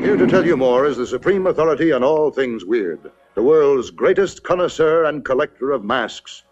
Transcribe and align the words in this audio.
Here 0.00 0.16
to 0.16 0.26
tell 0.26 0.46
you 0.46 0.56
more 0.56 0.86
is 0.86 0.96
the 0.96 1.06
supreme 1.06 1.46
authority 1.46 1.92
on 1.92 2.02
all 2.02 2.30
things 2.30 2.64
weird, 2.64 3.12
the 3.34 3.42
world's 3.42 3.90
greatest 3.90 4.42
connoisseur 4.42 5.04
and 5.04 5.22
collector 5.22 5.72
of 5.72 5.84
masks, 5.84 6.42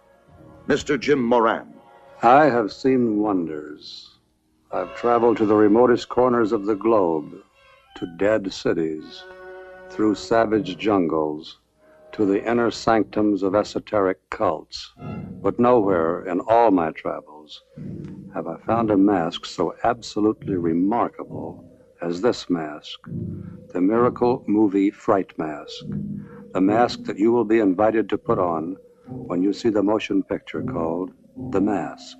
Mr. 0.67 1.00
Jim 1.00 1.22
Moran. 1.22 1.72
I 2.22 2.45
have 2.45 2.71
seen 2.71 3.21
wonders. 3.21 4.19
I've 4.71 4.95
traveled 4.96 5.38
to 5.38 5.46
the 5.46 5.54
remotest 5.54 6.11
corners 6.11 6.53
of 6.53 6.66
the 6.66 6.74
globe, 6.74 7.42
to 7.96 8.06
dead 8.19 8.53
cities, 8.53 9.24
through 9.89 10.17
savage 10.17 10.77
jungles, 10.77 11.59
to 12.12 12.27
the 12.27 12.46
inner 12.46 12.71
sanctums 12.71 13.43
of 13.43 13.55
esoteric 13.55 14.29
cults. 14.29 14.93
But 15.43 15.59
nowhere 15.59 16.27
in 16.27 16.41
all 16.41 16.71
my 16.71 16.91
travels 16.91 17.62
have 18.35 18.46
I 18.46 18.59
found 18.59 18.91
a 18.91 18.96
mask 18.99 19.46
so 19.46 19.75
absolutely 19.85 20.57
remarkable 20.57 21.65
as 22.01 22.21
this 22.21 22.49
mask 22.49 23.01
the 23.73 23.80
Miracle 23.80 24.45
Movie 24.47 24.91
Fright 24.91 25.37
Mask. 25.39 25.84
The 26.52 26.61
mask 26.61 27.05
that 27.05 27.19
you 27.19 27.33
will 27.33 27.45
be 27.45 27.59
invited 27.59 28.09
to 28.09 28.19
put 28.19 28.39
on 28.39 28.77
when 29.06 29.43
you 29.43 29.52
see 29.52 29.69
the 29.69 29.83
motion 29.83 30.23
picture 30.23 30.62
called 30.62 31.12
The 31.51 31.61
Mask. 31.61 32.16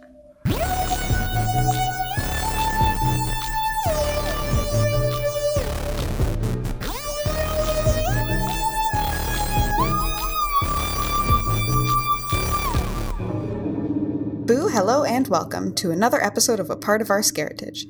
Boo, 14.45 14.69
hello, 14.69 15.05
and 15.05 15.29
welcome 15.29 15.75
to 15.75 15.91
another 15.91 16.23
episode 16.23 16.61
of 16.61 16.69
A 16.69 16.77
Part 16.77 17.01
of 17.01 17.11
Our 17.11 17.21
Scaritage. 17.21 17.85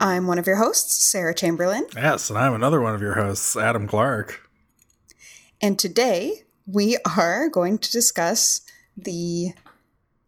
I'm 0.00 0.26
one 0.26 0.38
of 0.38 0.46
your 0.46 0.56
hosts, 0.56 1.06
Sarah 1.10 1.34
Chamberlain, 1.34 1.86
Yes, 1.94 2.28
and 2.30 2.38
I'm 2.38 2.54
another 2.54 2.80
one 2.80 2.94
of 2.94 3.00
your 3.00 3.14
hosts, 3.14 3.56
Adam 3.56 3.86
Clark. 3.86 4.40
and 5.62 5.78
today 5.78 6.42
we 6.66 6.96
are 7.16 7.48
going 7.48 7.78
to 7.78 7.90
discuss 7.92 8.62
the, 8.96 9.52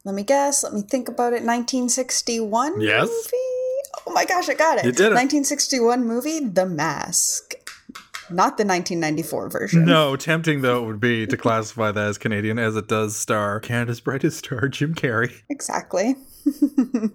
let 0.05 0.15
me 0.15 0.23
guess, 0.23 0.63
let 0.63 0.73
me 0.73 0.83
think 0.83 1.09
about 1.09 1.33
it, 1.33 1.43
1961 1.43 2.81
Yes. 2.81 3.09
movie? 3.09 4.07
Oh 4.07 4.13
my 4.13 4.25
gosh, 4.25 4.49
I 4.49 4.55
got 4.55 4.79
it. 4.79 4.85
You 4.85 4.93
did 4.93 5.07
it. 5.07 5.15
1961 5.15 6.07
movie, 6.07 6.41
The 6.41 6.67
Mask. 6.67 7.55
Not 8.29 8.57
the 8.59 8.65
1994 8.65 9.49
version. 9.51 9.85
No, 9.85 10.17
tempting 10.17 10.61
though 10.61 10.83
it 10.83 10.87
would 10.87 11.01
be 11.01 11.27
to 11.29 11.37
classify 11.37 11.93
that 11.93 12.09
as 12.09 12.19
Canadian, 12.19 12.59
as 12.59 12.75
it 12.77 12.89
does 12.89 13.15
star 13.17 13.61
Canada's 13.61 14.01
brightest 14.01 14.39
star, 14.39 14.69
Jim 14.69 14.95
Carrey. 14.95 15.43
Exactly. 15.49 16.17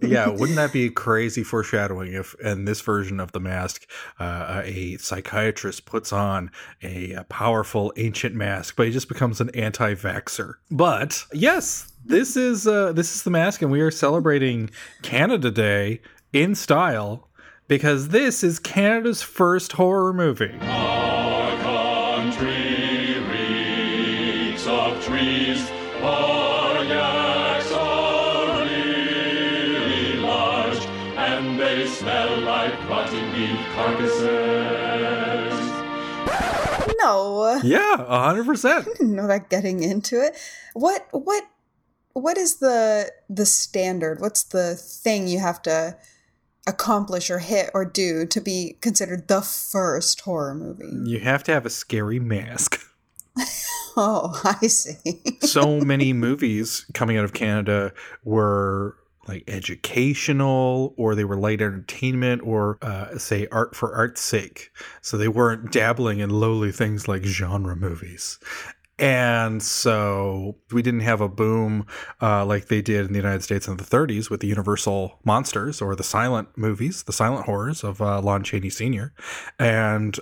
Yeah, 0.02 0.28
wouldn't 0.30 0.58
that 0.58 0.72
be 0.74 0.90
crazy 0.90 1.44
foreshadowing 1.44 2.14
if, 2.14 2.36
in 2.42 2.66
this 2.66 2.82
version 2.82 3.20
of 3.20 3.32
The 3.32 3.40
Mask, 3.40 3.88
uh, 4.20 4.62
a 4.64 4.98
psychiatrist 4.98 5.86
puts 5.86 6.12
on 6.12 6.52
a, 6.84 7.14
a 7.14 7.24
powerful 7.26 7.94
ancient 7.98 8.36
mask, 8.36 8.76
but 8.76 8.88
he 8.88 8.92
just 8.92 9.08
becomes 9.08 9.42
an 9.42 9.50
anti-vaxxer. 9.52 10.56
But 10.70 11.26
yes, 11.34 11.92
this 12.06 12.36
is 12.36 12.68
uh, 12.68 12.94
this 12.94 13.16
is 13.16 13.24
The 13.24 13.30
Mask, 13.30 13.62
and 13.62 13.72
we 13.72 13.82
are 13.82 13.92
celebrating 13.92 14.70
Canada 15.02 15.52
Day 15.52 16.02
in 16.34 16.56
style 16.56 17.30
because 17.68 18.09
this 18.09 18.44
is 18.44 18.59
Canada's 18.59 19.22
first 19.22 19.74
horror 19.74 20.14
movie. 20.14 20.54
Our 20.62 21.58
country 21.62 23.20
reeks 23.30 24.68
of 24.68 25.04
trees. 25.06 25.70
Our 26.02 26.70
carcasses. 33.73 34.27
no. 36.99 37.59
Yeah, 37.63 37.97
hundred 38.05 38.45
percent. 38.45 38.88
know 38.99 39.27
that 39.27 39.49
getting 39.49 39.83
into 39.83 40.21
it. 40.21 40.38
What 40.73 41.07
what 41.11 41.44
what 42.13 42.38
is 42.38 42.57
the 42.57 43.11
the 43.29 43.45
standard? 43.45 44.19
What's 44.22 44.44
the 44.44 44.75
thing 44.75 45.28
you 45.28 45.40
have 45.40 45.61
to 45.63 45.97
accomplish 46.67 47.29
or 47.31 47.40
hit 47.40 47.72
or 47.73 47.85
do 47.85 48.25
to 48.28 48.40
be 48.40 48.78
considered 48.81 49.28
the 49.28 49.41
first 49.41 50.22
horror 50.22 50.53
movie? 50.53 51.09
You 51.09 51.19
have 51.19 51.44
to 51.44 51.51
have 51.51 51.66
a 51.66 51.69
scary 51.69 52.19
mask. 52.19 52.79
Oh, 53.97 54.40
I 54.45 54.67
see. 54.67 55.22
so 55.41 55.81
many 55.81 56.13
movies 56.13 56.85
coming 56.94 57.17
out 57.17 57.25
of 57.25 57.34
Canada 57.34 57.91
were 58.23 58.95
like 59.28 59.44
educational 59.48 60.94
or 60.98 61.16
they 61.16 61.24
were 61.24 61.38
light 61.38 61.62
entertainment 61.62 62.42
or 62.44 62.78
uh, 62.82 63.18
say 63.18 63.48
art 63.52 63.76
for 63.76 63.94
art's 63.96 64.22
sake. 64.22 64.72
So 65.02 65.18
they 65.18 65.28
weren't 65.28 65.72
dabbling 65.72 66.20
in 66.20 66.30
lowly 66.30 66.72
things 66.72 67.08
like 67.08 67.24
genre 67.24 67.76
movies. 67.76 68.40
And 68.98 69.64
so 69.64 70.58
we 70.72 70.84
didn't 70.84 71.00
have 71.00 71.22
a 71.22 71.28
boom 71.28 71.88
uh, 72.22 72.46
like 72.46 72.68
they 72.68 72.84
did 72.84 73.08
in 73.08 73.14
the 73.14 73.20
United 73.20 73.42
States 73.42 73.68
in 73.68 73.78
the 73.78 73.84
30s 73.84 74.30
with 74.30 74.42
the 74.42 74.48
Universal 74.48 75.20
monsters 75.24 75.82
or 75.82 75.96
the 75.96 76.03
silent 76.03 76.50
movies, 76.56 77.03
the 77.03 77.14
silent 77.14 77.46
horrors 77.46 77.84
of 77.84 78.00
uh, 78.00 78.22
Lon 78.22 78.44
Chaney 78.44 78.70
Sr. 78.70 79.12
And 79.58 80.20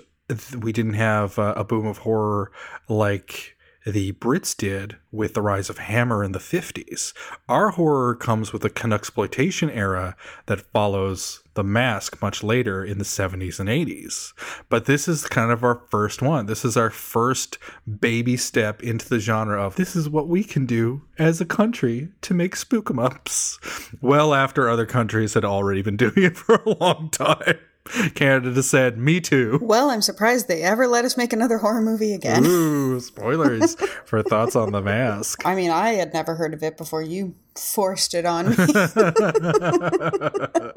we 0.58 0.72
didn't 0.72 0.94
have 0.94 1.38
uh, 1.38 1.54
a 1.56 1.64
boom 1.64 1.86
of 1.86 1.98
horror 1.98 2.52
like 2.88 3.56
the 3.86 4.12
Brits 4.12 4.56
did 4.56 4.96
with 5.10 5.34
the 5.34 5.42
rise 5.42 5.70
of 5.70 5.78
Hammer 5.78 6.22
in 6.22 6.32
the 6.32 6.38
50s. 6.38 7.12
Our 7.48 7.70
horror 7.70 8.14
comes 8.14 8.52
with 8.52 8.62
the 8.62 8.70
Canuxploitation 8.70 9.74
era 9.74 10.16
that 10.46 10.60
follows 10.60 11.42
The 11.54 11.64
Mask 11.64 12.20
much 12.20 12.42
later 12.42 12.84
in 12.84 12.98
the 12.98 13.04
70s 13.04 13.58
and 13.58 13.68
80s. 13.68 14.32
But 14.68 14.84
this 14.84 15.08
is 15.08 15.26
kind 15.26 15.50
of 15.50 15.64
our 15.64 15.82
first 15.90 16.22
one. 16.22 16.46
This 16.46 16.64
is 16.64 16.76
our 16.76 16.90
first 16.90 17.58
baby 18.00 18.36
step 18.36 18.82
into 18.82 19.08
the 19.08 19.18
genre 19.18 19.60
of 19.60 19.76
this 19.76 19.96
is 19.96 20.08
what 20.08 20.28
we 20.28 20.44
can 20.44 20.66
do 20.66 21.02
as 21.18 21.40
a 21.40 21.46
country 21.46 22.08
to 22.22 22.34
make 22.34 22.56
spook 22.56 22.90
'em 22.90 22.98
ups. 22.98 23.58
Well 24.00 24.34
after 24.34 24.68
other 24.68 24.86
countries 24.86 25.34
had 25.34 25.44
already 25.44 25.82
been 25.82 25.96
doing 25.96 26.12
it 26.16 26.36
for 26.36 26.56
a 26.56 26.70
long 26.78 27.10
time. 27.10 27.58
Canada 28.14 28.62
said, 28.62 28.98
me 28.98 29.20
too. 29.20 29.58
Well, 29.62 29.90
I'm 29.90 30.02
surprised 30.02 30.48
they 30.48 30.62
ever 30.62 30.86
let 30.86 31.04
us 31.04 31.16
make 31.16 31.32
another 31.32 31.58
horror 31.58 31.80
movie 31.80 32.12
again. 32.12 32.44
Ooh, 32.44 33.00
spoilers 33.10 33.76
for 34.04 34.22
thoughts 34.22 34.56
on 34.56 34.72
the 34.72 34.80
mask. 34.80 35.44
I 35.44 35.54
mean, 35.54 35.70
I 35.70 35.90
had 35.90 36.12
never 36.12 36.34
heard 36.34 36.54
of 36.54 36.62
it 36.62 36.76
before 36.76 37.02
you 37.02 37.34
forced 37.56 38.14
it 38.14 38.24
on 38.24 38.50
me. 38.50 38.56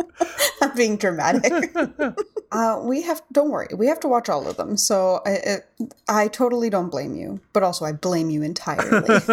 I'm 0.61 0.75
being 0.75 0.97
dramatic. 0.97 1.75
Uh, 2.53 2.79
we 2.83 3.01
have, 3.01 3.21
don't 3.31 3.49
worry, 3.49 3.67
we 3.75 3.87
have 3.87 3.99
to 4.01 4.07
watch 4.07 4.29
all 4.29 4.47
of 4.47 4.57
them. 4.57 4.77
So 4.77 5.21
I, 5.25 5.29
it, 5.31 5.65
I 6.07 6.27
totally 6.27 6.69
don't 6.69 6.89
blame 6.89 7.15
you, 7.15 7.41
but 7.51 7.63
also 7.63 7.85
I 7.85 7.93
blame 7.93 8.29
you 8.29 8.43
entirely. 8.43 9.07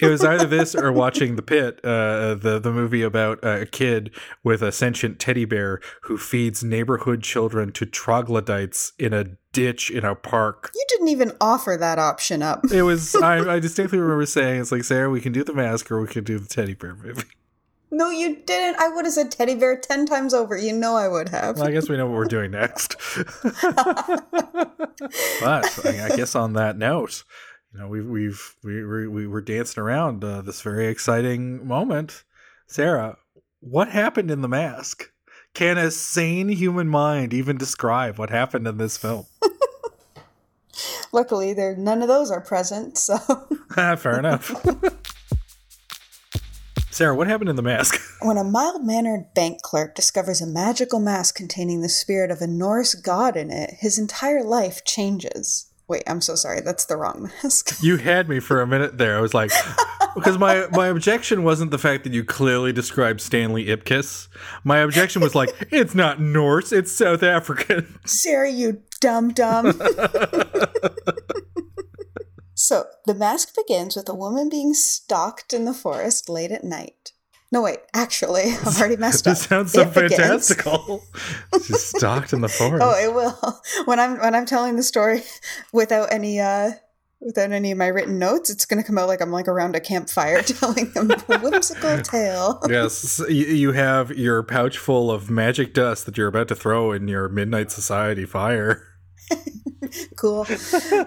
it 0.00 0.08
was 0.08 0.22
either 0.22 0.46
this 0.46 0.74
or 0.74 0.92
watching 0.92 1.36
The 1.36 1.42
Pit, 1.42 1.80
uh, 1.82 2.34
the 2.34 2.60
the 2.62 2.70
movie 2.70 3.02
about 3.02 3.42
a 3.42 3.64
kid 3.64 4.14
with 4.44 4.62
a 4.62 4.70
sentient 4.70 5.18
teddy 5.18 5.46
bear 5.46 5.80
who 6.02 6.18
feeds 6.18 6.62
neighborhood 6.62 7.22
children 7.22 7.72
to 7.72 7.86
troglodytes 7.86 8.92
in 8.98 9.14
a 9.14 9.24
ditch 9.52 9.90
in 9.90 10.04
a 10.04 10.14
park. 10.14 10.70
you 10.74 10.84
didn't 10.88 11.08
even 11.08 11.32
offer 11.40 11.76
that 11.78 11.98
option 11.98 12.42
up. 12.42 12.60
It 12.70 12.82
was 12.82 13.14
I, 13.16 13.38
I 13.54 13.58
distinctly 13.58 13.98
remember 13.98 14.26
saying 14.26 14.60
it's 14.60 14.72
like 14.72 14.84
Sarah, 14.84 15.08
we 15.08 15.22
can 15.22 15.32
do 15.32 15.42
the 15.42 15.54
mask 15.54 15.90
or 15.90 16.00
we 16.00 16.08
can 16.08 16.24
do 16.24 16.38
the 16.38 16.46
teddy 16.46 16.74
bear 16.74 16.94
movie. 16.94 17.22
No, 17.90 18.10
you 18.10 18.36
didn't. 18.36 18.78
I 18.80 18.88
would 18.88 19.06
have 19.06 19.14
said 19.14 19.30
teddy 19.30 19.54
bear 19.54 19.78
10 19.78 20.06
times 20.06 20.34
over. 20.34 20.56
You 20.56 20.74
know 20.74 20.96
I 20.96 21.08
would 21.08 21.30
have. 21.30 21.56
Well, 21.56 21.68
I 21.68 21.72
guess 21.72 21.88
we 21.88 21.96
know 21.96 22.06
what 22.06 22.16
we're 22.16 22.26
doing 22.26 22.50
next. 22.50 22.96
but 23.62 24.26
I, 25.86 26.12
guess 26.14 26.34
on 26.34 26.52
that 26.52 26.76
note, 26.76 27.24
you 27.72 27.80
know, 27.80 27.88
we've 27.88 28.06
we've 28.06 28.56
we 28.62 28.84
we, 28.84 29.08
we 29.08 29.26
were 29.26 29.40
dancing 29.40 29.82
around 29.82 30.22
uh, 30.22 30.42
this 30.42 30.60
very 30.60 30.88
exciting 30.88 31.66
moment. 31.66 32.24
Sarah, 32.66 33.16
what 33.60 33.88
happened 33.88 34.30
in 34.30 34.42
the 34.42 34.48
mask? 34.48 35.10
Can 35.54 35.78
a 35.78 35.90
sane 35.90 36.50
human 36.50 36.88
mind 36.88 37.32
even 37.32 37.56
describe 37.56 38.18
what 38.18 38.28
happened 38.28 38.68
in 38.68 38.76
this 38.76 38.98
film? 38.98 39.24
Luckily, 41.12 41.52
there 41.52 41.76
none 41.76 42.02
of 42.02 42.08
those 42.08 42.30
are 42.30 42.40
present, 42.40 42.98
so 42.98 43.18
Fair 43.74 44.18
enough. 44.18 44.54
Sarah, 46.90 47.14
what 47.14 47.26
happened 47.26 47.50
in 47.50 47.56
the 47.56 47.62
mask? 47.62 48.00
When 48.20 48.36
a 48.36 48.42
mild 48.42 48.84
mannered 48.84 49.32
bank 49.32 49.62
clerk 49.62 49.94
discovers 49.94 50.40
a 50.40 50.46
magical 50.46 50.98
mask 50.98 51.36
containing 51.36 51.82
the 51.82 51.88
spirit 51.88 52.32
of 52.32 52.40
a 52.40 52.48
Norse 52.48 52.94
god 52.96 53.36
in 53.36 53.48
it, 53.52 53.74
his 53.78 53.96
entire 53.96 54.42
life 54.42 54.84
changes. 54.84 55.70
Wait, 55.86 56.02
I'm 56.08 56.20
so 56.20 56.34
sorry. 56.34 56.60
That's 56.60 56.84
the 56.84 56.96
wrong 56.96 57.30
mask. 57.42 57.80
You 57.80 57.96
had 57.96 58.28
me 58.28 58.40
for 58.40 58.60
a 58.60 58.66
minute 58.66 58.98
there. 58.98 59.16
I 59.16 59.20
was 59.20 59.34
like, 59.34 59.52
because 60.16 60.36
my 60.36 60.66
my 60.72 60.88
objection 60.88 61.44
wasn't 61.44 61.70
the 61.70 61.78
fact 61.78 62.02
that 62.04 62.12
you 62.12 62.24
clearly 62.24 62.72
described 62.72 63.20
Stanley 63.20 63.66
Ipkiss. 63.66 64.26
My 64.64 64.78
objection 64.78 65.22
was 65.22 65.36
like, 65.36 65.50
it's 65.70 65.94
not 65.94 66.20
Norse, 66.20 66.72
it's 66.72 66.90
South 66.90 67.22
African. 67.22 68.00
Sarah, 68.04 68.50
you 68.50 68.82
dumb 69.00 69.32
dumb. 69.32 69.80
So, 72.58 72.86
the 73.06 73.14
mask 73.14 73.54
begins 73.54 73.94
with 73.94 74.08
a 74.08 74.14
woman 74.14 74.48
being 74.48 74.74
stalked 74.74 75.52
in 75.52 75.64
the 75.64 75.72
forest 75.72 76.28
late 76.28 76.50
at 76.50 76.64
night. 76.64 77.12
No, 77.52 77.62
wait. 77.62 77.78
Actually, 77.94 78.42
I've 78.66 78.78
already 78.78 78.96
messed 78.96 79.28
up. 79.28 79.36
This 79.36 79.44
sounds 79.44 79.72
so 79.72 79.82
It 79.82 79.92
fantastical. 79.92 81.04
She's 81.64 81.84
stalked 81.84 82.32
in 82.32 82.40
the 82.40 82.48
forest. 82.48 82.82
Oh, 82.84 82.98
it 82.98 83.14
will. 83.14 83.62
When 83.84 84.00
I'm 84.00 84.18
when 84.18 84.34
I'm 84.34 84.44
telling 84.44 84.74
the 84.74 84.82
story 84.82 85.22
without 85.72 86.12
any 86.12 86.40
uh 86.40 86.72
without 87.20 87.52
any 87.52 87.70
of 87.70 87.78
my 87.78 87.86
written 87.86 88.18
notes, 88.18 88.50
it's 88.50 88.66
gonna 88.66 88.82
come 88.82 88.98
out 88.98 89.06
like 89.06 89.20
I'm 89.20 89.30
like 89.30 89.46
around 89.46 89.76
a 89.76 89.80
campfire 89.80 90.42
telling 90.42 90.90
them 90.94 91.12
a 91.12 91.38
whimsical 91.38 91.98
tale. 92.02 92.60
yes, 92.68 93.22
you 93.28 93.70
have 93.70 94.10
your 94.10 94.42
pouch 94.42 94.78
full 94.78 95.12
of 95.12 95.30
magic 95.30 95.74
dust 95.74 96.06
that 96.06 96.18
you're 96.18 96.26
about 96.26 96.48
to 96.48 96.56
throw 96.56 96.90
in 96.90 97.06
your 97.06 97.28
midnight 97.28 97.70
society 97.70 98.26
fire. 98.26 98.82
Cool. 100.16 100.46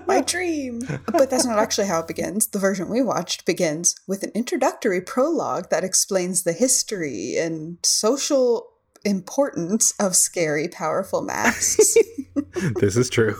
My 0.07 0.21
dream. 0.21 0.81
But 1.11 1.29
that's 1.29 1.45
not 1.45 1.59
actually 1.59 1.87
how 1.87 1.99
it 1.99 2.07
begins. 2.07 2.47
The 2.47 2.59
version 2.59 2.89
we 2.89 3.01
watched 3.01 3.45
begins 3.45 3.95
with 4.07 4.23
an 4.23 4.31
introductory 4.33 5.01
prologue 5.01 5.69
that 5.69 5.83
explains 5.83 6.43
the 6.43 6.53
history 6.53 7.37
and 7.37 7.77
social 7.83 8.67
importance 9.03 9.93
of 9.99 10.15
scary, 10.15 10.67
powerful 10.67 11.21
masks. 11.21 11.95
this 12.79 12.95
is 12.95 13.09
true. 13.09 13.35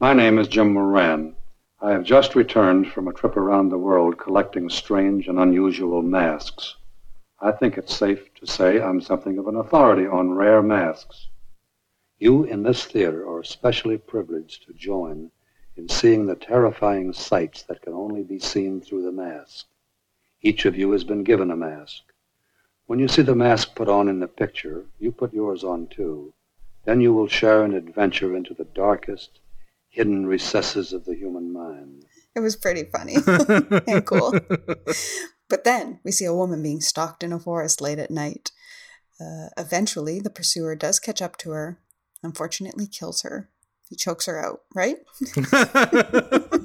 My 0.00 0.12
name 0.12 0.38
is 0.38 0.48
Jim 0.48 0.72
Moran. 0.72 1.34
I 1.80 1.90
have 1.90 2.04
just 2.04 2.36
returned 2.36 2.92
from 2.92 3.08
a 3.08 3.12
trip 3.12 3.36
around 3.36 3.68
the 3.68 3.78
world 3.78 4.18
collecting 4.18 4.70
strange 4.70 5.26
and 5.26 5.38
unusual 5.38 6.00
masks. 6.00 6.76
I 7.40 7.50
think 7.50 7.76
it's 7.76 7.96
safe 7.96 8.32
to 8.34 8.46
say 8.46 8.80
I'm 8.80 9.00
something 9.00 9.36
of 9.38 9.48
an 9.48 9.56
authority 9.56 10.06
on 10.06 10.30
rare 10.30 10.62
masks. 10.62 11.26
You 12.22 12.44
in 12.44 12.62
this 12.62 12.84
theater 12.84 13.26
are 13.26 13.40
especially 13.40 13.98
privileged 13.98 14.64
to 14.66 14.72
join 14.74 15.32
in 15.74 15.88
seeing 15.88 16.24
the 16.24 16.36
terrifying 16.36 17.12
sights 17.12 17.64
that 17.64 17.82
can 17.82 17.94
only 17.94 18.22
be 18.22 18.38
seen 18.38 18.80
through 18.80 19.02
the 19.02 19.10
mask. 19.10 19.66
Each 20.40 20.64
of 20.64 20.76
you 20.76 20.92
has 20.92 21.02
been 21.02 21.24
given 21.24 21.50
a 21.50 21.56
mask. 21.56 22.02
When 22.86 23.00
you 23.00 23.08
see 23.08 23.22
the 23.22 23.34
mask 23.34 23.74
put 23.74 23.88
on 23.88 24.08
in 24.08 24.20
the 24.20 24.28
picture, 24.28 24.86
you 25.00 25.10
put 25.10 25.34
yours 25.34 25.64
on 25.64 25.88
too. 25.88 26.32
Then 26.84 27.00
you 27.00 27.12
will 27.12 27.26
share 27.26 27.64
an 27.64 27.74
adventure 27.74 28.36
into 28.36 28.54
the 28.54 28.66
darkest, 28.72 29.40
hidden 29.88 30.24
recesses 30.24 30.92
of 30.92 31.04
the 31.04 31.16
human 31.16 31.52
mind. 31.52 32.04
it 32.36 32.40
was 32.40 32.54
pretty 32.54 32.84
funny 32.84 33.16
and 33.88 34.06
cool. 34.06 34.32
But 35.48 35.64
then 35.64 35.98
we 36.04 36.12
see 36.12 36.26
a 36.26 36.32
woman 36.32 36.62
being 36.62 36.82
stalked 36.82 37.24
in 37.24 37.32
a 37.32 37.40
forest 37.40 37.80
late 37.80 37.98
at 37.98 38.12
night. 38.12 38.52
Uh, 39.20 39.48
eventually, 39.58 40.20
the 40.20 40.30
pursuer 40.30 40.76
does 40.76 41.00
catch 41.00 41.20
up 41.20 41.36
to 41.38 41.50
her, 41.50 41.80
unfortunately, 42.22 42.86
kills 42.86 43.22
her. 43.22 43.50
He 43.88 43.96
chokes 43.96 44.26
her 44.26 44.42
out, 44.42 44.60
right? 44.74 44.98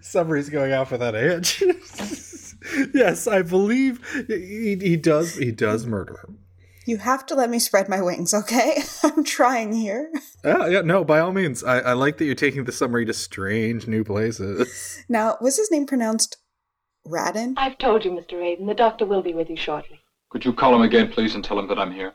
Summary's 0.00 0.50
going 0.50 0.72
out 0.72 0.88
for 0.88 0.98
that 0.98 1.14
edge. 1.14 1.62
yes, 2.94 3.26
I 3.26 3.42
believe 3.42 4.00
he, 4.28 4.76
he 4.80 4.96
does. 4.96 5.36
He 5.36 5.52
does 5.52 5.86
murder 5.86 6.18
him. 6.26 6.38
You 6.84 6.96
have 6.98 7.24
to 7.26 7.34
let 7.34 7.48
me 7.48 7.58
spread 7.58 7.88
my 7.88 8.02
wings, 8.02 8.34
okay? 8.34 8.82
I'm 9.04 9.24
trying 9.24 9.72
here. 9.72 10.10
Yeah, 10.44 10.66
yeah, 10.66 10.80
no, 10.80 11.04
by 11.04 11.20
all 11.20 11.32
means. 11.32 11.62
I, 11.62 11.78
I 11.78 11.92
like 11.92 12.18
that 12.18 12.24
you're 12.24 12.34
taking 12.34 12.64
the 12.64 12.72
summary 12.72 13.04
to 13.06 13.12
strange 13.12 13.86
new 13.86 14.02
places. 14.02 15.04
Now, 15.08 15.36
was 15.40 15.56
his 15.56 15.70
name 15.70 15.86
pronounced 15.86 16.38
Radin? 17.06 17.54
I've 17.56 17.78
told 17.78 18.04
you, 18.04 18.10
Mr. 18.10 18.34
Aiden. 18.34 18.66
The 18.66 18.74
doctor 18.74 19.06
will 19.06 19.22
be 19.22 19.34
with 19.34 19.48
you 19.48 19.56
shortly. 19.56 20.01
Could 20.32 20.46
you 20.46 20.54
call 20.54 20.74
him 20.74 20.80
again, 20.80 21.12
please, 21.12 21.34
and 21.34 21.44
tell 21.44 21.58
him 21.58 21.68
that 21.68 21.78
I'm 21.78 21.92
here? 21.92 22.14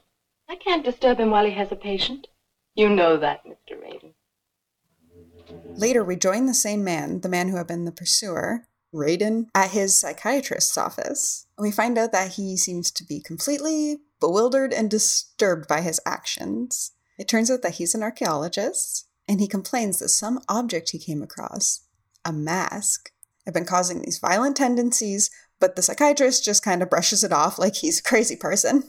I 0.49 0.55
can't 0.55 0.83
disturb 0.83 1.19
him 1.19 1.29
while 1.29 1.45
he 1.45 1.51
has 1.51 1.71
a 1.71 1.75
patient. 1.75 2.25
You 2.73 2.89
know 2.89 3.15
that, 3.17 3.45
Mr. 3.45 3.77
Aiden. 3.77 4.13
Later, 5.77 6.03
we 6.03 6.15
join 6.15 6.47
the 6.47 6.55
same 6.55 6.83
man, 6.83 7.21
the 7.21 7.29
man 7.29 7.49
who 7.49 7.57
had 7.57 7.67
been 7.67 7.85
the 7.85 7.91
pursuer, 7.91 8.65
Radin, 8.91 9.49
at 9.53 9.69
his 9.69 9.95
psychiatrist's 9.95 10.79
office. 10.79 11.45
We 11.59 11.71
find 11.71 11.95
out 11.95 12.11
that 12.11 12.33
he 12.33 12.57
seems 12.57 12.89
to 12.93 13.03
be 13.03 13.21
completely 13.21 13.97
bewildered 14.19 14.73
and 14.73 14.89
disturbed 14.89 15.67
by 15.67 15.81
his 15.81 15.99
actions. 16.03 16.93
It 17.19 17.27
turns 17.27 17.51
out 17.51 17.61
that 17.61 17.75
he's 17.75 17.93
an 17.93 18.01
archaeologist, 18.01 19.07
and 19.27 19.39
he 19.39 19.47
complains 19.47 19.99
that 19.99 20.09
some 20.09 20.41
object 20.49 20.89
he 20.89 20.97
came 20.97 21.21
across, 21.21 21.81
a 22.25 22.33
mask, 22.33 23.11
had 23.45 23.53
been 23.53 23.65
causing 23.65 24.01
these 24.01 24.17
violent 24.17 24.57
tendencies, 24.57 25.29
but 25.59 25.75
the 25.75 25.81
psychiatrist 25.81 26.43
just 26.43 26.63
kind 26.63 26.81
of 26.81 26.89
brushes 26.89 27.23
it 27.23 27.31
off 27.31 27.57
like 27.59 27.75
he's 27.75 27.99
a 27.99 28.03
crazy 28.03 28.35
person. 28.35 28.83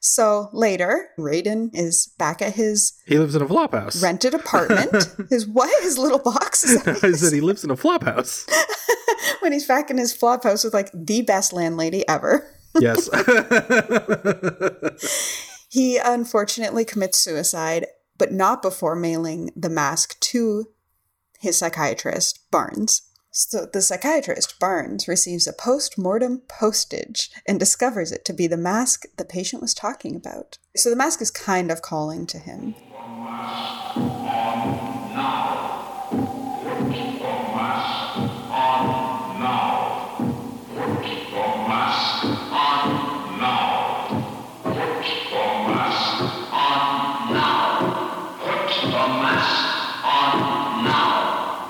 So 0.00 0.48
later, 0.52 1.08
Radin 1.18 1.70
is 1.74 2.12
back 2.18 2.40
at 2.40 2.54
his 2.54 2.92
He 3.06 3.18
lives 3.18 3.34
in 3.34 3.42
a 3.42 3.48
flop 3.48 3.72
house. 3.72 4.00
rented 4.00 4.32
apartment. 4.34 5.08
his 5.30 5.46
what? 5.46 5.82
His 5.82 5.98
little 5.98 6.20
box? 6.20 6.62
Is 6.62 6.82
that 6.84 7.02
I 7.04 7.10
said 7.12 7.32
he 7.32 7.40
lives 7.40 7.64
in 7.64 7.70
a 7.72 7.76
flop 7.76 8.04
house. 8.04 8.46
when 9.40 9.52
he's 9.52 9.66
back 9.66 9.90
in 9.90 9.98
his 9.98 10.12
flop 10.12 10.44
house 10.44 10.62
with 10.62 10.72
like 10.72 10.90
the 10.94 11.22
best 11.22 11.52
landlady 11.52 12.08
ever. 12.08 12.48
Yes. 12.78 13.08
He 15.68 15.98
unfortunately 15.98 16.84
commits 16.84 17.18
suicide, 17.18 17.86
but 18.18 18.32
not 18.32 18.62
before 18.62 18.94
mailing 18.94 19.50
the 19.56 19.68
mask 19.68 20.18
to 20.20 20.66
his 21.40 21.58
psychiatrist, 21.58 22.50
Barnes. 22.50 23.02
So 23.38 23.66
the 23.66 23.82
psychiatrist, 23.82 24.58
Barnes, 24.58 25.06
receives 25.06 25.46
a 25.46 25.52
post 25.52 25.98
mortem 25.98 26.40
postage 26.48 27.30
and 27.46 27.60
discovers 27.60 28.10
it 28.10 28.24
to 28.24 28.32
be 28.32 28.46
the 28.46 28.56
mask 28.56 29.04
the 29.18 29.26
patient 29.26 29.60
was 29.60 29.74
talking 29.74 30.16
about. 30.16 30.56
So 30.74 30.88
the 30.88 30.96
mask 30.96 31.20
is 31.20 31.30
kind 31.30 31.70
of 31.70 31.82
calling 31.82 32.26
to 32.28 32.38
him. 32.38 32.74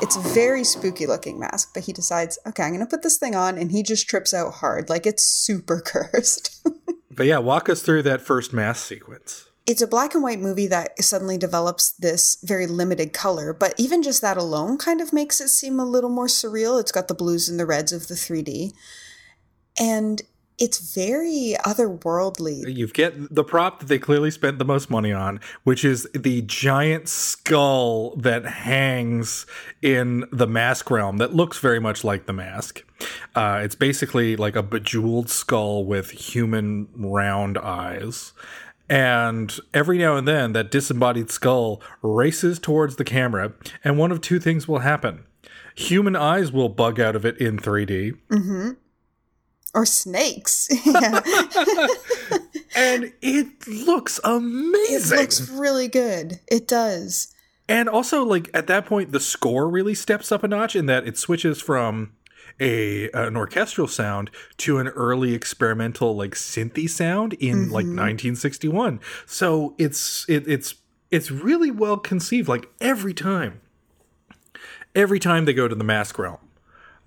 It's 0.07 0.15
a 0.15 0.21
very 0.21 0.63
spooky 0.63 1.05
looking 1.05 1.41
mask, 1.41 1.75
but 1.75 1.83
he 1.87 1.93
decides, 1.93 2.39
okay, 2.47 2.63
I'm 2.63 2.71
going 2.71 2.79
to 2.79 2.87
put 2.87 3.03
this 3.03 3.19
thing 3.19 3.35
on, 3.35 3.59
and 3.59 3.73
he 3.73 3.83
just 3.83 4.09
trips 4.09 4.33
out 4.33 4.55
hard. 4.55 4.89
Like 4.89 5.05
it's 5.05 5.25
super 5.25 5.81
cursed. 5.85 6.65
but 7.11 7.27
yeah, 7.27 7.39
walk 7.39 7.69
us 7.69 7.83
through 7.83 8.03
that 8.05 8.21
first 8.21 8.53
mask 8.53 8.87
sequence. 8.87 9.47
it's 9.67 9.83
a 9.83 9.87
black 9.89 10.15
and 10.15 10.23
white 10.23 10.39
movie 10.39 10.69
that 10.69 11.03
suddenly 11.03 11.37
develops 11.37 11.91
this 11.91 12.39
very 12.45 12.69
limited 12.69 13.13
color, 13.13 13.53
but 13.53 13.75
even 13.79 14.01
just 14.01 14.23
that 14.23 14.37
alone 14.37 14.79
kind 14.79 15.01
of 15.01 15.13
makes 15.13 15.41
it 15.41 15.49
seem 15.49 15.81
a 15.81 15.85
little 15.85 16.09
more 16.09 16.29
surreal. 16.29 16.79
It's 16.81 16.93
got 16.93 17.09
the 17.09 17.15
blues 17.15 17.49
and 17.49 17.59
the 17.59 17.67
reds 17.67 17.93
of 17.93 18.07
the 18.07 18.15
3D. 18.15 18.75
And 19.77 20.23
it's 20.59 20.95
very 20.95 21.55
otherworldly. 21.65 22.75
You 22.75 22.87
get 22.89 23.35
the 23.35 23.45
prop 23.45 23.81
that 23.81 23.87
they 23.87 23.99
clearly 23.99 24.31
spent 24.31 24.59
the 24.59 24.65
most 24.65 24.89
money 24.89 25.13
on, 25.13 25.41
which 25.65 25.85
is 25.85 26.09
the 26.15 26.43
giant 26.43 27.09
skull 27.09 28.17
that 28.17 28.47
hangs 28.47 29.47
in 29.83 30.25
the 30.33 30.47
mask 30.47 30.91
realm 30.91 31.19
that 31.19 31.35
looks 31.35 31.59
very 31.59 31.81
much 31.81 32.05
like 32.05 32.27
the 32.27 32.33
mask. 32.33 32.83
Uh, 33.35 33.61
it's 33.63 33.75
basically 33.75 34.35
like 34.37 34.57
a 34.57 34.63
bejeweled 34.63 35.29
skull 35.29 35.85
with 35.85 36.11
human 36.11 36.89
round 36.95 37.59
eyes. 37.59 38.33
And 38.89 39.59
every 39.75 39.99
now 39.99 40.17
and 40.17 40.27
then, 40.29 40.53
that 40.53 40.71
disembodied 40.71 41.31
skull 41.31 41.83
races 42.03 42.59
towards 42.59 42.97
the 42.97 43.05
camera, 43.05 43.53
and 43.83 43.99
one 43.99 44.13
of 44.13 44.21
two 44.21 44.39
things 44.39 44.69
will 44.69 44.79
happen. 44.79 45.25
Human 45.75 46.15
eyes 46.17 46.53
will 46.53 46.69
bug 46.69 46.99
out 47.01 47.17
of 47.17 47.27
it 47.27 47.37
in 47.39 47.59
3D, 47.59 48.17
Or 49.77 49.85
snakes. 49.85 50.69
Yeah. 50.87 51.21
and 52.75 53.13
it 53.21 53.69
looks 53.69 54.19
amazing. 54.25 55.19
it 55.19 55.21
looks 55.21 55.51
really 55.51 55.87
good. 55.87 56.41
It 56.49 56.67
does. 56.67 57.35
And 57.69 57.89
also, 57.89 58.25
like 58.25 58.49
at 58.55 58.69
that 58.69 58.87
point, 58.87 59.13
the 59.13 59.21
score 59.21 59.69
really 59.69 59.95
steps 59.95 60.33
up 60.33 60.43
a 60.43 60.49
notch 60.49 60.75
in 60.75 60.87
that 60.87 61.07
it 61.07 61.19
switches 61.19 61.61
from 61.61 62.13
a 62.59 63.11
an 63.11 63.37
orchestral 63.37 63.87
sound 63.87 64.31
to 64.57 64.79
an 64.79 64.89
early 64.89 65.35
experimental 65.35 66.17
like 66.17 66.33
synthy 66.33 66.89
sound 66.89 67.35
in 67.35 67.71
like 67.71 67.85
mm-hmm. 67.85 67.99
1961. 67.99 69.01
So 69.27 69.75
it's 69.79 70.25
it, 70.29 70.49
it's 70.49 70.77
it's 71.11 71.31
really 71.31 71.71
well 71.71 71.99
conceived. 71.99 72.49
Like 72.49 72.71
every 72.81 73.15
time, 73.15 73.61
every 74.95 75.19
time 75.19 75.45
they 75.45 75.53
go 75.53 75.69
to 75.69 75.75
the 75.75 75.85
mask 75.85 76.19
realm, 76.19 76.39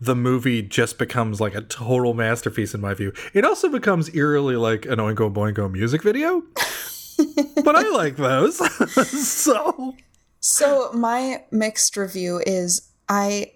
the 0.01 0.15
movie 0.15 0.61
just 0.61 0.97
becomes 0.97 1.41
like 1.41 1.55
a 1.55 1.61
total 1.61 2.13
masterpiece 2.13 2.73
in 2.73 2.81
my 2.81 2.93
view. 2.93 3.13
It 3.33 3.43
also 3.43 3.69
becomes 3.69 4.13
eerily 4.15 4.55
like 4.55 4.85
an 4.85 4.99
Oingo 4.99 5.31
Boingo 5.33 5.71
music 5.71 6.03
video. 6.03 6.43
but 7.63 7.75
I 7.75 7.89
like 7.89 8.15
those. 8.15 8.57
so 9.27 9.95
So 10.39 10.91
my 10.93 11.43
mixed 11.51 11.97
review 11.97 12.41
is 12.45 12.89
I 13.07 13.53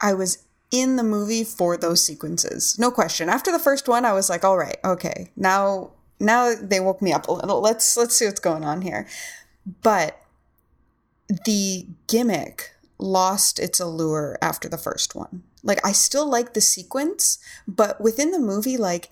I 0.00 0.14
was 0.14 0.44
in 0.70 0.96
the 0.96 1.02
movie 1.02 1.44
for 1.44 1.76
those 1.76 2.02
sequences. 2.02 2.78
No 2.78 2.90
question. 2.90 3.28
After 3.28 3.52
the 3.52 3.58
first 3.58 3.88
one, 3.88 4.04
I 4.04 4.12
was 4.12 4.30
like, 4.30 4.44
all 4.44 4.56
right, 4.56 4.78
okay. 4.84 5.30
Now 5.36 5.92
now 6.18 6.54
they 6.54 6.80
woke 6.80 7.02
me 7.02 7.12
up 7.12 7.28
a 7.28 7.32
little. 7.32 7.60
Let's 7.60 7.96
let's 7.96 8.16
see 8.16 8.26
what's 8.26 8.40
going 8.40 8.64
on 8.64 8.82
here. 8.82 9.06
But 9.82 10.18
the 11.44 11.86
gimmick 12.06 12.72
lost 12.98 13.58
its 13.58 13.78
allure 13.80 14.38
after 14.42 14.68
the 14.68 14.78
first 14.78 15.14
one. 15.14 15.42
Like 15.62 15.84
I 15.84 15.92
still 15.92 16.28
like 16.28 16.54
the 16.54 16.60
sequence, 16.60 17.38
but 17.66 18.00
within 18.00 18.30
the 18.30 18.38
movie, 18.38 18.76
like 18.76 19.10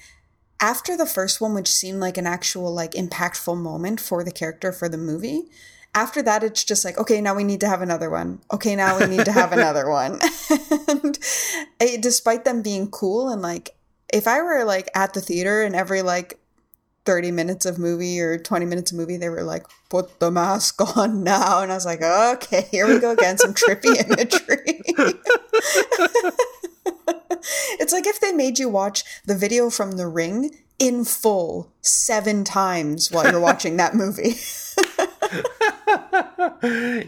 after 0.60 0.96
the 0.96 1.06
first 1.06 1.40
one, 1.40 1.54
which 1.54 1.72
seemed 1.72 2.00
like 2.00 2.16
an 2.16 2.26
actual 2.26 2.72
like 2.72 2.92
impactful 2.92 3.56
moment 3.56 4.00
for 4.00 4.24
the 4.24 4.32
character 4.32 4.72
for 4.72 4.88
the 4.88 4.98
movie, 4.98 5.48
after 5.94 6.22
that 6.22 6.44
it's 6.44 6.64
just 6.64 6.84
like 6.84 6.98
okay 6.98 7.20
now 7.20 7.34
we 7.34 7.44
need 7.44 7.60
to 7.60 7.68
have 7.68 7.82
another 7.82 8.10
one. 8.10 8.40
Okay 8.52 8.76
now 8.76 8.98
we 8.98 9.06
need 9.06 9.24
to 9.24 9.32
have 9.32 9.52
another 9.58 9.88
one. 9.88 10.20
And 10.88 11.18
it, 11.80 12.02
despite 12.02 12.44
them 12.44 12.62
being 12.62 12.90
cool 12.90 13.28
and 13.28 13.42
like 13.42 13.74
if 14.12 14.26
i 14.26 14.40
were 14.40 14.64
like 14.64 14.90
at 14.94 15.14
the 15.14 15.20
theater 15.20 15.62
and 15.62 15.74
every 15.74 16.02
like 16.02 16.38
30 17.04 17.30
minutes 17.30 17.64
of 17.64 17.78
movie 17.78 18.20
or 18.20 18.38
20 18.38 18.66
minutes 18.66 18.92
of 18.92 18.98
movie 18.98 19.16
they 19.16 19.28
were 19.28 19.42
like 19.42 19.64
put 19.88 20.20
the 20.20 20.30
mask 20.30 20.80
on 20.96 21.24
now. 21.24 21.62
And 21.62 21.72
i 21.72 21.74
was 21.74 21.86
like 21.86 22.02
okay 22.02 22.68
here 22.70 22.86
we 22.86 22.98
go 22.98 23.12
again 23.12 23.38
some 23.38 23.54
trippy 23.54 23.96
imagery 24.10 24.77
it's 27.78 27.92
like 27.92 28.06
if 28.06 28.20
they 28.20 28.32
made 28.32 28.58
you 28.58 28.68
watch 28.68 29.04
the 29.24 29.36
video 29.36 29.70
from 29.70 29.92
the 29.92 30.06
ring 30.06 30.50
in 30.78 31.04
full 31.04 31.72
seven 31.80 32.44
times 32.44 33.10
while 33.10 33.30
you're 33.30 33.40
watching 33.40 33.76
that 33.76 33.94
movie 33.94 34.34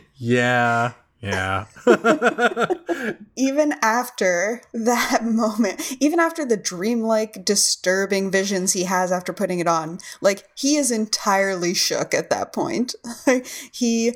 yeah. 0.16 0.92
Yeah. 1.20 1.66
even 3.36 3.74
after 3.82 4.62
that 4.72 5.22
moment, 5.22 5.96
even 6.00 6.18
after 6.18 6.46
the 6.46 6.56
dreamlike, 6.56 7.44
disturbing 7.44 8.30
visions 8.30 8.72
he 8.72 8.84
has 8.84 9.12
after 9.12 9.34
putting 9.34 9.60
it 9.60 9.66
on, 9.66 9.98
like 10.22 10.48
he 10.54 10.76
is 10.76 10.90
entirely 10.90 11.74
shook 11.74 12.14
at 12.14 12.30
that 12.30 12.54
point. 12.54 12.94
he 13.70 14.14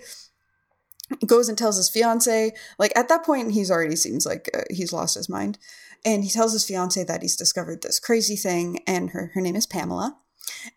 goes 1.26 1.48
and 1.48 1.56
tells 1.56 1.76
his 1.76 1.90
fiance, 1.90 2.52
like 2.78 2.92
at 2.96 3.08
that 3.08 3.24
point, 3.24 3.52
he's 3.52 3.70
already 3.70 3.96
seems 3.96 4.26
like 4.26 4.48
uh, 4.54 4.62
he's 4.70 4.92
lost 4.92 5.16
his 5.16 5.28
mind. 5.28 5.58
And 6.04 6.22
he 6.22 6.30
tells 6.30 6.52
his 6.52 6.66
fiance 6.66 7.02
that 7.02 7.22
he's 7.22 7.36
discovered 7.36 7.82
this 7.82 7.98
crazy 7.98 8.36
thing, 8.36 8.80
and 8.86 9.10
her, 9.10 9.30
her 9.34 9.40
name 9.40 9.56
is 9.56 9.66
Pamela 9.66 10.18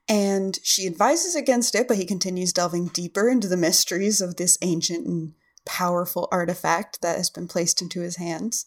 and 0.07 0.59
she 0.63 0.87
advises 0.87 1.35
against 1.35 1.75
it, 1.75 1.87
but 1.87 1.97
he 1.97 2.05
continues 2.05 2.53
delving 2.53 2.87
deeper 2.87 3.29
into 3.29 3.47
the 3.47 3.57
mysteries 3.57 4.21
of 4.21 4.35
this 4.35 4.57
ancient 4.61 5.05
and 5.05 5.33
powerful 5.65 6.27
artifact 6.31 7.01
that 7.01 7.17
has 7.17 7.29
been 7.29 7.47
placed 7.47 7.81
into 7.81 8.01
his 8.01 8.17
hands. 8.17 8.65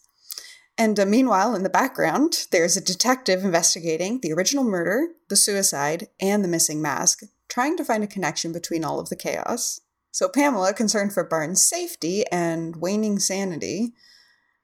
And 0.77 0.99
uh, 0.99 1.05
meanwhile, 1.05 1.55
in 1.55 1.63
the 1.63 1.69
background, 1.69 2.47
there's 2.51 2.77
a 2.77 2.81
detective 2.81 3.43
investigating 3.43 4.19
the 4.21 4.31
original 4.33 4.63
murder, 4.63 5.09
the 5.29 5.35
suicide, 5.35 6.07
and 6.19 6.43
the 6.43 6.47
missing 6.47 6.81
mask, 6.81 7.23
trying 7.49 7.77
to 7.77 7.85
find 7.85 8.03
a 8.03 8.07
connection 8.07 8.51
between 8.51 8.83
all 8.83 8.99
of 8.99 9.09
the 9.09 9.15
chaos. 9.15 9.81
So 10.11 10.27
Pamela, 10.27 10.73
concerned 10.73 11.13
for 11.13 11.23
Barnes' 11.23 11.63
safety 11.63 12.25
and 12.31 12.75
waning 12.75 13.17
sanity, 13.17 13.93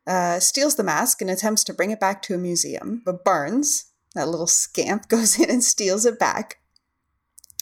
uh, 0.06 0.40
steals 0.40 0.76
the 0.76 0.84
mask 0.84 1.22
and 1.22 1.30
attempts 1.30 1.64
to 1.66 1.74
bring 1.74 1.92
it 1.92 2.00
back 2.00 2.22
to 2.24 2.36
a 2.36 2.38
museum. 2.38 3.02
But 3.06 3.24
Barnes, 3.24 3.92
that 4.14 4.28
little 4.28 4.48
scamp 4.48 5.08
goes 5.10 5.40
in 5.40 5.50
and 5.50 5.64
steals 5.64 6.06
it 6.06 6.20
back. 6.20 6.60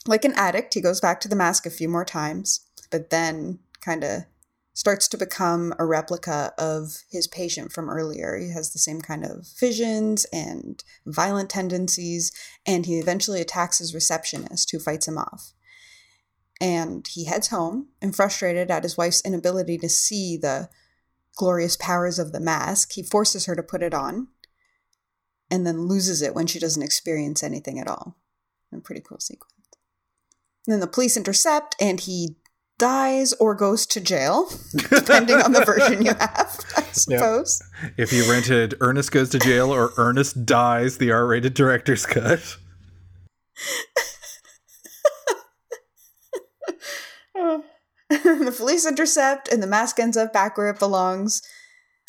Like 0.08 0.26
an 0.26 0.34
addict, 0.36 0.74
he 0.74 0.82
goes 0.82 1.02
back 1.02 1.20
to 1.22 1.28
the 1.28 1.36
mask 1.36 1.66
a 1.66 1.72
few 1.72 1.90
more 1.90 2.06
times, 2.06 2.62
but 2.92 3.10
then 3.10 3.60
kind 3.82 4.04
of 4.04 4.24
starts 4.74 5.08
to 5.08 5.18
become 5.18 5.74
a 5.80 5.86
replica 5.86 6.54
of 6.58 7.04
his 7.10 7.28
patient 7.28 7.72
from 7.72 7.90
earlier. 7.90 8.38
He 8.38 8.50
has 8.50 8.74
the 8.74 8.80
same 8.80 9.02
kind 9.02 9.24
of 9.24 9.48
visions 9.58 10.26
and 10.34 10.84
violent 11.06 11.50
tendencies, 11.50 12.32
and 12.68 12.86
he 12.86 13.00
eventually 13.00 13.42
attacks 13.42 13.80
his 13.80 13.96
receptionist 13.96 14.70
who 14.72 14.80
fights 14.80 15.08
him 15.08 15.18
off. 15.18 15.54
And 16.62 17.06
he 17.08 17.26
heads 17.26 17.50
home 17.50 17.90
and 18.02 18.16
frustrated 18.16 18.72
at 18.72 18.84
his 18.84 18.98
wife's 18.98 19.22
inability 19.26 19.78
to 19.80 19.90
see 19.90 20.38
the 20.38 20.70
glorious 21.36 21.76
powers 21.78 22.18
of 22.18 22.32
the 22.32 22.40
mask, 22.40 22.94
he 22.94 23.04
forces 23.04 23.46
her 23.46 23.56
to 23.56 23.64
put 23.64 23.84
it 23.84 23.94
on 23.94 24.28
and 25.52 25.68
then 25.68 25.88
loses 25.88 26.22
it 26.22 26.34
when 26.34 26.48
she 26.48 26.60
doesn't 26.60 26.82
experience 26.82 27.44
anything 27.44 27.80
at 27.80 27.88
all. 27.88 28.18
A 28.74 28.80
pretty 28.80 29.02
cool 29.02 29.20
sequence. 29.20 29.54
And 30.66 30.74
then 30.74 30.80
the 30.80 30.88
police 30.88 31.16
intercept 31.16 31.76
and 31.80 32.00
he 32.00 32.38
dies 32.78 33.34
or 33.34 33.56
goes 33.56 33.86
to 33.86 34.02
jail, 34.02 34.50
depending 34.90 35.38
on 35.38 35.54
the 35.54 35.64
version 35.64 36.04
you 36.04 36.14
have, 36.14 36.60
I 36.76 36.82
suppose. 36.92 37.62
Yep. 37.84 37.94
If 37.98 38.14
you 38.14 38.30
rented 38.30 38.76
Ernest 38.82 39.12
Goes 39.12 39.30
to 39.30 39.40
Jail 39.40 39.72
or 39.72 39.94
Ernest 39.98 40.46
Dies, 40.46 40.98
the 40.98 41.12
R 41.12 41.26
rated 41.26 41.54
director's 41.54 42.06
cut. 42.06 42.58
the 48.10 48.54
police 48.56 48.86
intercept 48.86 49.52
and 49.52 49.62
the 49.62 49.68
mask 49.68 50.00
ends 50.00 50.18
up 50.18 50.32
back 50.32 50.58
where 50.58 50.70
it 50.70 50.80
belongs 50.80 51.42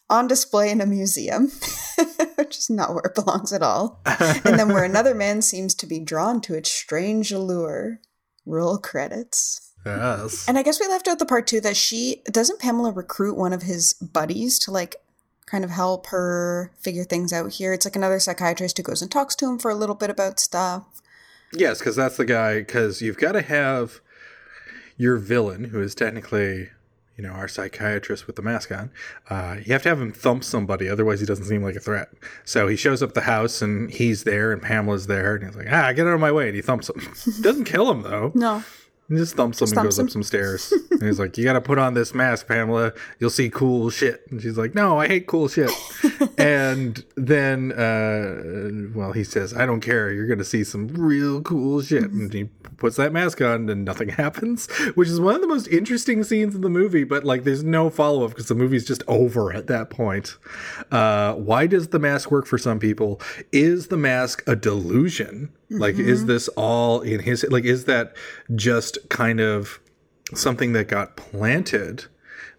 on 0.09 0.27
display 0.29 0.71
in 0.71 0.81
a 0.81 0.87
museum, 0.87 1.51
which 2.37 2.59
is 2.59 2.71
not 2.71 2.91
where 2.91 3.05
it 3.05 3.15
belongs 3.15 3.53
at 3.53 3.63
all. 3.63 4.01
and 4.05 4.59
then 4.59 4.69
where 4.69 4.85
another 4.85 5.15
man 5.25 5.43
seems 5.43 5.75
to 5.75 5.87
be 5.87 5.99
drawn 5.99 6.41
to 6.43 6.55
its 6.55 6.71
strange 6.71 7.33
allure. 7.33 8.01
Roll 8.45 8.79
credits. 8.79 9.73
Yes. 9.85 10.49
And 10.49 10.57
I 10.57 10.63
guess 10.63 10.81
we 10.81 10.87
left 10.87 11.09
out 11.09 11.19
the 11.19 11.27
part 11.27 11.47
too 11.47 11.61
that 11.63 11.77
she 11.77 12.23
doesn't 12.31 12.61
Pamela 12.61 12.93
recruit 12.93 13.37
one 13.37 13.53
of 13.53 13.63
his 13.63 13.95
buddies 13.95 14.59
to 14.61 14.71
like 14.71 14.97
kind 15.47 15.65
of 15.65 15.71
help 15.71 16.09
her 16.09 16.73
figure 16.79 17.05
things 17.05 17.33
out 17.33 17.53
here. 17.53 17.73
It's 17.73 17.87
like 17.87 17.97
another 17.97 18.21
psychiatrist 18.21 18.77
who 18.77 18.83
goes 18.83 19.03
and 19.03 19.11
talks 19.11 19.35
to 19.37 19.49
him 19.49 19.59
for 19.59 19.71
a 19.71 19.77
little 19.77 19.95
bit 19.95 20.11
about 20.11 20.39
stuff. 20.41 20.85
Yes, 21.53 21.79
because 21.79 21.97
that's 21.97 22.17
the 22.17 22.25
guy. 22.25 22.59
Because 22.59 23.01
you've 23.01 23.19
got 23.19 23.33
to 23.33 23.43
have 23.43 24.01
your 24.97 25.17
villain, 25.17 25.65
who 25.65 25.81
is 25.81 25.95
technically 25.95 26.71
you 27.17 27.25
know, 27.25 27.31
our 27.31 27.49
psychiatrist 27.49 28.27
with 28.27 28.37
the 28.37 28.43
mask 28.43 28.71
on, 28.71 28.91
uh, 29.31 29.57
you 29.65 29.73
have 29.73 29.83
to 29.83 29.89
have 29.89 30.01
him 30.01 30.13
thump 30.13 30.45
somebody, 30.45 30.89
otherwise 30.89 31.19
he 31.19 31.27
doesn't 31.27 31.47
seem 31.47 31.63
like 31.63 31.75
a 31.75 31.81
threat. 31.81 32.11
So 32.45 32.69
he 32.69 32.77
shows 32.77 33.03
up 33.03 33.15
the 33.15 33.23
house 33.23 33.63
and 33.63 33.91
he's 33.91 34.25
there 34.25 34.53
and 34.53 34.61
Pamela's 34.61 35.07
there 35.07 35.35
and 35.35 35.45
he's 35.45 35.57
like, 35.57 35.69
ah, 35.71 35.93
get 35.93 36.07
out 36.07 36.13
of 36.13 36.21
my 36.21 36.31
way. 36.31 36.49
And 36.49 36.55
he 36.55 36.63
thumps 36.63 36.91
him. 36.91 37.01
doesn't 37.43 37.65
kill 37.65 37.91
him 37.91 38.03
though. 38.03 38.33
No. 38.35 38.63
He 39.09 39.15
just 39.17 39.37
thumps 39.37 39.61
just 39.61 39.73
him 39.73 39.79
and 39.79 39.87
goes 39.87 39.99
him. 39.99 40.07
up 40.07 40.11
some 40.11 40.23
stairs. 40.25 40.73
and 40.91 41.03
he's 41.03 41.21
like, 41.21 41.37
You 41.39 41.45
got 41.45 41.53
to 41.53 41.61
put 41.61 41.79
on 41.79 41.95
this 41.95 42.13
mask, 42.13 42.49
Pamela. 42.49 42.93
You'll 43.21 43.31
see 43.31 43.49
cool 43.51 43.89
shit. 43.91 44.27
And 44.31 44.43
she's 44.43 44.59
like, 44.59 44.75
No, 44.75 44.99
I 44.99 45.07
hate 45.07 45.27
cool 45.27 45.47
shit. 45.49 45.71
and 46.39 47.05
then, 47.17 47.73
uh, 47.73 48.91
well, 48.99 49.13
he 49.13 49.23
says, 49.23 49.55
I 49.55 49.65
don't 49.65 49.81
care. 49.81 50.13
You're 50.13 50.27
going 50.27 50.39
to 50.39 50.45
see 50.45 50.65
some 50.65 50.89
real 50.89 51.41
cool 51.43 51.83
shit. 51.83 52.05
And 52.11 52.33
he 52.33 52.45
puts 52.79 52.97
that 52.97 53.13
mask 53.13 53.41
on 53.41 53.69
and 53.69 53.85
nothing 53.85 54.09
happens, 54.11 54.67
which 54.95 55.09
is 55.09 55.21
one 55.21 55.37
of 55.37 55.41
the 55.41 55.47
most 55.47 55.69
interesting 55.69 56.25
scenes 56.25 56.55
in 56.57 56.63
the 56.63 56.69
movie. 56.69 57.05
But 57.05 57.25
like, 57.25 57.45
there's 57.45 57.63
no 57.63 57.91
follow 57.91 58.25
up 58.25 58.31
because 58.31 58.49
the 58.49 58.55
movie's 58.57 58.85
just 58.85 59.05
over 59.07 59.53
at 59.53 59.69
that 59.69 59.89
point. 59.89 60.37
Uh, 60.91 61.35
why 61.35 61.69
does 61.69 61.89
the 61.89 61.99
mask 62.01 62.33
work 62.33 62.47
for 62.47 62.59
some 62.59 62.81
people? 62.81 63.21
Is 63.53 63.87
the 63.87 63.97
mask 63.97 64.43
a 64.49 64.57
delusion? 64.57 65.53
Like, 65.71 65.97
mm-hmm. 65.97 66.09
is 66.09 66.27
this 66.27 66.49
all 66.49 67.01
in 67.01 67.21
his, 67.21 67.45
like, 67.51 67.65
is 67.65 67.87
that 67.87 68.15
just 68.55 68.99
kind 69.09 69.41
of 69.41 69.81
something 70.35 70.73
that 70.73 70.89
got 70.89 71.17
planted 71.17 72.07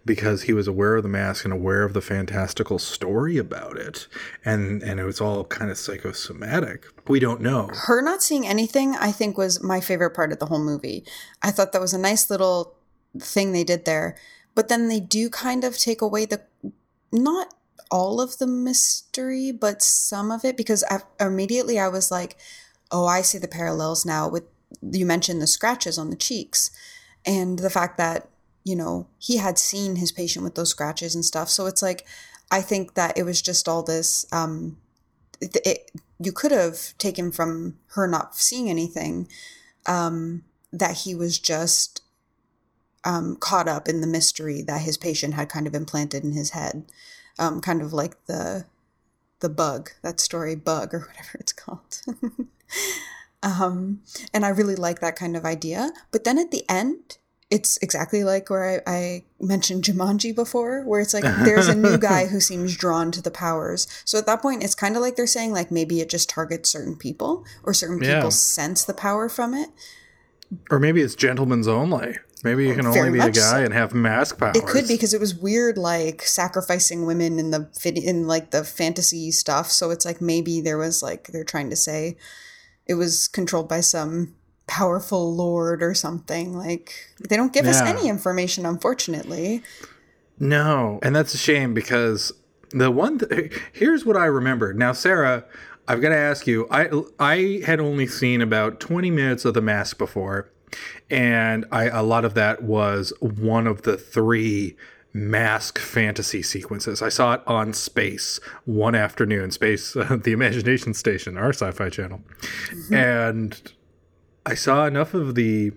because 0.04 0.42
he 0.42 0.52
was 0.52 0.66
aware 0.66 0.96
of 0.96 1.02
the 1.02 1.08
mask 1.08 1.44
and 1.44 1.52
aware 1.52 1.84
of 1.84 1.92
the 1.92 2.00
fantastical 2.00 2.78
story 2.78 3.38
about 3.38 3.76
it? 3.76 4.08
And 4.44 4.82
and 4.82 5.00
it 5.00 5.04
was 5.04 5.20
all 5.20 5.44
kind 5.44 5.70
of 5.70 5.78
psychosomatic. 5.78 6.86
We 7.08 7.18
don't 7.20 7.40
know. 7.40 7.70
Her 7.72 8.02
not 8.02 8.22
seeing 8.22 8.46
anything 8.46 8.94
i 8.96 9.12
think 9.12 9.38
was 9.38 9.62
my 9.62 9.80
favorite 9.80 10.14
part 10.14 10.32
of 10.32 10.38
the 10.38 10.46
whole 10.46 10.62
movie. 10.62 11.04
I 11.42 11.50
thought 11.50 11.72
that 11.72 11.80
was 11.80 11.94
a 11.94 11.98
nice 11.98 12.30
little 12.30 12.74
thing 13.18 13.52
they 13.52 13.64
did 13.64 13.84
there. 13.84 14.16
But 14.54 14.68
then 14.68 14.88
they 14.88 15.00
do 15.00 15.30
kind 15.30 15.64
of 15.64 15.78
take 15.78 16.02
away 16.02 16.24
the 16.24 16.42
not 17.12 17.54
all 17.90 18.20
of 18.20 18.38
the 18.38 18.46
mystery 18.46 19.50
but 19.50 19.82
some 19.82 20.30
of 20.30 20.44
it 20.44 20.56
because 20.56 20.84
I, 20.90 21.00
immediately 21.24 21.78
i 21.78 21.88
was 21.88 22.10
like 22.10 22.36
oh, 22.90 23.06
I 23.06 23.22
see 23.22 23.38
the 23.38 23.48
parallels 23.48 24.04
now 24.04 24.28
with 24.28 24.44
you 24.82 25.06
mentioned 25.06 25.40
the 25.40 25.46
scratches 25.46 25.98
on 25.98 26.10
the 26.10 26.16
cheeks 26.16 26.70
and 27.24 27.58
the 27.58 27.70
fact 27.70 27.96
that, 27.98 28.28
you 28.64 28.76
know, 28.76 29.06
he 29.18 29.38
had 29.38 29.58
seen 29.58 29.96
his 29.96 30.12
patient 30.12 30.44
with 30.44 30.54
those 30.54 30.70
scratches 30.70 31.14
and 31.14 31.24
stuff. 31.24 31.48
So 31.48 31.66
it's 31.66 31.82
like, 31.82 32.06
I 32.50 32.60
think 32.60 32.94
that 32.94 33.16
it 33.16 33.24
was 33.24 33.42
just 33.42 33.68
all 33.68 33.82
this, 33.82 34.26
um, 34.32 34.78
it, 35.40 35.56
it 35.64 35.90
you 36.18 36.32
could 36.32 36.52
have 36.52 36.96
taken 36.98 37.30
from 37.30 37.78
her 37.88 38.06
not 38.06 38.34
seeing 38.34 38.68
anything, 38.68 39.28
um, 39.86 40.44
that 40.72 40.98
he 40.98 41.14
was 41.14 41.38
just, 41.38 42.02
um, 43.04 43.36
caught 43.36 43.68
up 43.68 43.88
in 43.88 44.00
the 44.00 44.06
mystery 44.06 44.62
that 44.62 44.82
his 44.82 44.98
patient 44.98 45.34
had 45.34 45.48
kind 45.48 45.66
of 45.66 45.74
implanted 45.74 46.24
in 46.24 46.32
his 46.32 46.50
head. 46.50 46.84
Um, 47.38 47.60
kind 47.60 47.80
of 47.80 47.92
like 47.92 48.26
the, 48.26 48.66
the 49.40 49.48
bug, 49.48 49.90
that 50.02 50.18
story 50.20 50.56
bug 50.56 50.92
or 50.92 51.00
whatever 51.08 51.38
it's 51.38 51.52
called. 51.52 52.02
um, 53.42 54.00
and 54.34 54.44
I 54.44 54.48
really 54.48 54.76
like 54.76 55.00
that 55.00 55.16
kind 55.16 55.36
of 55.36 55.44
idea. 55.44 55.90
But 56.10 56.24
then 56.24 56.38
at 56.38 56.50
the 56.50 56.64
end, 56.68 57.18
it's 57.50 57.78
exactly 57.78 58.24
like 58.24 58.50
where 58.50 58.82
I, 58.86 58.92
I, 58.92 59.24
mentioned 59.40 59.84
Jumanji 59.84 60.34
before, 60.34 60.84
where 60.84 61.00
it's 61.00 61.14
like 61.14 61.22
there's 61.22 61.68
a 61.68 61.74
new 61.74 61.96
guy 61.96 62.26
who 62.26 62.40
seems 62.50 62.76
drawn 62.76 63.10
to 63.12 63.22
the 63.22 63.30
powers. 63.30 63.86
So 64.04 64.18
at 64.18 64.26
that 64.26 64.42
point, 64.42 64.62
it's 64.62 64.74
kind 64.74 64.96
of 64.96 65.02
like 65.02 65.16
they're 65.16 65.26
saying 65.26 65.52
like 65.52 65.70
maybe 65.70 66.00
it 66.00 66.10
just 66.10 66.28
targets 66.28 66.68
certain 66.68 66.96
people 66.96 67.44
or 67.62 67.72
certain 67.72 68.00
people 68.00 68.30
sense 68.30 68.84
the 68.84 68.94
power 68.94 69.28
from 69.28 69.54
it. 69.54 69.70
Or 70.70 70.78
maybe 70.78 71.00
it's 71.00 71.14
gentlemen's 71.14 71.68
only. 71.68 72.18
Maybe 72.44 72.68
you 72.68 72.74
can 72.74 72.86
only 72.86 73.10
be 73.10 73.18
a 73.18 73.30
guy 73.30 73.32
so. 73.32 73.64
and 73.64 73.74
have 73.74 73.94
mask 73.94 74.38
powers. 74.38 74.56
It 74.56 74.64
could 74.64 74.86
be 74.86 74.94
because 74.94 75.12
it 75.12 75.20
was 75.20 75.34
weird, 75.34 75.76
like 75.76 76.22
sacrificing 76.22 77.04
women 77.04 77.38
in 77.38 77.50
the 77.50 77.68
in 77.84 78.26
like 78.26 78.50
the 78.50 78.62
fantasy 78.62 79.30
stuff. 79.30 79.70
So 79.70 79.90
it's 79.90 80.04
like 80.04 80.20
maybe 80.20 80.60
there 80.60 80.78
was 80.78 81.02
like 81.02 81.28
they're 81.28 81.44
trying 81.44 81.70
to 81.70 81.76
say 81.76 82.16
it 82.88 82.94
was 82.94 83.28
controlled 83.28 83.68
by 83.68 83.80
some 83.80 84.34
powerful 84.66 85.34
lord 85.34 85.82
or 85.82 85.94
something. 85.94 86.56
Like 86.56 86.94
they 87.28 87.36
don't 87.36 87.52
give 87.52 87.66
us 87.66 87.80
any 87.80 88.08
information, 88.08 88.66
unfortunately. 88.66 89.62
No, 90.40 90.98
and 91.02 91.14
that's 91.14 91.34
a 91.34 91.38
shame 91.38 91.74
because 91.74 92.32
the 92.70 92.90
one 92.90 93.18
th- 93.18 93.52
here's 93.72 94.04
what 94.04 94.16
I 94.16 94.26
remembered. 94.26 94.78
Now, 94.78 94.92
Sarah, 94.92 95.44
I've 95.86 96.00
got 96.00 96.10
to 96.10 96.16
ask 96.16 96.46
you. 96.46 96.66
I 96.70 96.90
I 97.18 97.62
had 97.64 97.80
only 97.80 98.06
seen 98.06 98.40
about 98.40 98.78
20 98.80 99.10
minutes 99.10 99.44
of 99.44 99.54
The 99.54 99.62
Mask 99.62 99.98
before, 99.98 100.50
and 101.10 101.64
I 101.72 101.88
a 101.88 102.02
lot 102.02 102.24
of 102.24 102.34
that 102.34 102.62
was 102.62 103.12
one 103.20 103.66
of 103.66 103.82
the 103.82 103.96
three 103.96 104.76
mask 105.12 105.78
fantasy 105.78 106.42
sequences. 106.42 107.02
I 107.02 107.08
saw 107.08 107.34
it 107.34 107.42
on 107.46 107.72
Space 107.72 108.40
one 108.64 108.94
afternoon, 108.94 109.50
Space, 109.50 109.96
uh, 109.96 110.18
the 110.22 110.32
Imagination 110.32 110.94
Station, 110.94 111.36
our 111.36 111.50
sci-fi 111.50 111.88
channel, 111.88 112.22
and 112.92 113.72
I 114.46 114.54
saw 114.54 114.86
enough 114.86 115.14
of 115.14 115.34
the 115.34 115.72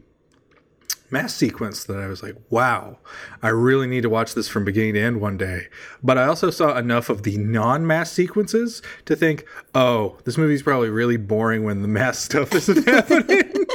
mass 1.12 1.36
sequence 1.36 1.84
that 1.84 1.98
I 1.98 2.08
was 2.08 2.24
like, 2.24 2.36
wow, 2.50 2.98
I 3.44 3.50
really 3.50 3.86
need 3.86 4.02
to 4.02 4.10
watch 4.10 4.34
this 4.34 4.48
from 4.48 4.64
beginning 4.64 4.94
to 4.94 5.02
end 5.02 5.20
one 5.20 5.38
day. 5.38 5.68
But 6.02 6.18
I 6.18 6.26
also 6.26 6.50
saw 6.50 6.78
enough 6.78 7.10
of 7.10 7.24
the 7.24 7.38
non 7.38 7.86
mass 7.86 8.12
sequences 8.12 8.82
to 9.06 9.16
think, 9.16 9.46
oh, 9.76 10.18
this 10.24 10.38
movie's 10.38 10.64
probably 10.64 10.90
really 10.90 11.18
boring 11.18 11.64
when 11.64 11.82
the 11.82 11.88
mass 11.88 12.20
stuff 12.24 12.56
isn't 12.56 12.88
happening. 12.88 13.66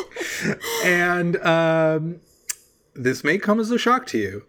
and 0.84 1.36
um, 1.44 2.20
this 2.94 3.22
may 3.22 3.38
come 3.38 3.60
as 3.60 3.70
a 3.70 3.78
shock 3.78 4.06
to 4.06 4.18
you, 4.18 4.44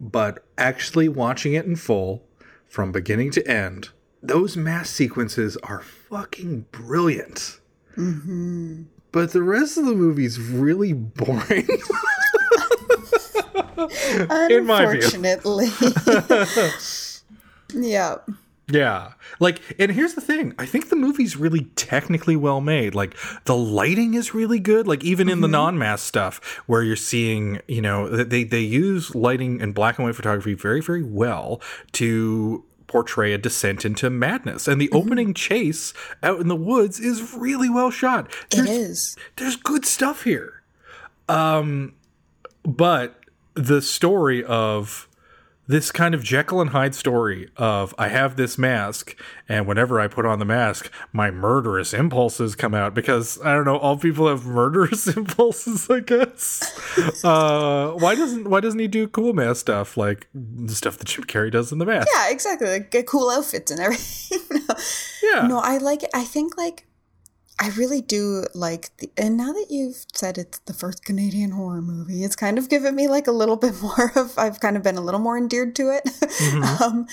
but 0.00 0.44
actually 0.56 1.08
watching 1.08 1.54
it 1.54 1.64
in 1.64 1.76
full 1.76 2.24
from 2.66 2.92
beginning 2.92 3.30
to 3.32 3.46
end, 3.48 3.90
those 4.22 4.56
mass 4.56 4.90
sequences 4.90 5.56
are 5.62 5.80
fucking 5.80 6.66
brilliant. 6.72 7.60
Mm-hmm. 7.96 8.82
But 9.10 9.32
the 9.32 9.42
rest 9.42 9.78
of 9.78 9.86
the 9.86 9.94
movie's 9.94 10.38
really 10.38 10.92
boring. 10.92 11.68
In 14.50 14.66
my 14.66 14.86
view. 14.86 15.00
Unfortunately. 15.02 15.68
yeah. 17.88 18.16
Yeah. 18.70 19.12
Like, 19.40 19.60
and 19.78 19.90
here's 19.90 20.14
the 20.14 20.20
thing 20.20 20.54
I 20.58 20.66
think 20.66 20.90
the 20.90 20.96
movie's 20.96 21.36
really 21.36 21.64
technically 21.76 22.36
well 22.36 22.60
made. 22.60 22.94
Like, 22.94 23.16
the 23.44 23.56
lighting 23.56 24.14
is 24.14 24.34
really 24.34 24.58
good. 24.58 24.86
Like, 24.86 25.02
even 25.04 25.28
in 25.28 25.40
the 25.40 25.48
non 25.48 25.78
mass 25.78 26.02
stuff, 26.02 26.60
where 26.66 26.82
you're 26.82 26.96
seeing, 26.96 27.60
you 27.66 27.80
know, 27.80 28.08
they, 28.08 28.44
they 28.44 28.60
use 28.60 29.14
lighting 29.14 29.62
and 29.62 29.74
black 29.74 29.98
and 29.98 30.06
white 30.06 30.16
photography 30.16 30.54
very, 30.54 30.80
very 30.80 31.02
well 31.02 31.60
to 31.92 32.64
portray 32.86 33.32
a 33.32 33.38
descent 33.38 33.84
into 33.84 34.10
madness. 34.10 34.66
And 34.66 34.80
the 34.80 34.90
opening 34.90 35.34
chase 35.34 35.94
out 36.22 36.40
in 36.40 36.48
the 36.48 36.56
woods 36.56 36.98
is 36.98 37.34
really 37.34 37.70
well 37.70 37.90
shot. 37.90 38.30
It 38.50 38.56
There's 38.56 38.70
is. 38.70 39.16
there's 39.36 39.56
good 39.56 39.84
stuff 39.84 40.24
here. 40.24 40.62
Um, 41.28 41.94
but 42.64 43.20
the 43.54 43.82
story 43.82 44.42
of 44.44 45.07
this 45.68 45.92
kind 45.92 46.14
of 46.14 46.24
Jekyll 46.24 46.62
and 46.62 46.70
Hyde 46.70 46.94
story 46.94 47.50
of 47.56 47.94
I 47.98 48.08
have 48.08 48.36
this 48.36 48.56
mask, 48.56 49.14
and 49.48 49.66
whenever 49.66 50.00
I 50.00 50.08
put 50.08 50.24
on 50.24 50.38
the 50.38 50.46
mask, 50.46 50.90
my 51.12 51.30
murderous 51.30 51.92
impulses 51.92 52.56
come 52.56 52.74
out 52.74 52.94
because 52.94 53.38
I 53.44 53.54
don't 53.54 53.66
know, 53.66 53.76
all 53.76 53.98
people 53.98 54.28
have 54.28 54.46
murderous 54.46 55.06
impulses, 55.06 55.88
I 55.90 56.00
guess. 56.00 56.74
Uh, 57.22 57.92
why 57.92 58.14
doesn't 58.14 58.48
why 58.48 58.60
doesn't 58.60 58.80
he 58.80 58.88
do 58.88 59.06
cool 59.06 59.34
mask 59.34 59.60
stuff 59.60 59.96
like 59.98 60.26
the 60.34 60.74
stuff 60.74 60.96
that 60.96 61.06
Jim 61.06 61.24
Carrey 61.24 61.52
does 61.52 61.70
in 61.70 61.78
the 61.78 61.86
mask? 61.86 62.08
Yeah, 62.14 62.30
exactly. 62.30 62.68
Like 62.68 62.90
get 62.90 63.06
cool 63.06 63.30
outfits 63.30 63.70
and 63.70 63.80
everything. 63.80 64.38
no. 64.50 64.74
Yeah. 65.22 65.46
no, 65.46 65.58
I 65.58 65.76
like 65.76 66.02
it. 66.02 66.10
I 66.14 66.24
think 66.24 66.56
like 66.56 66.87
I 67.60 67.70
really 67.70 68.00
do 68.00 68.44
like 68.54 68.96
the 68.98 69.10
and 69.16 69.36
now 69.36 69.52
that 69.52 69.66
you've 69.68 70.04
said 70.12 70.38
it's 70.38 70.58
the 70.60 70.72
first 70.72 71.04
Canadian 71.04 71.50
horror 71.50 71.82
movie, 71.82 72.22
it's 72.22 72.36
kind 72.36 72.58
of 72.58 72.68
given 72.68 72.94
me 72.94 73.08
like 73.08 73.26
a 73.26 73.32
little 73.32 73.56
bit 73.64 73.80
more 73.82 74.12
of 74.14 74.38
I've 74.38 74.60
kind 74.60 74.76
of 74.76 74.82
been 74.82 74.96
a 74.96 75.02
little 75.02 75.20
more 75.20 75.36
endeared 75.36 75.74
to 75.76 75.90
it. 75.90 76.80
um 76.80 77.06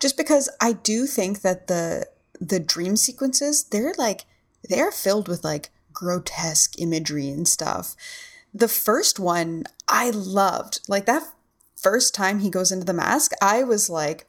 just 0.00 0.16
because 0.16 0.48
I 0.60 0.72
do 0.72 1.06
think 1.06 1.42
that 1.42 1.68
the 1.68 2.06
the 2.40 2.58
dream 2.58 2.96
sequences, 2.96 3.64
they're 3.64 3.94
like 3.96 4.22
they're 4.68 4.90
filled 4.90 5.28
with 5.28 5.44
like 5.44 5.70
grotesque 5.92 6.78
imagery 6.78 7.28
and 7.28 7.46
stuff. 7.46 7.94
The 8.52 8.68
first 8.68 9.20
one 9.20 9.64
I 9.88 10.10
loved. 10.10 10.80
Like 10.88 11.06
that 11.06 11.32
first 11.76 12.14
time 12.14 12.40
he 12.40 12.50
goes 12.50 12.72
into 12.72 12.84
the 12.84 12.92
mask, 12.92 13.32
I 13.40 13.62
was 13.62 13.88
like, 13.90 14.26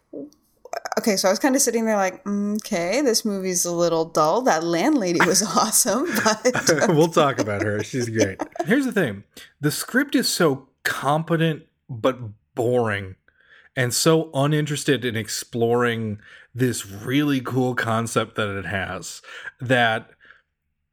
okay, 0.99 1.15
so 1.17 1.27
I 1.27 1.31
was 1.31 1.39
kind 1.39 1.55
of 1.55 1.61
sitting 1.61 1.85
there 1.85 1.95
like, 1.95 2.23
"Mm, 2.23 2.55
okay, 2.57 3.01
this 3.01 3.25
movie's 3.25 3.65
a 3.65 3.71
little 3.71 4.05
dull. 4.05 4.41
That 4.41 4.63
landlady 4.63 5.19
was 5.25 5.41
awesome, 5.57 6.05
but 6.23 6.87
we'll 6.89 7.07
talk 7.07 7.39
about 7.39 7.61
her. 7.61 7.83
She's 7.83 8.09
great. 8.09 8.41
Here's 8.65 8.85
the 8.85 8.91
thing 8.91 9.23
the 9.61 9.71
script 9.71 10.15
is 10.15 10.29
so 10.29 10.69
competent 10.83 11.63
but 11.89 12.17
boring 12.55 13.15
and 13.75 13.93
so 13.93 14.29
uninterested 14.33 15.03
in 15.05 15.15
exploring 15.15 16.19
this 16.53 16.85
really 16.85 17.41
cool 17.41 17.73
concept 17.73 18.35
that 18.35 18.49
it 18.49 18.65
has 18.65 19.21
that 19.59 20.11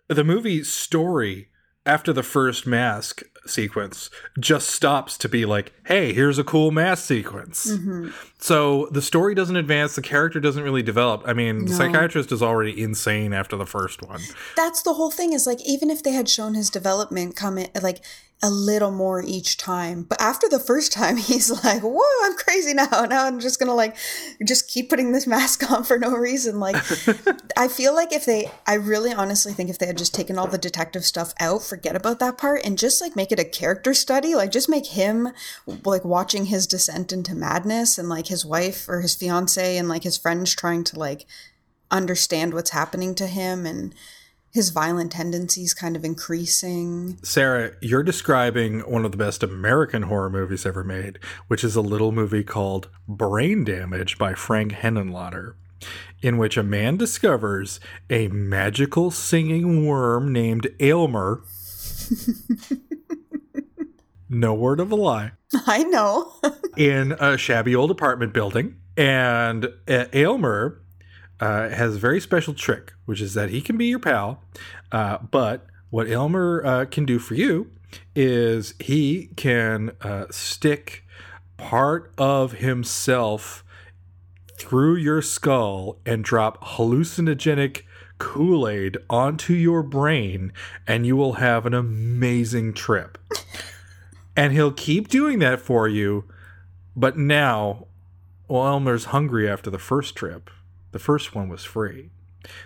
the 0.09 0.25
movie 0.25 0.65
story 0.65 1.50
after 1.87 2.13
the 2.13 2.23
first 2.23 2.67
mask 2.67 3.23
sequence 3.47 4.11
just 4.39 4.69
stops 4.69 5.17
to 5.17 5.29
be 5.29 5.47
like 5.47 5.73
hey 5.87 6.13
here's 6.13 6.39
a 6.39 6.45
cool 6.45 6.71
mask 6.71 7.05
sequence. 7.05 7.71
Mm-hmm. 7.71 8.11
So 8.39 8.89
the 8.93 9.03
story 9.03 9.35
doesn't 9.35 9.57
advance. 9.57 9.95
The 9.95 10.03
character 10.03 10.41
doesn't 10.41 10.63
really 10.63 10.83
develop. 10.83 11.23
I 11.27 11.33
mean 11.33 11.65
the 11.65 11.73
psychiatrist 11.73 12.33
is 12.33 12.43
already 12.43 12.81
insane 12.81 13.33
after 13.33 13.57
the 13.57 13.67
first 13.67 14.03
one. 14.03 14.21
That's 14.57 14.83
the 14.83 14.95
whole 14.95 15.11
thing 15.11 15.33
is 15.33 15.47
like 15.47 15.61
even 15.67 15.91
if 15.91 16.03
they 16.03 16.13
had 16.13 16.29
shown 16.29 16.55
his 16.55 16.71
development 16.71 17.35
come 17.35 17.59
in 17.59 17.69
like 17.83 18.05
a 18.43 18.51
little 18.51 18.91
more 18.91 19.23
each 19.23 19.57
time. 19.57 20.03
But 20.03 20.21
after 20.21 20.49
the 20.49 20.59
first 20.59 20.93
time 20.93 21.17
he's 21.31 21.51
like 21.65 21.83
whoa 21.83 22.25
i'm 22.25 22.37
crazy 22.37 22.75
now. 22.75 22.89
Now 23.11 23.27
i'm 23.27 23.41
just 23.41 23.59
gonna 23.59 23.75
like 23.75 23.97
just 24.45 24.69
keep 24.69 24.89
putting 24.89 25.13
this 25.13 25.27
mask 25.27 25.71
on 25.71 25.85
for 25.85 25.99
no 25.99 26.13
reason. 26.13 26.61
Like 26.61 26.77
i 27.57 27.69
feel 27.69 27.95
like 27.95 28.13
if 28.13 28.25
they 28.25 28.51
i 28.67 28.75
really 28.75 29.13
honestly 29.13 29.53
think 29.53 29.69
if 29.69 29.79
they 29.79 29.87
had 29.87 29.99
just 29.99 30.15
taken 30.15 30.39
all 30.39 30.47
the 30.47 30.59
detective 30.59 31.05
stuff 31.05 31.35
out 31.41 31.63
forget 31.63 31.97
about 31.97 32.19
that 32.19 32.39
part 32.39 32.65
and 32.65 32.79
just 32.79 33.01
like 33.01 33.17
make 33.17 33.33
it 33.33 33.39
a 33.39 33.45
character 33.45 33.95
study 33.95 34.35
like 34.35 34.51
just 34.51 34.69
make 34.69 34.87
him 34.87 35.29
like 35.85 36.05
watching 36.05 36.47
his 36.47 36.67
descent 36.67 37.13
into 37.13 37.35
madness 37.35 37.99
and 37.99 38.09
like 38.09 38.29
his 38.29 38.45
wife 38.45 38.89
or 38.89 39.01
his 39.01 39.15
fiance 39.15 39.77
and 39.77 39.89
like 39.89 40.05
his 40.05 40.17
friends 40.17 40.55
trying 40.55 40.85
to 40.85 40.99
like 40.99 41.27
understand 41.91 42.55
what's 42.55 42.71
happening 42.71 43.15
to 43.15 43.27
him 43.27 43.67
and 43.67 43.95
his 44.53 44.71
violent 44.71 45.13
tendencies 45.13 45.75
kind 45.75 45.97
of 45.97 46.05
increasing. 46.05 47.19
Sarah, 47.23 47.73
you're 47.81 48.03
describing 48.03 48.81
one 48.81 49.05
of 49.05 49.13
the 49.13 49.19
best 49.19 49.43
American 49.43 50.03
horror 50.03 50.31
movies 50.31 50.67
ever 50.67 50.83
made, 50.83 51.19
which 51.49 51.63
is 51.63 51.77
a 51.77 51.81
little 51.81 52.13
movie 52.13 52.45
called 52.45 52.89
Brain 53.07 53.65
Damage 53.65 54.19
by 54.19 54.35
Frank 54.35 54.73
Henenlotter, 54.73 55.55
in 56.21 56.37
which 56.37 56.57
a 56.57 56.63
man 56.63 56.97
discovers 56.97 57.81
a 58.09 58.29
magical 58.29 59.11
singing 59.11 59.87
worm 59.87 60.33
named 60.33 60.69
Aylmer. 60.81 61.43
no 64.29 64.53
word 64.53 64.81
of 64.81 64.91
a 64.91 64.97
lie. 64.97 65.33
I 65.67 65.85
know. 65.85 66.33
in 66.77 67.13
a 67.13 67.37
shabby 67.37 67.75
old 67.75 67.91
apartment 67.91 68.33
building. 68.33 68.77
And 68.97 69.67
uh, 69.89 70.07
Aylmer 70.13 70.80
uh, 71.41 71.69
has 71.71 71.97
a 71.97 71.99
very 71.99 72.21
special 72.21 72.55
trick, 72.55 72.93
which 73.07 73.21
is 73.21 73.35
that 73.35 73.51
he 73.51 73.61
can 73.61 73.77
be 73.77 73.87
your 73.87 73.99
pal. 73.99 74.43
Uh, 74.93 75.19
but 75.19 75.67
what 75.91 76.09
Aylmer 76.09 76.63
uh, 76.65 76.85
can 76.85 77.05
do 77.05 77.19
for 77.19 77.35
you 77.35 77.71
is 78.15 78.75
he 78.79 79.31
can 79.37 79.93
uh, 80.03 80.27
stick 80.31 81.05
part 81.57 82.13
of 82.17 82.53
himself 82.53 83.65
through 84.57 84.97
your 84.97 85.23
skull 85.23 85.99
and 86.05 86.23
drop 86.23 86.63
hallucinogenic 86.63 87.83
Kool 88.19 88.69
Aid 88.69 88.99
onto 89.09 89.55
your 89.55 89.83
brain, 89.83 90.53
and 90.87 91.07
you 91.07 91.17
will 91.17 91.35
have 91.35 91.65
an 91.65 91.73
amazing 91.75 92.75
trip. 92.75 93.19
and 94.37 94.53
he'll 94.53 94.73
keep 94.73 95.09
doing 95.09 95.39
that 95.41 95.61
for 95.61 95.89
you. 95.89 96.25
But 96.95 97.17
now, 97.17 97.87
well, 98.47 98.69
Aylmer's 98.69 99.07
hungry 99.07 99.49
after 99.49 99.71
the 99.71 99.79
first 99.79 100.15
trip. 100.15 100.51
The 100.93 100.99
first 100.99 101.35
one 101.35 101.49
was 101.49 101.65
free. 101.65 102.11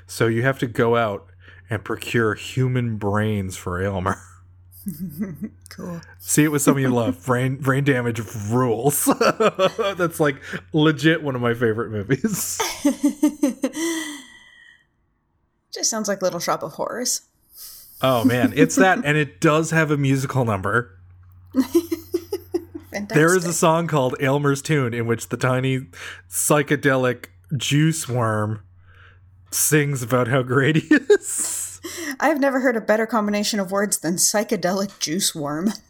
So 0.06 0.26
you 0.26 0.42
have 0.42 0.58
to 0.60 0.66
go 0.66 0.96
out 0.96 1.26
and 1.68 1.84
procure 1.84 2.34
human 2.34 2.96
brains 2.96 3.56
for 3.56 3.82
Aylmer. 3.82 4.18
cool. 5.70 6.00
See 6.18 6.44
it 6.44 6.48
with 6.48 6.62
someone 6.62 6.82
you 6.82 6.90
love. 6.90 7.24
Brain 7.26 7.56
brain 7.56 7.84
damage 7.84 8.20
rules. 8.50 9.04
That's 9.96 10.20
like 10.20 10.36
legit 10.72 11.22
one 11.22 11.34
of 11.34 11.40
my 11.40 11.54
favorite 11.54 11.90
movies. 11.90 12.60
Just 15.72 15.90
sounds 15.90 16.06
like 16.06 16.22
Little 16.22 16.40
Shop 16.40 16.62
of 16.62 16.72
Horrors. 16.72 17.22
Oh 18.02 18.24
man, 18.24 18.52
it's 18.54 18.76
that, 18.76 19.00
and 19.04 19.16
it 19.16 19.40
does 19.40 19.70
have 19.70 19.90
a 19.90 19.96
musical 19.96 20.44
number. 20.44 20.98
Fantastic. 21.54 23.08
There 23.08 23.34
is 23.36 23.44
a 23.44 23.52
song 23.52 23.86
called 23.86 24.14
Aylmer's 24.20 24.62
Tune 24.62 24.94
in 24.94 25.06
which 25.06 25.30
the 25.30 25.36
tiny 25.36 25.86
psychedelic 26.28 27.26
juice 27.56 28.08
worm 28.08 28.62
sings 29.50 30.02
about 30.02 30.28
how 30.28 30.42
great 30.42 30.76
he 30.76 30.94
is. 30.94 31.80
I've 32.20 32.40
never 32.40 32.60
heard 32.60 32.76
a 32.76 32.80
better 32.80 33.06
combination 33.06 33.60
of 33.60 33.70
words 33.70 33.98
than 33.98 34.14
psychedelic 34.16 34.98
juice 34.98 35.34
worm. 35.34 35.72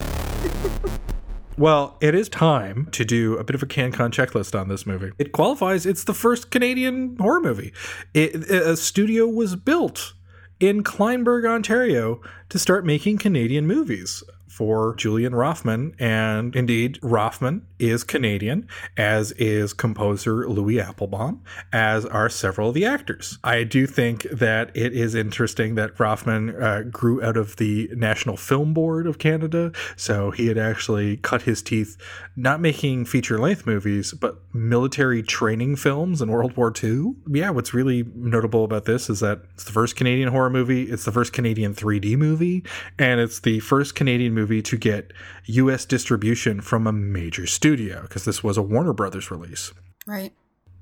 Well, 1.56 1.96
it 2.00 2.16
is 2.16 2.28
time 2.28 2.88
to 2.90 3.04
do 3.04 3.36
a 3.36 3.44
bit 3.44 3.54
of 3.54 3.62
a 3.62 3.66
CanCon 3.66 4.10
checklist 4.10 4.58
on 4.58 4.66
this 4.66 4.86
movie. 4.86 5.12
It 5.18 5.30
qualifies. 5.30 5.86
It's 5.86 6.02
the 6.02 6.12
first 6.12 6.50
Canadian 6.50 7.16
horror 7.20 7.40
movie. 7.40 7.72
It, 8.12 8.34
a 8.50 8.76
studio 8.76 9.28
was 9.28 9.54
built 9.54 10.14
in 10.58 10.82
Kleinburg, 10.82 11.48
Ontario, 11.48 12.20
to 12.48 12.58
start 12.58 12.84
making 12.84 13.18
Canadian 13.18 13.68
movies 13.68 14.24
for 14.54 14.94
Julian 14.94 15.32
Roffman. 15.32 15.94
And 15.98 16.54
indeed, 16.54 17.00
Roffman 17.02 17.62
is 17.80 18.04
Canadian, 18.04 18.68
as 18.96 19.32
is 19.32 19.72
composer 19.72 20.48
Louis 20.48 20.78
Applebaum, 20.78 21.42
as 21.72 22.06
are 22.06 22.28
several 22.28 22.68
of 22.68 22.74
the 22.74 22.84
actors. 22.84 23.38
I 23.42 23.64
do 23.64 23.84
think 23.86 24.22
that 24.30 24.70
it 24.76 24.92
is 24.92 25.16
interesting 25.16 25.74
that 25.74 25.96
Roffman 25.96 26.62
uh, 26.62 26.82
grew 26.82 27.20
out 27.20 27.36
of 27.36 27.56
the 27.56 27.90
National 27.96 28.36
Film 28.36 28.72
Board 28.72 29.08
of 29.08 29.18
Canada. 29.18 29.72
So 29.96 30.30
he 30.30 30.46
had 30.46 30.58
actually 30.58 31.16
cut 31.16 31.42
his 31.42 31.60
teeth 31.60 31.96
not 32.36 32.60
making 32.60 33.06
feature 33.06 33.38
length 33.38 33.66
movies, 33.66 34.12
but 34.12 34.40
military 34.52 35.22
training 35.22 35.74
films 35.76 36.22
in 36.22 36.30
World 36.30 36.56
War 36.56 36.72
II. 36.82 37.14
Yeah, 37.28 37.50
what's 37.50 37.74
really 37.74 38.04
notable 38.14 38.62
about 38.62 38.84
this 38.84 39.10
is 39.10 39.18
that 39.20 39.40
it's 39.54 39.64
the 39.64 39.72
first 39.72 39.96
Canadian 39.96 40.28
horror 40.28 40.50
movie, 40.50 40.84
it's 40.84 41.04
the 41.04 41.12
first 41.12 41.32
Canadian 41.32 41.74
3D 41.74 42.16
movie, 42.16 42.62
and 43.00 43.18
it's 43.18 43.40
the 43.40 43.58
first 43.60 43.96
Canadian 43.96 44.32
movie 44.32 44.43
to 44.46 44.76
get 44.76 45.12
US 45.46 45.84
distribution 45.84 46.60
from 46.60 46.86
a 46.86 46.92
major 46.92 47.46
studio 47.46 48.02
because 48.02 48.24
this 48.24 48.42
was 48.42 48.56
a 48.56 48.62
Warner 48.62 48.92
Brothers 48.92 49.30
release. 49.30 49.72
Right. 50.06 50.32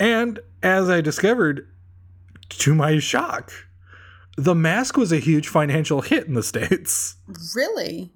And 0.01 0.41
as 0.63 0.91
I 0.91 1.01
discovered, 1.01 1.69
to 2.51 2.75
my 2.75 2.99
shock, 2.99 3.53
The 4.37 4.55
Mask 4.55 4.97
was 4.97 5.13
a 5.13 5.19
huge 5.19 5.49
financial 5.49 6.01
hit 6.01 6.27
in 6.27 6.35
the 6.35 6.43
States. 6.43 7.17
Really? 7.55 8.13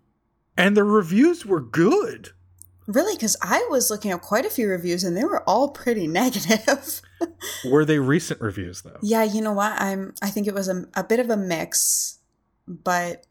And 0.57 0.77
the 0.77 0.85
reviews 0.85 1.45
were 1.45 1.61
good. 1.61 2.31
Really? 2.87 3.15
Because 3.15 3.37
I 3.43 3.67
was 3.71 3.91
looking 3.91 4.11
at 4.13 4.23
quite 4.23 4.47
a 4.47 4.51
few 4.51 4.69
reviews 4.69 5.05
and 5.05 5.17
they 5.17 5.25
were 5.25 5.43
all 5.49 5.69
pretty 5.71 6.07
negative. 6.23 7.03
were 7.65 7.85
they 7.85 7.99
recent 7.99 8.41
reviews 8.41 8.83
though? 8.83 8.99
Yeah, 9.03 9.25
you 9.25 9.41
know 9.43 9.53
what? 9.53 9.73
I'm 9.81 10.15
I 10.23 10.31
think 10.31 10.47
it 10.47 10.55
was 10.55 10.69
a, 10.69 10.85
a 10.95 11.03
bit 11.05 11.21
of 11.21 11.29
a 11.31 11.37
mix, 11.37 12.19
but 12.69 13.26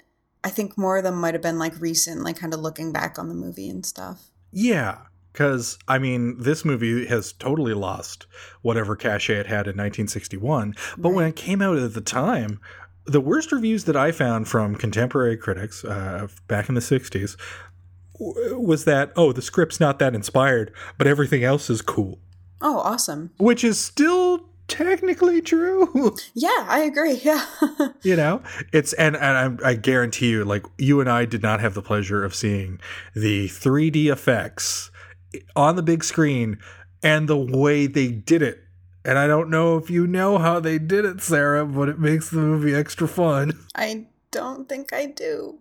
I 0.45 0.49
think 0.49 0.77
more 0.77 0.97
of 0.97 1.03
them 1.03 1.15
might 1.15 1.34
have 1.34 1.41
been 1.41 1.58
like 1.58 1.81
recent, 1.81 2.21
like 2.21 2.38
kind 2.38 2.53
of 2.53 2.60
looking 2.60 2.91
back 2.91 3.17
on 3.17 3.29
the 3.29 3.34
movie 3.34 3.67
and 3.67 3.84
stuff. 3.84 4.29
Yeah. 4.51 4.99
Because, 5.34 5.79
I 5.88 5.97
mean, 5.97 6.38
this 6.39 6.63
movie 6.63 7.08
has 7.08 7.34
totally 7.34 7.73
lost 7.73 8.27
whatever 8.62 8.95
cachet 8.95 9.39
it 9.39 9.47
had 9.47 9.65
in 9.65 9.75
1961. 9.75 10.75
But 10.97 11.10
right. 11.10 11.15
when 11.15 11.27
it 11.27 11.36
came 11.36 11.63
out 11.63 11.77
at 11.77 11.95
the 11.95 11.99
time, 11.99 12.62
the 13.05 13.19
worst 13.19 13.51
reviews 13.51 13.86
that 13.86 13.95
I 13.95 14.12
found 14.12 14.47
from 14.47 14.75
contemporary 14.75 15.36
critics 15.36 15.84
uh, 15.84 16.27
back 16.47 16.69
in 16.69 16.75
the 16.75 16.81
60s 16.81 17.38
was 18.19 18.86
that, 18.86 19.13
oh, 19.15 19.31
the 19.31 19.41
script's 19.41 19.79
not 19.79 19.97
that 19.97 20.13
inspired, 20.13 20.71
but 20.99 21.08
everything 21.08 21.43
else 21.43 21.71
is 21.71 21.81
cool. 21.81 22.19
Oh, 22.62 22.79
awesome. 22.79 23.31
Which 23.38 23.63
is 23.63 23.79
still 23.79 24.24
technically 24.67 25.41
true. 25.41 26.15
Yeah, 26.34 26.65
I 26.67 26.80
agree. 26.80 27.21
Yeah. 27.23 27.45
you 28.04 28.15
know, 28.15 28.41
it's 28.73 28.93
and 28.93 29.15
and 29.15 29.62
I, 29.63 29.69
I, 29.69 29.73
guarantee 29.75 30.30
you, 30.30 30.43
like 30.43 30.65
you 30.78 30.99
and 30.99 31.10
I 31.10 31.25
did 31.25 31.41
not 31.41 31.60
have 31.60 31.73
the 31.73 31.82
pleasure 31.82 32.23
of 32.23 32.36
seeing 32.36 32.80
the 33.15 33.47
3D 33.47 34.12
effects 34.12 34.91
on 35.56 35.75
the 35.75 35.84
big 35.84 36.04
screen 36.04 36.58
and 37.01 37.28
the 37.28 37.38
way 37.38 37.88
they 37.88 38.10
did 38.10 38.41
it. 38.41 38.60
And 39.04 39.17
I 39.17 39.28
don't 39.28 39.49
know 39.49 39.78
if 39.78 39.89
you 39.89 40.08
know 40.08 40.38
how 40.38 40.60
they 40.60 40.80
did 40.80 41.06
it, 41.06 41.21
Sarah, 41.21 41.65
but 41.65 41.89
it 41.89 41.99
makes 41.99 42.30
the 42.30 42.38
movie 42.38 42.73
extra 42.73 43.08
fun. 43.08 43.54
I 43.75 44.08
don't 44.32 44.67
think 44.67 44.91
I 44.93 45.06
do. 45.06 45.60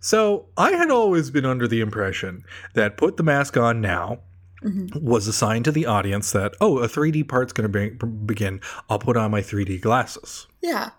so 0.00 0.46
I 0.56 0.72
had 0.72 0.90
always 0.90 1.30
been 1.30 1.44
under 1.44 1.68
the 1.68 1.80
impression 1.80 2.44
that 2.74 2.96
put 2.96 3.16
the 3.16 3.22
mask 3.22 3.56
on 3.56 3.80
now 3.80 4.20
mm-hmm. 4.62 5.04
was 5.04 5.26
assigned 5.28 5.64
to 5.66 5.72
the 5.72 5.86
audience 5.86 6.32
that, 6.32 6.54
oh, 6.60 6.78
a 6.78 6.88
3D 6.88 7.28
part's 7.28 7.52
going 7.52 7.70
to 7.70 7.90
be- 7.90 8.06
begin. 8.06 8.60
I'll 8.88 8.98
put 8.98 9.16
on 9.16 9.30
my 9.30 9.40
3D 9.40 9.80
glasses. 9.80 10.46
Yeah. 10.60 10.90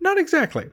Not 0.00 0.18
exactly. 0.18 0.70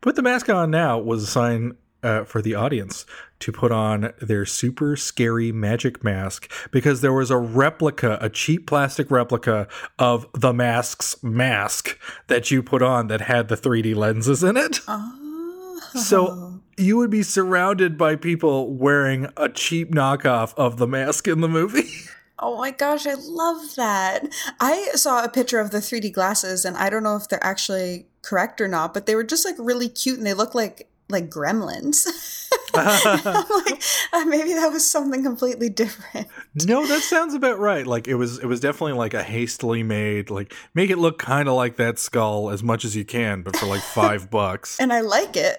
Put 0.00 0.16
the 0.16 0.22
mask 0.22 0.48
on 0.48 0.70
now 0.70 0.98
was 0.98 1.22
assigned 1.22 1.76
uh, 2.02 2.24
for 2.24 2.42
the 2.42 2.54
audience 2.54 3.06
to 3.38 3.52
put 3.52 3.70
on 3.70 4.12
their 4.20 4.44
super 4.44 4.96
scary 4.96 5.52
magic 5.52 6.02
mask 6.02 6.50
because 6.70 7.00
there 7.00 7.12
was 7.12 7.30
a 7.30 7.36
replica, 7.36 8.18
a 8.20 8.28
cheap 8.28 8.66
plastic 8.66 9.10
replica 9.10 9.68
of 9.98 10.26
the 10.32 10.52
mask's 10.52 11.22
mask 11.22 11.98
that 12.26 12.50
you 12.50 12.62
put 12.62 12.82
on 12.82 13.06
that 13.08 13.22
had 13.22 13.48
the 13.48 13.56
3D 13.56 13.94
lenses 13.94 14.42
in 14.42 14.56
it. 14.56 14.80
Oh. 14.88 15.80
So 15.94 16.61
you 16.76 16.96
would 16.96 17.10
be 17.10 17.22
surrounded 17.22 17.98
by 17.98 18.16
people 18.16 18.72
wearing 18.72 19.28
a 19.36 19.48
cheap 19.48 19.92
knockoff 19.92 20.54
of 20.56 20.78
the 20.78 20.86
mask 20.86 21.28
in 21.28 21.40
the 21.40 21.48
movie. 21.48 21.90
Oh 22.44 22.58
my 22.58 22.72
gosh, 22.72 23.06
I 23.06 23.14
love 23.14 23.76
that. 23.76 24.26
I 24.58 24.88
saw 24.94 25.22
a 25.22 25.28
picture 25.28 25.60
of 25.60 25.70
the 25.70 25.78
3D 25.78 26.12
glasses 26.12 26.64
and 26.64 26.76
I 26.76 26.90
don't 26.90 27.04
know 27.04 27.14
if 27.14 27.28
they're 27.28 27.44
actually 27.44 28.08
correct 28.22 28.60
or 28.60 28.66
not, 28.66 28.92
but 28.92 29.06
they 29.06 29.14
were 29.14 29.22
just 29.22 29.44
like 29.44 29.54
really 29.60 29.88
cute 29.88 30.18
and 30.18 30.26
they 30.26 30.34
look 30.34 30.52
like 30.52 30.88
like 31.08 31.30
gremlins. 31.30 32.04
like, 32.74 33.82
uh, 34.12 34.24
maybe 34.24 34.54
that 34.54 34.70
was 34.72 34.88
something 34.88 35.22
completely 35.22 35.68
different. 35.68 36.28
No, 36.66 36.86
that 36.86 37.02
sounds 37.02 37.34
about 37.34 37.58
right. 37.58 37.86
Like 37.86 38.08
it 38.08 38.14
was, 38.14 38.38
it 38.38 38.46
was 38.46 38.60
definitely 38.60 38.94
like 38.94 39.14
a 39.14 39.22
hastily 39.22 39.82
made. 39.82 40.30
Like 40.30 40.54
make 40.74 40.90
it 40.90 40.98
look 40.98 41.18
kind 41.18 41.48
of 41.48 41.54
like 41.54 41.76
that 41.76 41.98
skull 41.98 42.50
as 42.50 42.62
much 42.62 42.84
as 42.84 42.96
you 42.96 43.04
can, 43.04 43.42
but 43.42 43.56
for 43.56 43.66
like 43.66 43.82
five 43.82 44.30
bucks. 44.30 44.78
And 44.80 44.92
I 44.92 45.00
like 45.00 45.36
it. 45.36 45.56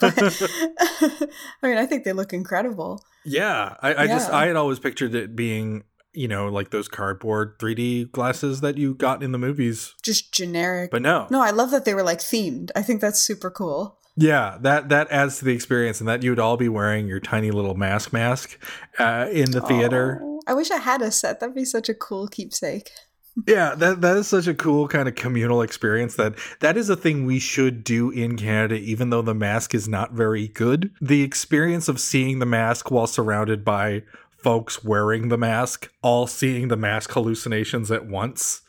but, 0.00 1.30
I 1.62 1.66
mean, 1.66 1.78
I 1.78 1.86
think 1.86 2.04
they 2.04 2.12
look 2.12 2.32
incredible. 2.32 3.04
Yeah, 3.24 3.74
I, 3.80 3.94
I 3.94 4.04
yeah. 4.04 4.06
just 4.06 4.30
I 4.30 4.46
had 4.46 4.56
always 4.56 4.78
pictured 4.78 5.14
it 5.14 5.36
being 5.36 5.84
you 6.18 6.26
know, 6.26 6.48
like 6.48 6.70
those 6.70 6.88
cardboard 6.88 7.58
3D 7.60 8.10
glasses 8.10 8.60
that 8.60 8.76
you 8.76 8.94
got 8.94 9.22
in 9.22 9.30
the 9.30 9.38
movies. 9.38 9.94
Just 10.02 10.32
generic. 10.32 10.90
But 10.90 11.02
no. 11.02 11.28
No, 11.30 11.40
I 11.40 11.50
love 11.50 11.70
that 11.70 11.84
they 11.84 11.94
were 11.94 12.02
like 12.02 12.18
themed. 12.18 12.70
I 12.74 12.82
think 12.82 13.00
that's 13.00 13.20
super 13.20 13.50
cool. 13.50 13.97
Yeah, 14.20 14.58
that 14.62 14.88
that 14.88 15.10
adds 15.12 15.38
to 15.38 15.44
the 15.44 15.52
experience, 15.52 16.00
and 16.00 16.08
that 16.08 16.24
you 16.24 16.30
would 16.30 16.40
all 16.40 16.56
be 16.56 16.68
wearing 16.68 17.06
your 17.06 17.20
tiny 17.20 17.52
little 17.52 17.76
mask 17.76 18.12
mask 18.12 18.58
uh, 18.98 19.28
in 19.30 19.52
the 19.52 19.60
theater. 19.60 20.20
Oh, 20.22 20.40
I 20.46 20.54
wish 20.54 20.72
I 20.72 20.78
had 20.78 21.02
a 21.02 21.12
set. 21.12 21.38
That'd 21.38 21.54
be 21.54 21.64
such 21.64 21.88
a 21.88 21.94
cool 21.94 22.26
keepsake. 22.26 22.90
yeah, 23.46 23.76
that 23.76 24.00
that 24.00 24.16
is 24.16 24.26
such 24.26 24.48
a 24.48 24.54
cool 24.54 24.88
kind 24.88 25.08
of 25.08 25.14
communal 25.14 25.62
experience. 25.62 26.16
That 26.16 26.34
that 26.58 26.76
is 26.76 26.90
a 26.90 26.96
thing 26.96 27.26
we 27.26 27.38
should 27.38 27.84
do 27.84 28.10
in 28.10 28.36
Canada, 28.36 28.74
even 28.74 29.10
though 29.10 29.22
the 29.22 29.34
mask 29.34 29.72
is 29.72 29.88
not 29.88 30.12
very 30.12 30.48
good. 30.48 30.90
The 31.00 31.22
experience 31.22 31.88
of 31.88 32.00
seeing 32.00 32.40
the 32.40 32.46
mask 32.46 32.90
while 32.90 33.06
surrounded 33.06 33.64
by 33.64 34.02
folks 34.36 34.82
wearing 34.82 35.28
the 35.28 35.38
mask, 35.38 35.92
all 36.02 36.26
seeing 36.26 36.68
the 36.68 36.76
mask 36.76 37.12
hallucinations 37.12 37.92
at 37.92 38.06
once 38.06 38.62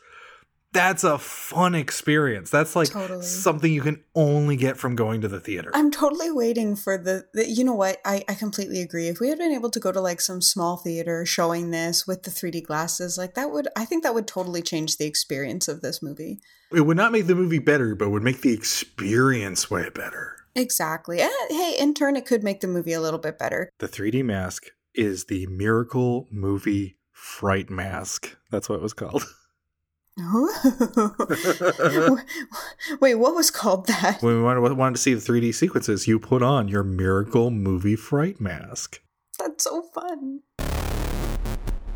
that's 0.72 1.02
a 1.02 1.18
fun 1.18 1.74
experience. 1.74 2.50
That's 2.50 2.76
like 2.76 2.90
totally. 2.90 3.22
something 3.22 3.72
you 3.72 3.82
can 3.82 4.04
only 4.14 4.56
get 4.56 4.76
from 4.76 4.94
going 4.94 5.20
to 5.22 5.28
the 5.28 5.40
theater. 5.40 5.70
I'm 5.74 5.90
totally 5.90 6.30
waiting 6.30 6.76
for 6.76 6.96
the, 6.96 7.26
the, 7.34 7.48
you 7.48 7.64
know 7.64 7.74
what? 7.74 7.98
I, 8.04 8.24
I 8.28 8.34
completely 8.34 8.80
agree. 8.80 9.08
If 9.08 9.20
we 9.20 9.28
had 9.28 9.38
been 9.38 9.52
able 9.52 9.70
to 9.70 9.80
go 9.80 9.90
to 9.90 10.00
like 10.00 10.20
some 10.20 10.40
small 10.40 10.76
theater 10.76 11.26
showing 11.26 11.70
this 11.70 12.06
with 12.06 12.22
the 12.22 12.30
3D 12.30 12.64
glasses, 12.64 13.18
like 13.18 13.34
that 13.34 13.50
would, 13.50 13.68
I 13.76 13.84
think 13.84 14.04
that 14.04 14.14
would 14.14 14.28
totally 14.28 14.62
change 14.62 14.96
the 14.96 15.06
experience 15.06 15.66
of 15.66 15.80
this 15.80 16.02
movie. 16.02 16.40
It 16.72 16.82
would 16.82 16.96
not 16.96 17.12
make 17.12 17.26
the 17.26 17.34
movie 17.34 17.58
better, 17.58 17.96
but 17.96 18.10
would 18.10 18.22
make 18.22 18.42
the 18.42 18.52
experience 18.52 19.70
way 19.70 19.90
better. 19.90 20.36
Exactly. 20.54 21.20
And 21.20 21.30
hey, 21.48 21.76
in 21.78 21.94
turn, 21.94 22.16
it 22.16 22.26
could 22.26 22.44
make 22.44 22.60
the 22.60 22.68
movie 22.68 22.92
a 22.92 23.00
little 23.00 23.18
bit 23.18 23.38
better. 23.38 23.70
The 23.78 23.88
3D 23.88 24.24
mask 24.24 24.66
is 24.94 25.24
the 25.24 25.46
Miracle 25.46 26.28
Movie 26.30 26.98
Fright 27.12 27.70
Mask. 27.70 28.36
That's 28.50 28.68
what 28.68 28.76
it 28.76 28.82
was 28.82 28.92
called. 28.92 29.24
Wait, 33.00 33.14
what 33.14 33.34
was 33.34 33.50
called 33.50 33.86
that? 33.86 34.22
When 34.22 34.36
we 34.36 34.42
wanted, 34.42 34.72
wanted 34.74 34.96
to 34.96 35.00
see 35.00 35.14
the 35.14 35.20
3D 35.20 35.54
sequences, 35.54 36.06
you 36.06 36.18
put 36.18 36.42
on 36.42 36.68
your 36.68 36.82
Miracle 36.82 37.50
Movie 37.50 37.96
Fright 37.96 38.40
Mask. 38.40 39.00
That's 39.38 39.64
so 39.64 39.82
fun. 39.94 40.40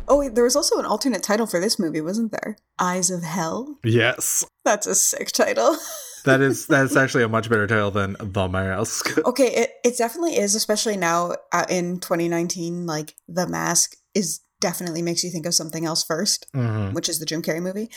Oh, 0.07 0.19
wait, 0.19 0.35
there 0.35 0.43
was 0.43 0.55
also 0.55 0.77
an 0.77 0.85
alternate 0.85 1.23
title 1.23 1.47
for 1.47 1.59
this 1.59 1.79
movie, 1.79 2.01
wasn't 2.01 2.31
there? 2.31 2.57
Eyes 2.79 3.09
of 3.09 3.23
Hell? 3.23 3.79
Yes. 3.83 4.45
That's 4.63 4.85
a 4.85 4.93
sick 4.93 5.31
title. 5.31 5.75
that 6.25 6.41
is 6.41 6.67
that's 6.67 6.95
actually 6.95 7.23
a 7.23 7.29
much 7.29 7.49
better 7.49 7.65
title 7.65 7.91
than 7.91 8.15
The 8.19 8.47
Mask. 8.47 9.17
okay, 9.25 9.47
it, 9.47 9.71
it 9.83 9.97
definitely 9.97 10.37
is, 10.37 10.53
especially 10.53 10.97
now 10.97 11.33
uh, 11.51 11.65
in 11.69 11.99
2019. 11.99 12.85
Like, 12.85 13.15
The 13.27 13.47
Mask 13.47 13.95
is 14.13 14.41
definitely 14.65 15.03
makes 15.03 15.23
you 15.23 15.29
think 15.29 15.45
of 15.45 15.53
something 15.53 15.85
else 15.85 16.03
1st 16.03 16.49
mm-hmm. 16.55 16.93
which 16.93 17.07
is 17.07 17.19
the 17.19 17.25
Jim 17.27 17.43
Carrey 17.43 17.61
movie. 17.61 17.87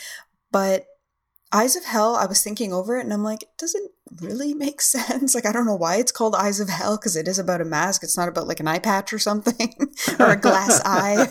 But 0.51 0.85
Eyes 1.51 1.75
of 1.75 1.83
Hell, 1.83 2.15
I 2.15 2.27
was 2.27 2.43
thinking 2.43 2.71
over 2.71 2.95
it 2.95 3.03
and 3.03 3.11
I'm 3.11 3.23
like, 3.23 3.41
it 3.41 3.57
doesn't 3.57 3.89
really 4.21 4.53
make 4.53 4.79
sense. 4.95 5.33
Like, 5.33 5.47
I 5.47 5.51
don't 5.51 5.65
know 5.65 5.75
why 5.75 5.95
it's 5.95 6.11
called 6.11 6.35
Eyes 6.35 6.59
of 6.59 6.69
Hell 6.69 6.95
because 6.97 7.15
it 7.15 7.27
is 7.27 7.39
about 7.39 7.59
a 7.59 7.65
mask. 7.65 8.03
It's 8.03 8.15
not 8.15 8.29
about 8.29 8.47
like 8.47 8.59
an 8.59 8.67
eye 8.67 8.77
patch 8.77 9.11
or 9.11 9.17
something 9.17 9.73
or 10.19 10.29
a 10.29 10.35
glass 10.35 10.79
eye. 10.85 11.27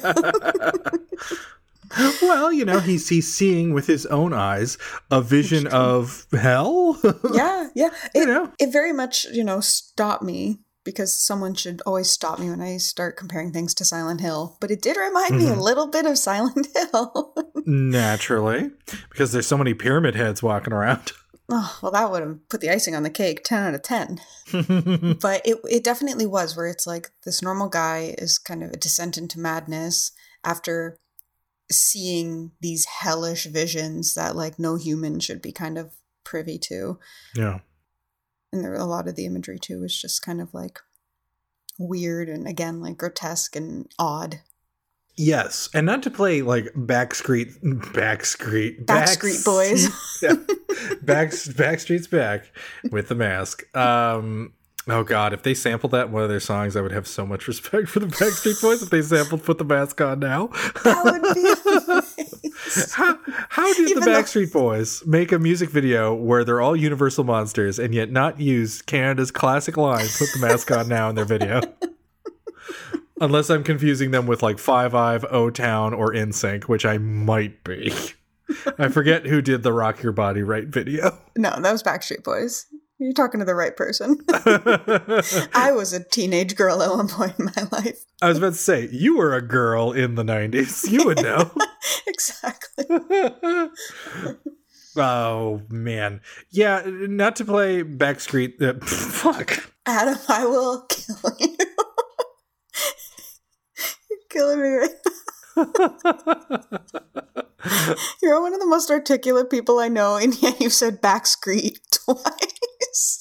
well, 2.20 2.50
you 2.50 2.64
know, 2.64 2.80
he's 2.80 3.08
he's 3.08 3.32
seeing 3.32 3.72
with 3.72 3.86
his 3.86 4.06
own 4.06 4.32
eyes 4.32 4.76
a 5.08 5.22
vision 5.22 5.68
of 5.68 6.26
hell. 6.32 6.98
yeah, 7.32 7.68
yeah. 7.76 7.90
It, 8.12 8.22
You 8.22 8.26
know. 8.26 8.52
it 8.58 8.72
very 8.72 8.92
much, 8.92 9.24
you 9.26 9.44
know, 9.44 9.60
stopped 9.60 10.24
me 10.24 10.58
because 10.90 11.12
someone 11.12 11.52
should 11.54 11.82
always 11.84 12.08
stop 12.08 12.38
me 12.38 12.48
when 12.48 12.62
I 12.62 12.78
start 12.78 13.18
comparing 13.18 13.52
things 13.52 13.74
to 13.74 13.84
Silent 13.84 14.22
Hill. 14.22 14.56
But 14.58 14.70
it 14.70 14.80
did 14.80 14.96
remind 14.96 15.36
me 15.36 15.46
a 15.46 15.50
Mm-hmm. 15.50 15.60
little 15.60 15.86
bit 15.88 16.06
of 16.06 16.16
Silent 16.16 16.66
Hill. 16.92 17.34
Naturally, 17.66 18.70
because 19.10 19.32
there's 19.32 19.46
so 19.46 19.58
many 19.58 19.74
pyramid 19.74 20.14
heads 20.14 20.42
walking 20.42 20.72
around. 20.72 21.12
oh, 21.50 21.78
well, 21.82 21.92
that 21.92 22.10
would 22.10 22.22
have 22.22 22.48
put 22.48 22.62
the 22.62 22.70
icing 22.70 22.94
on 22.94 23.02
the 23.02 23.10
cake. 23.10 23.44
10 23.44 23.62
out 23.62 23.74
of 23.74 23.82
10. 23.82 24.20
but 25.20 25.42
it, 25.44 25.58
it 25.70 25.84
definitely 25.84 26.24
was 26.26 26.56
where 26.56 26.68
it's 26.68 26.86
like 26.86 27.10
this 27.24 27.42
normal 27.42 27.68
guy 27.68 28.14
is 28.16 28.38
kind 28.38 28.62
of 28.64 28.70
a 28.70 28.76
descent 28.78 29.18
into 29.18 29.38
madness 29.38 30.12
after 30.44 30.96
seeing 31.70 32.52
these 32.62 32.86
hellish 32.86 33.44
visions 33.44 34.14
that 34.14 34.34
like 34.34 34.58
no 34.58 34.76
human 34.76 35.20
should 35.20 35.42
be 35.42 35.52
kind 35.52 35.76
of 35.76 35.92
privy 36.24 36.58
to. 36.58 36.98
yeah. 37.34 37.58
And 38.52 38.64
there 38.64 38.74
a 38.74 38.84
lot 38.84 39.08
of 39.08 39.16
the 39.16 39.26
imagery 39.26 39.58
too 39.58 39.80
was 39.80 40.00
just 40.00 40.22
kind 40.22 40.40
of 40.40 40.54
like 40.54 40.80
weird 41.78 42.28
and 42.28 42.46
again 42.46 42.80
like 42.80 42.96
grotesque 42.96 43.56
and 43.56 43.90
odd 43.98 44.40
Yes, 45.20 45.68
and 45.74 45.84
not 45.84 46.04
to 46.04 46.10
play 46.12 46.42
like 46.42 46.66
Backstreet, 46.74 47.60
Backstreet, 47.60 48.84
Backstreet 48.84 49.44
Boys. 49.44 49.88
yeah. 50.22 50.34
Back, 51.02 51.30
Backstreet's 51.30 52.06
back 52.06 52.52
with 52.92 53.08
the 53.08 53.16
mask. 53.16 53.64
Um, 53.76 54.52
oh 54.88 55.04
God, 55.04 55.32
if 55.32 55.42
they 55.42 55.54
sampled 55.54 55.92
that 55.92 56.06
in 56.06 56.12
one 56.12 56.22
of 56.22 56.28
their 56.28 56.40
songs, 56.40 56.76
I 56.76 56.80
would 56.80 56.92
have 56.92 57.06
so 57.06 57.24
much 57.26 57.46
respect 57.48 57.88
for 57.88 58.00
the 58.00 58.06
Backstreet 58.06 58.60
Boys. 58.60 58.82
If 58.82 58.90
they 58.90 59.02
sampled 59.02 59.44
"Put 59.44 59.58
the 59.58 59.64
Mask 59.64 60.00
On 60.00 60.18
Now," 60.18 60.48
that 60.84 61.04
would 61.04 61.34
be 61.34 62.92
how 62.92 63.18
how 63.48 63.72
did 63.74 63.90
Even 63.90 64.00
the 64.02 64.10
though- 64.10 64.22
Backstreet 64.22 64.52
Boys 64.52 65.04
make 65.06 65.32
a 65.32 65.38
music 65.38 65.70
video 65.70 66.14
where 66.14 66.44
they're 66.44 66.60
all 66.60 66.76
Universal 66.76 67.24
monsters 67.24 67.78
and 67.78 67.94
yet 67.94 68.10
not 68.10 68.40
use 68.40 68.82
Canada's 68.82 69.30
classic 69.30 69.76
line 69.76 70.06
"Put 70.18 70.28
the 70.32 70.38
Mask 70.40 70.70
On 70.70 70.88
Now" 70.88 71.08
in 71.08 71.14
their 71.14 71.24
video? 71.24 71.60
Unless 73.20 73.50
I'm 73.50 73.64
confusing 73.64 74.12
them 74.12 74.26
with 74.28 74.42
like 74.44 74.58
Five 74.60 74.94
Ive, 74.94 75.24
O 75.30 75.50
Town, 75.50 75.92
or 75.92 76.12
NSYNC, 76.12 76.64
which 76.64 76.84
I 76.86 76.98
might 76.98 77.64
be. 77.64 77.92
I 78.78 78.88
forget 78.88 79.26
who 79.26 79.42
did 79.42 79.62
the 79.64 79.72
Rock 79.72 80.02
Your 80.02 80.12
Body 80.12 80.42
Right 80.42 80.66
video. 80.66 81.18
no 81.36 81.50
that 81.60 81.72
was 81.72 81.82
backstreet 81.82 82.22
boys 82.24 82.66
you're 82.98 83.12
talking 83.12 83.40
to 83.40 83.46
the 83.46 83.54
right 83.54 83.76
person 83.76 84.18
i 85.54 85.72
was 85.72 85.92
a 85.92 86.02
teenage 86.02 86.56
girl 86.56 86.82
at 86.82 86.90
one 86.90 87.08
point 87.08 87.38
in 87.38 87.46
my 87.56 87.68
life 87.72 88.04
I 88.20 88.28
was 88.28 88.38
about 88.38 88.54
to 88.54 88.58
say, 88.58 88.88
you 88.90 89.16
were 89.16 89.34
a 89.36 89.40
girl 89.42 89.92
in 89.92 90.16
the 90.16 90.24
90s. 90.24 90.90
You 90.90 91.04
would 91.04 91.22
know. 91.22 91.52
exactly 92.08 92.86
oh, 94.96 95.62
man. 95.68 96.20
Yeah, 96.50 96.82
not 96.84 97.36
to 97.36 97.44
play 97.44 97.84
Backstreet. 97.84 98.60
Uh, 98.60 98.84
fuck. 98.84 99.72
adam 99.86 100.18
i 100.28 100.44
will 100.44 100.84
kill 100.88 101.30
you 101.38 101.56
you're 104.10 104.18
killing 104.28 104.60
me 104.60 104.68
right 104.68 104.90
You're 108.22 108.40
one 108.40 108.54
of 108.54 108.60
the 108.60 108.66
most 108.66 108.90
articulate 108.90 109.50
people 109.50 109.78
I 109.80 109.88
know, 109.88 110.16
and 110.16 110.40
yet 110.40 110.60
you 110.60 110.70
said 110.70 111.02
backstreet 111.02 111.78
twice. 111.90 112.57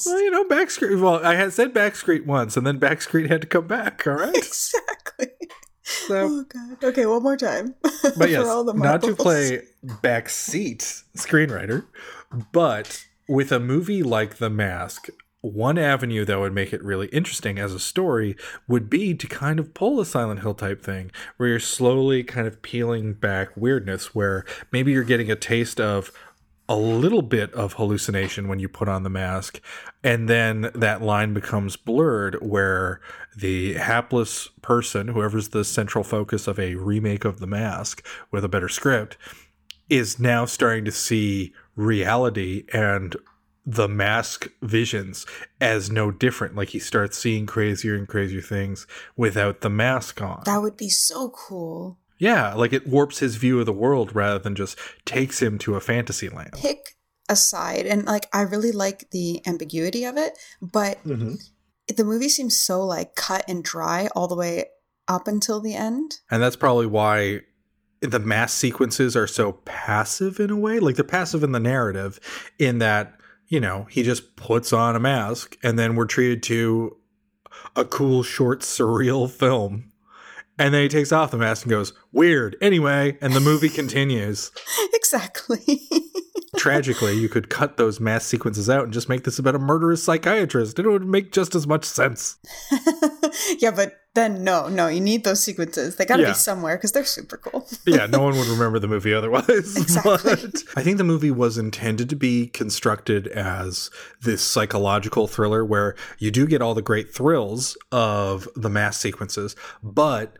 Well, 0.07 0.21
you 0.21 0.31
know, 0.31 0.45
Backstreet. 0.45 0.99
Well, 0.99 1.25
I 1.25 1.35
had 1.35 1.53
said 1.53 1.73
Backstreet 1.73 2.25
once, 2.25 2.57
and 2.57 2.65
then 2.65 2.79
Backstreet 2.79 3.29
had 3.29 3.41
to 3.41 3.47
come 3.47 3.67
back, 3.67 4.05
all 4.07 4.13
right? 4.13 4.35
exactly. 4.35 5.27
So, 5.83 6.15
Oh 6.15 6.45
god. 6.49 6.83
Okay, 6.83 7.05
one 7.05 7.23
more 7.23 7.37
time. 7.37 7.75
but 8.17 8.29
yes, 8.29 8.43
For 8.43 8.49
all 8.49 8.63
the 8.65 8.73
not 8.73 9.01
to 9.03 9.15
play 9.15 9.61
backseat 9.85 11.03
screenwriter, 11.15 11.85
but 12.51 13.05
with 13.29 13.51
a 13.51 13.59
movie 13.59 14.03
like 14.03 14.35
The 14.35 14.49
Mask, 14.49 15.07
one 15.41 15.77
avenue 15.77 16.25
that 16.25 16.39
would 16.39 16.53
make 16.53 16.73
it 16.73 16.83
really 16.83 17.07
interesting 17.07 17.57
as 17.59 17.73
a 17.73 17.79
story 17.79 18.35
would 18.67 18.89
be 18.89 19.13
to 19.13 19.27
kind 19.27 19.59
of 19.59 19.73
pull 19.73 19.99
a 19.99 20.05
Silent 20.05 20.41
Hill 20.41 20.55
type 20.55 20.81
thing 20.81 21.11
where 21.37 21.49
you're 21.49 21.59
slowly 21.59 22.23
kind 22.23 22.47
of 22.47 22.61
peeling 22.61 23.13
back 23.13 23.55
weirdness, 23.55 24.13
where 24.15 24.45
maybe 24.71 24.91
you're 24.91 25.03
getting 25.03 25.31
a 25.31 25.35
taste 25.35 25.79
of 25.79 26.11
a 26.69 26.75
little 26.75 27.21
bit 27.21 27.53
of 27.53 27.73
hallucination 27.73 28.47
when 28.47 28.59
you 28.59 28.67
put 28.67 28.89
on 28.89 29.03
the 29.03 29.09
mask 29.09 29.61
and 30.03 30.27
then 30.27 30.69
that 30.75 31.01
line 31.01 31.33
becomes 31.33 31.77
blurred 31.77 32.35
where 32.41 32.99
the 33.37 33.73
hapless 33.73 34.49
person 34.61 35.09
whoever's 35.09 35.49
the 35.49 35.63
central 35.63 36.03
focus 36.03 36.47
of 36.47 36.59
a 36.59 36.75
remake 36.75 37.25
of 37.25 37.39
the 37.39 37.47
mask 37.47 38.05
with 38.31 38.43
a 38.43 38.49
better 38.49 38.69
script 38.69 39.17
is 39.89 40.19
now 40.19 40.45
starting 40.45 40.83
to 40.83 40.91
see 40.91 41.53
reality 41.75 42.65
and 42.73 43.15
the 43.65 43.87
mask 43.87 44.47
visions 44.61 45.25
as 45.59 45.91
no 45.91 46.09
different 46.09 46.55
like 46.55 46.69
he 46.69 46.79
starts 46.79 47.17
seeing 47.17 47.45
crazier 47.45 47.95
and 47.95 48.07
crazier 48.07 48.41
things 48.41 48.87
without 49.15 49.61
the 49.61 49.69
mask 49.69 50.21
on 50.21 50.41
That 50.45 50.61
would 50.61 50.77
be 50.77 50.89
so 50.89 51.29
cool. 51.29 51.97
Yeah 52.17 52.53
like 52.53 52.73
it 52.73 52.87
warps 52.87 53.19
his 53.19 53.35
view 53.35 53.59
of 53.59 53.65
the 53.65 53.73
world 53.73 54.15
rather 54.15 54.39
than 54.39 54.55
just 54.55 54.77
takes 55.05 55.41
him 55.41 55.57
to 55.57 55.75
a 55.75 55.79
fantasy 55.79 56.29
land 56.29 56.51
Pick 56.53 56.97
aside, 57.29 57.85
and 57.85 58.05
like 58.05 58.27
I 58.33 58.41
really 58.41 58.71
like 58.71 59.09
the 59.11 59.45
ambiguity 59.45 60.05
of 60.05 60.17
it, 60.17 60.37
but 60.61 61.03
mm-hmm. 61.03 61.35
the 61.93 62.03
movie 62.03 62.29
seems 62.29 62.55
so 62.55 62.85
like 62.85 63.15
cut 63.15 63.43
and 63.47 63.63
dry 63.63 64.09
all 64.15 64.27
the 64.27 64.35
way 64.35 64.65
up 65.07 65.27
until 65.27 65.59
the 65.59 65.73
end. 65.73 66.19
And 66.29 66.41
that's 66.41 66.55
probably 66.55 66.85
why 66.85 67.41
the 68.01 68.19
mass 68.19 68.53
sequences 68.53 69.15
are 69.15 69.27
so 69.27 69.53
passive 69.65 70.39
in 70.39 70.49
a 70.49 70.55
way. 70.55 70.79
Like 70.79 70.95
they're 70.95 71.03
passive 71.03 71.43
in 71.43 71.51
the 71.51 71.59
narrative, 71.59 72.19
in 72.59 72.79
that, 72.79 73.17
you 73.47 73.59
know, 73.59 73.87
he 73.89 74.03
just 74.03 74.35
puts 74.35 74.73
on 74.73 74.95
a 74.95 74.99
mask 74.99 75.57
and 75.63 75.79
then 75.79 75.95
we're 75.95 76.05
treated 76.05 76.43
to 76.43 76.97
a 77.75 77.85
cool, 77.85 78.21
short, 78.21 78.61
surreal 78.61 79.29
film. 79.29 79.91
And 80.59 80.73
then 80.73 80.81
he 80.81 80.89
takes 80.89 81.11
off 81.11 81.31
the 81.31 81.37
mask 81.37 81.63
and 81.63 81.71
goes, 81.71 81.93
weird. 82.11 82.55
Anyway, 82.61 83.17
and 83.21 83.33
the 83.33 83.39
movie 83.39 83.69
continues. 83.69 84.51
exactly. 84.93 85.81
Tragically, 86.57 87.13
you 87.17 87.29
could 87.29 87.49
cut 87.49 87.77
those 87.77 87.99
mass 87.99 88.25
sequences 88.25 88.69
out 88.69 88.85
and 88.85 88.93
just 88.93 89.09
make 89.09 89.23
this 89.25 89.37
about 89.37 89.53
a 89.55 89.59
murderous 89.59 90.03
psychiatrist. 90.03 90.79
It 90.79 90.87
would 90.87 91.05
make 91.05 91.31
just 91.31 91.53
as 91.55 91.67
much 91.67 91.85
sense. 91.85 92.37
yeah, 93.59 93.71
but 93.71 93.93
then 94.15 94.43
no, 94.43 94.67
no, 94.67 94.87
you 94.87 94.99
need 94.99 95.23
those 95.23 95.43
sequences. 95.43 95.97
They 95.97 96.05
got 96.05 96.15
to 96.17 96.23
Yeah. 96.23 96.29
be 96.29 96.33
somewhere 96.35 96.75
because 96.77 96.93
they're 96.93 97.05
super 97.05 97.37
cool. 97.37 97.67
yeah, 97.85 98.07
no 98.07 98.21
one 98.23 98.35
would 98.35 98.47
remember 98.47 98.79
the 98.79 98.87
movie 98.87 99.13
otherwise. 99.13 99.75
Exactly. 99.77 100.35
But 100.35 100.63
I 100.75 100.81
think 100.81 100.97
the 100.97 101.03
movie 101.03 101.29
was 101.31 101.57
intended 101.59 102.09
to 102.09 102.15
be 102.15 102.47
constructed 102.47 103.27
as 103.27 103.91
this 104.21 104.41
psychological 104.41 105.27
thriller 105.27 105.63
where 105.63 105.95
you 106.17 106.31
do 106.31 106.47
get 106.47 106.61
all 106.63 106.73
the 106.73 106.81
great 106.81 107.13
thrills 107.13 107.77
of 107.91 108.47
the 108.55 108.69
mass 108.69 108.97
sequences, 108.97 109.55
but 109.83 110.39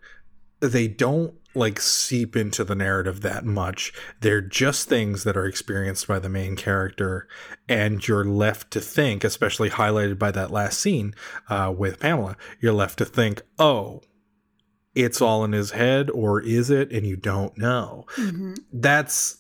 they 0.62 0.88
don't 0.88 1.36
like 1.58 1.80
seep 1.82 2.36
into 2.36 2.64
the 2.64 2.76
narrative 2.76 3.22
that 3.22 3.44
much. 3.46 3.92
They're 4.22 4.42
just 4.42 4.88
things 4.88 5.24
that 5.24 5.36
are 5.36 5.46
experienced 5.46 6.08
by 6.08 6.20
the 6.20 6.30
main 6.30 6.56
character, 6.56 7.28
and 7.68 8.06
you're 8.08 8.24
left 8.26 8.72
to 8.72 8.80
think, 8.82 9.24
especially 9.24 9.70
highlighted 9.72 10.18
by 10.20 10.32
that 10.32 10.52
last 10.52 10.80
scene 10.80 11.14
uh, 11.50 11.74
with 11.76 12.00
Pamela, 12.00 12.38
you're 12.62 12.74
left 12.74 12.98
to 13.00 13.06
think, 13.06 13.42
oh, 13.60 14.02
it's 14.96 15.22
all 15.22 15.44
in 15.44 15.52
his 15.52 15.72
head, 15.72 16.10
or 16.12 16.42
is 16.42 16.70
it? 16.70 16.92
And 16.92 17.06
you 17.06 17.16
don't 17.18 17.58
know. 17.58 18.06
Mhm. 18.16 18.58
That's 18.72 19.38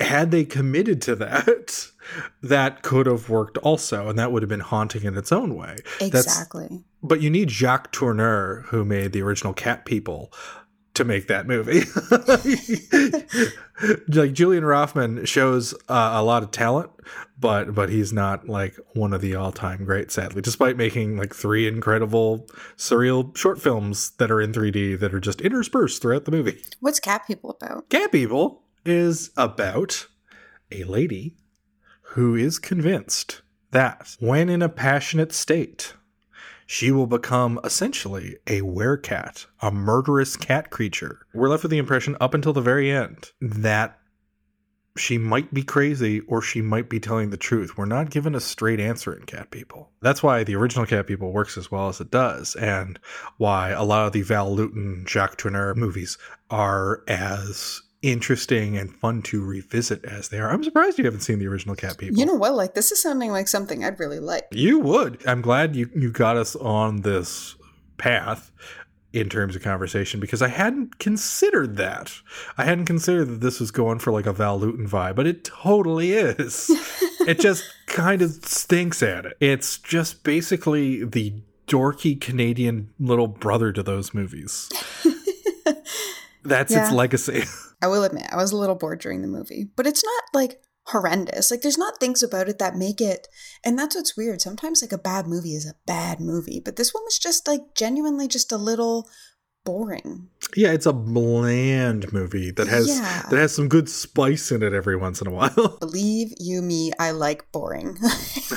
had 0.00 0.30
they 0.30 0.44
committed 0.44 1.02
to 1.02 1.16
that, 1.16 1.88
that 2.42 2.82
could 2.82 3.06
have 3.06 3.28
worked 3.28 3.58
also, 3.58 4.08
and 4.08 4.18
that 4.18 4.30
would 4.32 4.42
have 4.42 4.48
been 4.48 4.60
haunting 4.60 5.02
in 5.04 5.16
its 5.16 5.32
own 5.32 5.56
way. 5.56 5.76
That's- 5.98 6.24
Exactly. 6.26 6.84
But 7.02 7.20
you 7.20 7.30
need 7.30 7.50
Jacques 7.50 7.92
Tourneur, 7.92 8.64
who 8.66 8.84
made 8.84 9.12
the 9.12 9.22
original 9.22 9.52
Cat 9.52 9.84
People, 9.84 10.32
to 10.98 11.04
make 11.04 11.28
that 11.28 11.46
movie. 11.46 11.82
like 14.08 14.32
Julian 14.32 14.64
Roffman 14.64 15.26
shows 15.26 15.72
uh, 15.88 16.10
a 16.14 16.22
lot 16.24 16.42
of 16.42 16.50
talent, 16.50 16.90
but 17.38 17.72
but 17.72 17.88
he's 17.88 18.12
not 18.12 18.48
like 18.48 18.76
one 18.94 19.12
of 19.12 19.20
the 19.20 19.36
all 19.36 19.52
time 19.52 19.84
greats, 19.84 20.14
sadly. 20.14 20.42
Despite 20.42 20.76
making 20.76 21.16
like 21.16 21.34
three 21.34 21.68
incredible 21.68 22.48
surreal 22.76 23.34
short 23.36 23.62
films 23.62 24.10
that 24.18 24.30
are 24.30 24.40
in 24.40 24.52
3D 24.52 24.98
that 24.98 25.14
are 25.14 25.20
just 25.20 25.40
interspersed 25.40 26.02
throughout 26.02 26.24
the 26.24 26.32
movie. 26.32 26.60
What's 26.80 26.98
Cat 26.98 27.26
People 27.28 27.50
about? 27.50 27.88
Cat 27.88 28.10
People 28.10 28.64
is 28.84 29.30
about 29.36 30.08
a 30.72 30.82
lady 30.82 31.36
who 32.12 32.34
is 32.34 32.58
convinced 32.58 33.42
that 33.70 34.16
when 34.18 34.48
in 34.48 34.62
a 34.62 34.68
passionate 34.68 35.32
state, 35.32 35.94
she 36.70 36.90
will 36.90 37.06
become 37.06 37.58
essentially 37.64 38.36
a 38.46 38.60
werecat, 38.60 39.46
a 39.62 39.70
murderous 39.70 40.36
cat 40.36 40.68
creature. 40.68 41.20
We're 41.32 41.48
left 41.48 41.62
with 41.62 41.70
the 41.70 41.78
impression 41.78 42.14
up 42.20 42.34
until 42.34 42.52
the 42.52 42.60
very 42.60 42.90
end 42.90 43.32
that 43.40 43.98
she 44.94 45.16
might 45.16 45.54
be 45.54 45.62
crazy 45.62 46.20
or 46.20 46.42
she 46.42 46.60
might 46.60 46.90
be 46.90 47.00
telling 47.00 47.30
the 47.30 47.38
truth. 47.38 47.78
We're 47.78 47.86
not 47.86 48.10
given 48.10 48.34
a 48.34 48.40
straight 48.40 48.80
answer 48.80 49.14
in 49.14 49.24
Cat 49.24 49.50
People. 49.50 49.92
That's 50.02 50.22
why 50.22 50.44
the 50.44 50.56
original 50.56 50.84
Cat 50.84 51.06
People 51.06 51.32
works 51.32 51.56
as 51.56 51.70
well 51.70 51.88
as 51.88 52.02
it 52.02 52.10
does, 52.10 52.54
and 52.56 52.98
why 53.38 53.70
a 53.70 53.82
lot 53.82 54.06
of 54.06 54.12
the 54.12 54.20
Val 54.20 54.54
Lewton, 54.54 55.06
Jacques 55.08 55.38
Tourneur 55.38 55.74
movies 55.74 56.18
are 56.50 57.02
as 57.08 57.80
interesting 58.02 58.76
and 58.76 58.94
fun 58.94 59.22
to 59.22 59.44
revisit 59.44 60.04
as 60.04 60.28
they 60.28 60.38
are. 60.38 60.50
I'm 60.50 60.62
surprised 60.62 60.98
you 60.98 61.04
haven't 61.04 61.20
seen 61.20 61.38
the 61.38 61.48
original 61.48 61.74
Cat 61.74 61.98
People. 61.98 62.18
You 62.18 62.26
know 62.26 62.34
what? 62.34 62.54
Like 62.54 62.74
this 62.74 62.92
is 62.92 63.02
sounding 63.02 63.32
like 63.32 63.48
something 63.48 63.84
I'd 63.84 63.98
really 63.98 64.20
like. 64.20 64.46
You 64.52 64.78
would. 64.80 65.26
I'm 65.26 65.42
glad 65.42 65.74
you, 65.74 65.90
you 65.94 66.10
got 66.10 66.36
us 66.36 66.54
on 66.56 67.02
this 67.02 67.56
path 67.96 68.52
in 69.12 69.28
terms 69.28 69.56
of 69.56 69.62
conversation 69.62 70.20
because 70.20 70.42
I 70.42 70.48
hadn't 70.48 70.98
considered 70.98 71.76
that. 71.76 72.12
I 72.56 72.64
hadn't 72.64 72.84
considered 72.84 73.26
that 73.26 73.40
this 73.40 73.58
was 73.58 73.70
going 73.70 73.98
for 73.98 74.12
like 74.12 74.26
a 74.26 74.32
Val 74.32 74.58
Lewton 74.58 74.88
vibe, 74.88 75.16
but 75.16 75.26
it 75.26 75.44
totally 75.44 76.12
is. 76.12 76.70
it 77.26 77.40
just 77.40 77.64
kind 77.86 78.22
of 78.22 78.30
stinks 78.44 79.02
at 79.02 79.24
it. 79.24 79.36
It's 79.40 79.78
just 79.78 80.22
basically 80.24 81.04
the 81.04 81.32
dorky 81.66 82.20
Canadian 82.20 82.92
little 83.00 83.28
brother 83.28 83.72
to 83.72 83.82
those 83.82 84.14
movies. 84.14 84.68
That's 86.48 86.74
its 86.74 86.92
legacy. 86.92 87.44
I 87.82 87.86
will 87.88 88.04
admit, 88.04 88.26
I 88.30 88.36
was 88.36 88.52
a 88.52 88.56
little 88.56 88.74
bored 88.74 89.00
during 89.00 89.22
the 89.22 89.28
movie, 89.28 89.70
but 89.76 89.86
it's 89.86 90.04
not 90.04 90.24
like 90.34 90.60
horrendous. 90.88 91.50
Like, 91.50 91.62
there's 91.62 91.78
not 91.78 92.00
things 92.00 92.22
about 92.22 92.48
it 92.48 92.58
that 92.58 92.76
make 92.76 93.00
it, 93.00 93.28
and 93.64 93.78
that's 93.78 93.94
what's 93.94 94.16
weird. 94.16 94.40
Sometimes, 94.40 94.82
like, 94.82 94.92
a 94.92 94.98
bad 94.98 95.26
movie 95.26 95.54
is 95.54 95.66
a 95.66 95.76
bad 95.86 96.20
movie, 96.20 96.60
but 96.64 96.76
this 96.76 96.92
one 96.92 97.04
was 97.04 97.18
just 97.18 97.46
like 97.46 97.74
genuinely 97.74 98.26
just 98.26 98.50
a 98.52 98.56
little 98.56 99.08
boring. 99.68 100.26
yeah, 100.56 100.72
it's 100.72 100.86
a 100.86 100.94
bland 100.94 102.10
movie 102.10 102.50
that 102.52 102.68
has 102.68 102.88
Yeah. 102.88 103.26
that 103.28 103.36
has 103.36 103.54
some 103.54 103.68
good 103.68 103.86
spice 103.86 104.50
in 104.50 104.62
it 104.62 104.72
every 104.72 104.96
once 104.96 105.20
in 105.20 105.26
a 105.26 105.30
while. 105.30 105.76
Believe 105.80 106.32
you 106.40 106.62
me, 106.62 106.90
I 106.98 107.10
like 107.10 107.52
boring. 107.52 107.98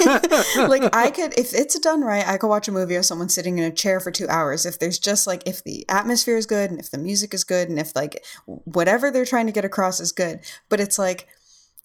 like, 0.56 0.95
I 0.95 1.12
could, 1.13 1.38
if 1.38 1.54
it's 1.54 1.78
done 1.80 2.00
right, 2.02 2.26
I 2.26 2.38
could 2.38 2.47
watch 2.47 2.69
a 2.69 2.71
movie 2.71 2.95
of 2.95 3.04
someone 3.04 3.28
sitting 3.28 3.58
in 3.58 3.65
a 3.65 3.76
chair 3.76 4.00
for 4.00 4.10
two 4.10 4.28
hours. 4.30 4.65
If 4.65 4.80
there's 4.80 5.00
just 5.00 5.28
like, 5.28 5.43
if 5.45 5.65
the 5.65 5.86
atmosphere 5.89 6.38
is 6.38 6.45
good 6.45 6.71
and 6.71 6.80
if 6.80 6.89
the 6.91 6.97
music 6.97 7.34
is 7.34 7.43
good 7.43 7.67
and 7.67 7.78
if 7.78 7.93
like 7.93 8.24
whatever 8.45 9.12
they're 9.12 9.26
trying 9.26 9.47
to 9.47 9.52
get 9.52 9.65
across 9.65 10.00
is 10.00 10.13
good. 10.13 10.39
But 10.69 10.80
it's 10.80 10.97
like, 10.97 11.28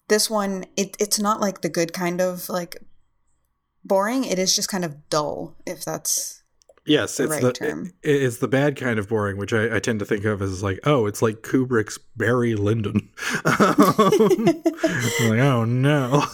this 0.07 0.29
one, 0.29 0.63
it, 0.77 0.95
it's 1.01 1.19
not 1.19 1.41
like 1.41 1.59
the 1.61 1.69
good 1.69 1.91
kind 1.91 2.21
of 2.21 2.47
like 2.47 2.77
boring. 3.83 4.23
It 4.23 4.39
is 4.39 4.55
just 4.55 4.69
kind 4.69 4.85
of 4.85 5.09
dull, 5.09 5.57
if 5.65 5.83
that's. 5.83 6.36
Yes, 6.87 7.17
the 7.17 7.23
it's 7.25 7.31
right 7.33 7.41
the 7.41 7.53
term. 7.53 7.93
it- 8.03 8.21
it's 8.23 8.37
the 8.37 8.47
bad 8.47 8.75
kind 8.75 8.97
of 8.99 9.07
boring, 9.09 9.37
which 9.37 9.53
I, 9.53 9.75
I 9.75 9.79
tend 9.79 9.99
to 9.99 10.05
think 10.05 10.25
of 10.25 10.41
as 10.41 10.63
like, 10.63 10.79
oh, 10.85 11.05
it's 11.05 11.21
like 11.21 11.41
Kubrick's 11.41 11.99
Barry 12.15 12.55
Lyndon. 12.55 13.09
like, 13.45 15.39
oh 15.39 15.65
no. 15.65 16.23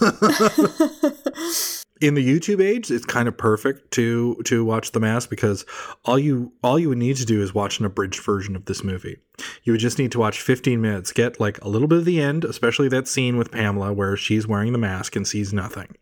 In 2.00 2.14
the 2.14 2.26
YouTube 2.26 2.62
age, 2.62 2.90
it's 2.90 3.06
kind 3.06 3.28
of 3.28 3.38
perfect 3.38 3.90
to 3.92 4.34
to 4.44 4.64
watch 4.64 4.90
The 4.92 5.00
Mask 5.00 5.30
because 5.30 5.64
all 6.04 6.18
you 6.18 6.52
all 6.62 6.78
you 6.78 6.88
would 6.90 6.98
need 6.98 7.16
to 7.16 7.24
do 7.24 7.40
is 7.40 7.54
watch 7.54 7.78
an 7.78 7.86
abridged 7.86 8.20
version 8.22 8.56
of 8.56 8.64
this 8.66 8.82
movie. 8.84 9.18
You 9.62 9.72
would 9.72 9.80
just 9.80 9.98
need 9.98 10.12
to 10.12 10.18
watch 10.18 10.40
15 10.42 10.80
minutes, 10.80 11.12
get 11.12 11.40
like 11.40 11.62
a 11.64 11.68
little 11.68 11.88
bit 11.88 11.98
of 11.98 12.04
the 12.04 12.20
end, 12.20 12.44
especially 12.44 12.88
that 12.88 13.08
scene 13.08 13.36
with 13.38 13.52
Pamela 13.52 13.92
where 13.92 14.16
she's 14.16 14.46
wearing 14.46 14.72
the 14.72 14.78
mask 14.78 15.14
and 15.16 15.26
sees 15.26 15.52
nothing, 15.54 15.94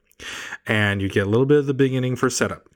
and 0.67 1.01
you 1.03 1.09
get 1.09 1.27
a 1.27 1.31
little 1.31 1.47
bit 1.47 1.59
of 1.59 1.67
the 1.67 1.75
beginning 1.75 2.17
for 2.17 2.31
setup 2.31 2.67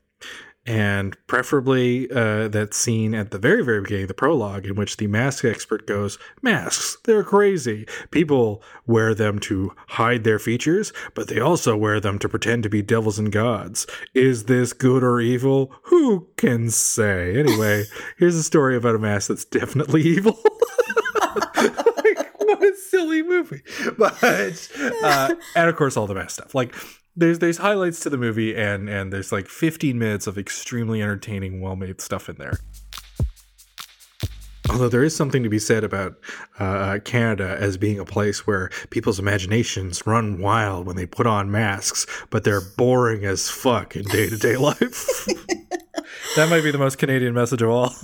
and 0.67 1.17
preferably 1.29 2.11
uh, 2.11 2.49
that 2.49 2.75
scene 2.75 3.15
at 3.15 3.31
the 3.31 3.39
very, 3.39 3.65
very 3.65 3.81
beginning, 3.81 4.09
the 4.09 4.15
prologue, 4.15 4.67
in 4.67 4.75
which 4.75 4.97
the 4.97 5.07
mask 5.07 5.45
expert 5.45 5.87
goes, 5.87 6.19
Masks, 6.43 6.99
they're 7.05 7.23
crazy. 7.23 7.87
People 8.11 8.63
wear 8.85 9.15
them 9.15 9.39
to 9.41 9.73
hide 9.89 10.25
their 10.25 10.41
features, 10.41 10.93
but 11.15 11.29
they 11.29 11.39
also 11.39 11.77
wear 11.77 12.01
them 12.01 12.19
to 12.19 12.29
pretend 12.29 12.65
to 12.65 12.69
be 12.69 12.83
devils 12.83 13.19
and 13.19 13.31
gods. 13.31 13.87
Is 14.13 14.45
this 14.45 14.73
good 14.73 15.05
or 15.05 15.21
evil? 15.21 15.73
Who 15.85 16.27
can 16.37 16.71
say? 16.71 17.39
Anyway, 17.39 17.85
here's 18.19 18.35
a 18.35 18.43
story 18.43 18.77
about 18.77 18.97
a 18.97 18.99
mask 18.99 19.29
that's 19.29 19.45
definitely 19.45 20.03
evil. 20.03 20.37
like, 21.65 22.35
what 22.39 22.63
a 22.63 22.75
silly 22.89 23.23
movie. 23.23 23.63
But, 23.97 24.23
uh, 24.23 25.35
and 25.55 25.69
of 25.69 25.77
course, 25.77 25.97
all 25.97 26.09
the 26.09 26.15
mask 26.15 26.31
stuff. 26.31 26.55
Like, 26.55 26.75
there's 27.17 27.39
there's 27.39 27.59
highlights 27.59 28.01
to 28.01 28.11
the 28.11 28.19
movie 28.19 28.55
and 28.57 28.89
and 28.89 29.13
there's 29.13 29.33
like 29.33 29.49
15 29.49 29.99
minutes 29.99 30.27
of 30.27 30.39
extremely 30.39 31.03
entertaining 31.03 31.61
well-made 31.61 32.01
stuff 32.01 32.29
in 32.29 32.37
there 32.37 32.59
although 34.71 34.89
there 34.89 35.05
is 35.05 35.15
something 35.15 35.43
to 35.43 35.49
be 35.49 35.59
said 35.59 35.85
about 35.85 36.17
uh, 36.59 36.99
canada 37.05 37.57
as 37.59 37.77
being 37.77 37.99
a 37.99 38.05
place 38.05 38.47
where 38.47 38.71
people's 38.91 39.19
imaginations 39.19 40.07
run 40.07 40.41
wild 40.41 40.87
when 40.87 40.97
they 40.97 41.07
put 41.07 41.27
on 41.27 41.51
masks 41.51 42.07
but 42.31 42.45
they're 42.45 42.61
boring 42.77 43.25
as 43.25 43.49
fuck 43.49 43.97
in 43.97 44.03
day-to-day 44.05 44.57
life 44.59 45.27
that 46.37 46.49
might 46.51 46.63
be 46.63 46.71
the 46.71 46.79
most 46.79 46.99
canadian 46.99 47.33
message 47.33 47.63
of 47.63 47.71
all 47.71 47.95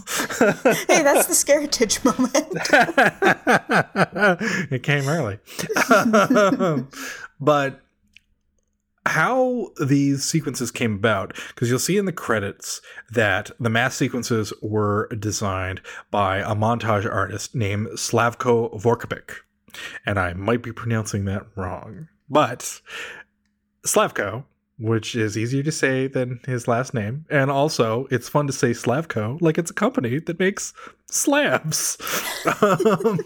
Hey, 0.42 1.02
that's 1.02 1.26
the 1.26 1.34
Scaritage 1.34 2.04
moment. 2.04 2.48
it 4.72 4.82
came 4.82 5.08
early. 5.08 5.38
but 7.40 7.80
how 9.06 9.70
these 9.84 10.24
sequences 10.24 10.70
came 10.70 10.94
about, 10.94 11.34
because 11.48 11.68
you'll 11.68 11.78
see 11.78 11.98
in 11.98 12.04
the 12.04 12.12
credits 12.12 12.80
that 13.10 13.50
the 13.58 13.70
mass 13.70 13.96
sequences 13.96 14.52
were 14.62 15.08
designed 15.18 15.80
by 16.10 16.38
a 16.38 16.54
montage 16.54 17.10
artist 17.10 17.54
named 17.54 17.88
Slavko 17.88 18.80
Vorkapik. 18.80 19.36
And 20.06 20.18
I 20.18 20.34
might 20.34 20.62
be 20.62 20.72
pronouncing 20.72 21.24
that 21.24 21.46
wrong. 21.56 22.08
But 22.28 22.80
Slavko, 23.84 24.44
which 24.78 25.14
is 25.14 25.36
easier 25.36 25.62
to 25.62 25.72
say 25.72 26.06
than 26.06 26.40
his 26.46 26.68
last 26.68 26.94
name, 26.94 27.26
and 27.30 27.50
also 27.50 28.06
it's 28.10 28.28
fun 28.28 28.46
to 28.46 28.52
say 28.52 28.70
Slavko 28.70 29.40
like 29.40 29.58
it's 29.58 29.70
a 29.70 29.74
company 29.74 30.18
that 30.20 30.38
makes 30.38 30.72
slabs. 31.10 31.98
Um, 32.60 33.20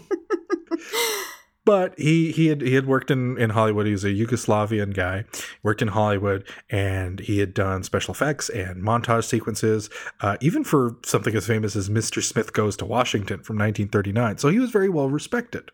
but 1.67 1.99
he 1.99 2.31
he 2.31 2.47
had 2.47 2.61
he 2.61 2.75
had 2.75 2.87
worked 2.87 3.11
in 3.11 3.37
in 3.37 3.49
Hollywood. 3.49 3.85
He 3.85 3.91
was 3.91 4.05
a 4.05 4.09
Yugoslavian 4.09 4.93
guy, 4.93 5.25
worked 5.63 5.81
in 5.81 5.89
Hollywood, 5.89 6.47
and 6.69 7.19
he 7.19 7.39
had 7.39 7.53
done 7.53 7.83
special 7.83 8.13
effects 8.13 8.47
and 8.47 8.81
montage 8.81 9.25
sequences, 9.25 9.89
uh, 10.21 10.37
even 10.39 10.63
for 10.63 10.95
something 11.05 11.35
as 11.35 11.45
famous 11.45 11.75
as 11.75 11.89
Mr. 11.89 12.23
Smith 12.23 12.53
Goes 12.53 12.77
to 12.77 12.85
Washington 12.85 13.41
from 13.43 13.57
1939. 13.57 14.37
So 14.37 14.47
he 14.47 14.59
was 14.59 14.71
very 14.71 14.87
well 14.87 15.09
respected, 15.09 15.71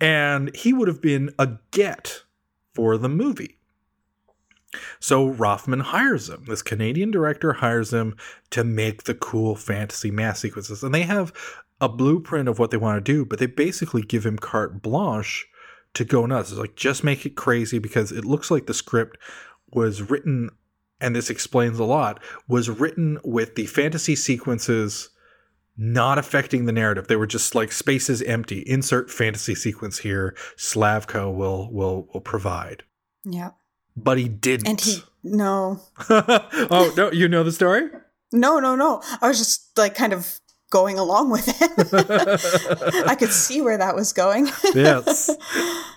and 0.00 0.56
he 0.56 0.72
would 0.72 0.88
have 0.88 1.02
been 1.02 1.34
a 1.38 1.50
get 1.70 2.22
for 2.74 2.96
the 2.96 3.10
movie. 3.10 3.58
So 5.00 5.30
Roffman 5.34 5.82
hires 5.82 6.30
him. 6.30 6.46
This 6.46 6.62
Canadian 6.62 7.10
director 7.10 7.52
hires 7.52 7.92
him 7.92 8.16
to 8.50 8.64
make 8.64 9.02
the 9.02 9.14
cool 9.14 9.54
fantasy 9.54 10.10
mass 10.10 10.40
sequences. 10.40 10.82
And 10.82 10.94
they 10.94 11.02
have 11.02 11.34
a 11.80 11.88
blueprint 11.88 12.48
of 12.48 12.58
what 12.58 12.70
they 12.70 12.76
want 12.76 13.04
to 13.04 13.12
do, 13.12 13.24
but 13.24 13.38
they 13.38 13.46
basically 13.46 14.02
give 14.02 14.26
him 14.26 14.38
carte 14.38 14.82
blanche 14.82 15.46
to 15.94 16.04
go 16.04 16.26
nuts. 16.26 16.50
It's 16.50 16.58
like, 16.58 16.76
just 16.76 17.02
make 17.02 17.24
it 17.26 17.36
crazy 17.36 17.78
because 17.78 18.12
it 18.12 18.24
looks 18.24 18.50
like 18.50 18.66
the 18.66 18.74
script 18.74 19.16
was 19.72 20.02
written, 20.10 20.50
and 21.00 21.16
this 21.16 21.30
explains 21.30 21.78
a 21.78 21.84
lot, 21.84 22.22
was 22.46 22.68
written 22.68 23.18
with 23.24 23.54
the 23.54 23.66
fantasy 23.66 24.14
sequences 24.14 25.10
not 25.76 26.18
affecting 26.18 26.66
the 26.66 26.72
narrative. 26.72 27.08
They 27.08 27.16
were 27.16 27.26
just 27.26 27.54
like 27.54 27.72
spaces 27.72 28.20
empty. 28.22 28.58
Insert 28.66 29.10
fantasy 29.10 29.54
sequence 29.54 29.98
here. 29.98 30.36
Slavko 30.56 31.34
will 31.34 31.72
will 31.72 32.06
will 32.12 32.20
provide. 32.20 32.82
yeah. 33.24 33.52
But 33.96 34.18
he 34.18 34.28
didn't. 34.28 34.68
And 34.68 34.80
he, 34.80 35.02
no. 35.24 35.80
oh 36.10 36.92
no, 36.96 37.10
you 37.12 37.28
know 37.28 37.42
the 37.42 37.52
story? 37.52 37.88
No, 38.32 38.60
no, 38.60 38.76
no. 38.76 39.02
I 39.20 39.28
was 39.28 39.38
just 39.38 39.76
like 39.76 39.94
kind 39.94 40.12
of 40.12 40.38
going 40.70 40.98
along 40.98 41.30
with 41.30 41.48
it. 41.48 43.04
I 43.06 43.16
could 43.16 43.32
see 43.32 43.60
where 43.60 43.76
that 43.76 43.94
was 43.94 44.12
going. 44.12 44.48
yes. 44.74 45.30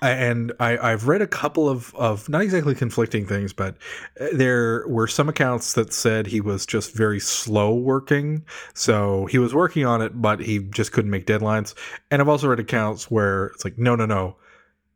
And 0.01 0.51
I, 0.59 0.77
I've 0.91 1.07
read 1.07 1.21
a 1.21 1.27
couple 1.27 1.69
of, 1.69 1.95
of 1.95 2.27
not 2.27 2.41
exactly 2.41 2.75
conflicting 2.75 3.25
things, 3.25 3.53
but 3.53 3.77
uh, 4.19 4.27
there 4.33 4.85
were 4.89 5.07
some 5.07 5.29
accounts 5.29 5.75
that 5.75 5.93
said 5.93 6.27
he 6.27 6.41
was 6.41 6.65
just 6.65 6.93
very 6.93 7.21
slow 7.21 7.73
working. 7.73 8.43
So 8.73 9.27
he 9.27 9.37
was 9.37 9.53
working 9.53 9.85
on 9.85 10.01
it, 10.01 10.21
but 10.21 10.41
he 10.41 10.59
just 10.59 10.91
couldn't 10.91 11.09
make 11.09 11.25
deadlines. 11.25 11.73
And 12.11 12.21
I've 12.21 12.27
also 12.27 12.49
read 12.49 12.59
accounts 12.59 13.09
where 13.09 13.45
it's 13.47 13.63
like, 13.63 13.77
no, 13.77 13.95
no, 13.95 14.05
no. 14.05 14.35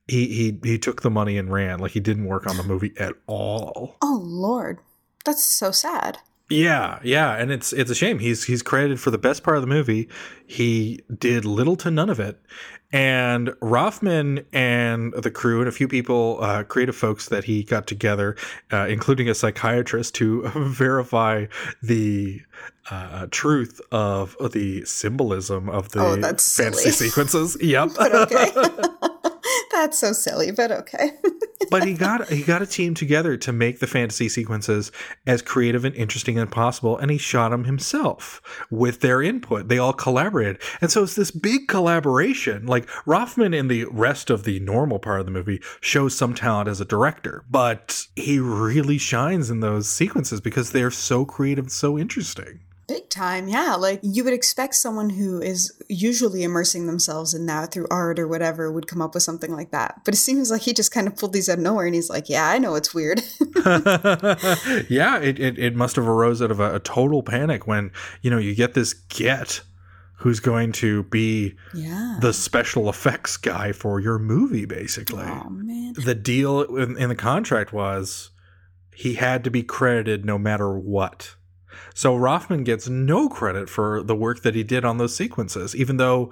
He, 0.09 0.27
he 0.27 0.59
he 0.63 0.77
took 0.77 1.01
the 1.03 1.09
money 1.09 1.37
and 1.37 1.51
ran. 1.51 1.79
Like 1.79 1.91
he 1.91 1.99
didn't 2.01 2.25
work 2.25 2.45
on 2.47 2.57
the 2.57 2.63
movie 2.63 2.93
at 2.97 3.13
all. 3.27 3.95
oh 4.01 4.19
Lord, 4.23 4.79
that's 5.23 5.43
so 5.43 5.71
sad. 5.71 6.19
Yeah, 6.49 6.99
yeah, 7.03 7.35
and 7.35 7.51
it's 7.51 7.73
it's 7.73 7.91
a 7.91 7.95
shame. 7.95 8.19
He's 8.19 8.45
he's 8.45 8.61
credited 8.61 8.99
for 9.01 9.11
the 9.11 9.17
best 9.17 9.43
part 9.43 9.57
of 9.57 9.61
the 9.61 9.67
movie. 9.67 10.07
He 10.45 11.01
did 11.17 11.43
little 11.43 11.75
to 11.77 11.91
none 11.91 12.09
of 12.09 12.19
it. 12.21 12.39
And 12.93 13.49
Roffman 13.61 14.45
and 14.53 15.11
the 15.11 15.29
crew 15.29 15.59
and 15.59 15.67
a 15.67 15.73
few 15.73 15.89
people, 15.89 16.37
uh, 16.41 16.63
creative 16.63 16.95
folks 16.95 17.27
that 17.27 17.43
he 17.43 17.63
got 17.63 17.85
together, 17.85 18.37
uh, 18.71 18.87
including 18.87 19.27
a 19.27 19.35
psychiatrist, 19.35 20.15
to 20.15 20.43
verify 20.55 21.47
the 21.83 22.39
uh, 22.89 23.27
truth 23.29 23.81
of 23.91 24.37
the 24.53 24.85
symbolism 24.85 25.67
of 25.69 25.89
the 25.91 25.99
Oh, 25.99 26.15
that's 26.15 26.55
fantasy 26.55 26.91
silly. 26.91 27.09
sequences. 27.09 27.57
Yep. 27.59 27.89
Okay. 27.99 28.51
That's 29.77 29.99
so 29.99 30.11
silly, 30.11 30.49
but 30.49 30.71
okay. 30.71 31.11
but 31.69 31.85
he 31.85 31.93
got 31.93 32.29
he 32.29 32.41
got 32.41 32.63
a 32.63 32.65
team 32.65 32.95
together 32.95 33.37
to 33.37 33.53
make 33.53 33.77
the 33.77 33.85
fantasy 33.85 34.27
sequences 34.27 34.91
as 35.27 35.43
creative 35.43 35.85
and 35.85 35.93
interesting 35.93 36.39
as 36.39 36.49
possible, 36.49 36.97
and 36.97 37.11
he 37.11 37.19
shot 37.19 37.51
them 37.51 37.65
himself 37.65 38.41
with 38.71 39.01
their 39.01 39.21
input. 39.21 39.67
They 39.67 39.77
all 39.77 39.93
collaborated, 39.93 40.59
and 40.81 40.89
so 40.89 41.03
it's 41.03 41.13
this 41.13 41.29
big 41.29 41.67
collaboration. 41.67 42.65
Like 42.65 42.87
Roffman 43.05 43.55
in 43.55 43.67
the 43.67 43.85
rest 43.85 44.31
of 44.31 44.45
the 44.45 44.59
normal 44.61 44.97
part 44.97 45.19
of 45.19 45.27
the 45.27 45.31
movie 45.31 45.61
shows 45.79 46.17
some 46.17 46.33
talent 46.33 46.67
as 46.67 46.81
a 46.81 46.85
director, 46.85 47.45
but 47.47 48.07
he 48.15 48.39
really 48.39 48.97
shines 48.97 49.51
in 49.51 49.59
those 49.59 49.87
sequences 49.87 50.41
because 50.41 50.71
they're 50.71 50.89
so 50.89 51.23
creative, 51.23 51.69
so 51.69 51.99
interesting. 51.99 52.61
Big 52.87 53.09
time, 53.09 53.49
yeah. 53.49 53.75
Like 53.75 53.99
you 54.01 54.23
would 54.23 54.33
expect 54.33 54.75
someone 54.75 55.09
who 55.09 55.41
is 55.41 55.73
usually 55.89 56.43
immersing 56.43 56.87
themselves 56.87 57.33
in 57.33 57.45
that 57.47 57.73
through 57.73 57.87
art 57.91 58.17
or 58.17 58.29
whatever 58.29 58.71
would 58.71 58.87
come 58.87 59.01
up 59.01 59.13
with 59.13 59.23
something 59.23 59.51
like 59.51 59.71
that. 59.71 60.01
But 60.05 60.13
it 60.13 60.17
seems 60.17 60.49
like 60.49 60.61
he 60.61 60.73
just 60.73 60.93
kind 60.93 61.05
of 61.05 61.17
pulled 61.17 61.33
these 61.33 61.49
out 61.49 61.57
of 61.57 61.63
nowhere 61.63 61.85
and 61.85 61.95
he's 61.95 62.09
like, 62.09 62.29
yeah, 62.29 62.47
I 62.47 62.59
know 62.59 62.75
it's 62.75 62.93
weird. 62.93 63.21
yeah, 64.89 65.19
it, 65.19 65.37
it, 65.37 65.59
it, 65.59 65.75
must 65.75 65.97
have 65.97 66.07
arose 66.07 66.41
out 66.41 66.49
of 66.49 66.61
a, 66.61 66.75
a, 66.75 66.79
total 66.79 67.23
panic 67.23 67.67
when, 67.67 67.91
you 68.21 68.31
know, 68.31 68.37
you 68.37 68.55
get 68.55 68.73
this 68.73 68.93
get 68.93 69.61
who's 70.19 70.39
going 70.39 70.71
to 70.71 71.03
be 71.03 71.55
yeah. 71.73 72.17
the 72.21 72.31
special 72.31 72.89
effects 72.89 73.35
guy 73.35 73.73
for 73.73 73.99
your 73.99 74.17
movie, 74.17 74.65
basically. 74.65 75.25
Oh, 75.25 75.49
man. 75.49 75.93
The 75.93 76.15
deal 76.15 76.63
in, 76.77 76.97
in 76.97 77.09
the 77.09 77.15
contract 77.15 77.73
was 77.73 78.31
he 78.95 79.13
had 79.15 79.43
to 79.43 79.51
be 79.51 79.61
credited 79.61 80.25
no 80.25 80.39
matter 80.39 80.75
what. 80.75 81.35
So 81.93 82.15
Roffman 82.15 82.63
gets 82.63 82.87
no 82.87 83.29
credit 83.29 83.69
for 83.69 84.03
the 84.03 84.15
work 84.15 84.41
that 84.43 84.55
he 84.55 84.63
did 84.63 84.85
on 84.85 84.97
those 84.97 85.15
sequences, 85.15 85.75
even 85.75 85.97
though 85.97 86.31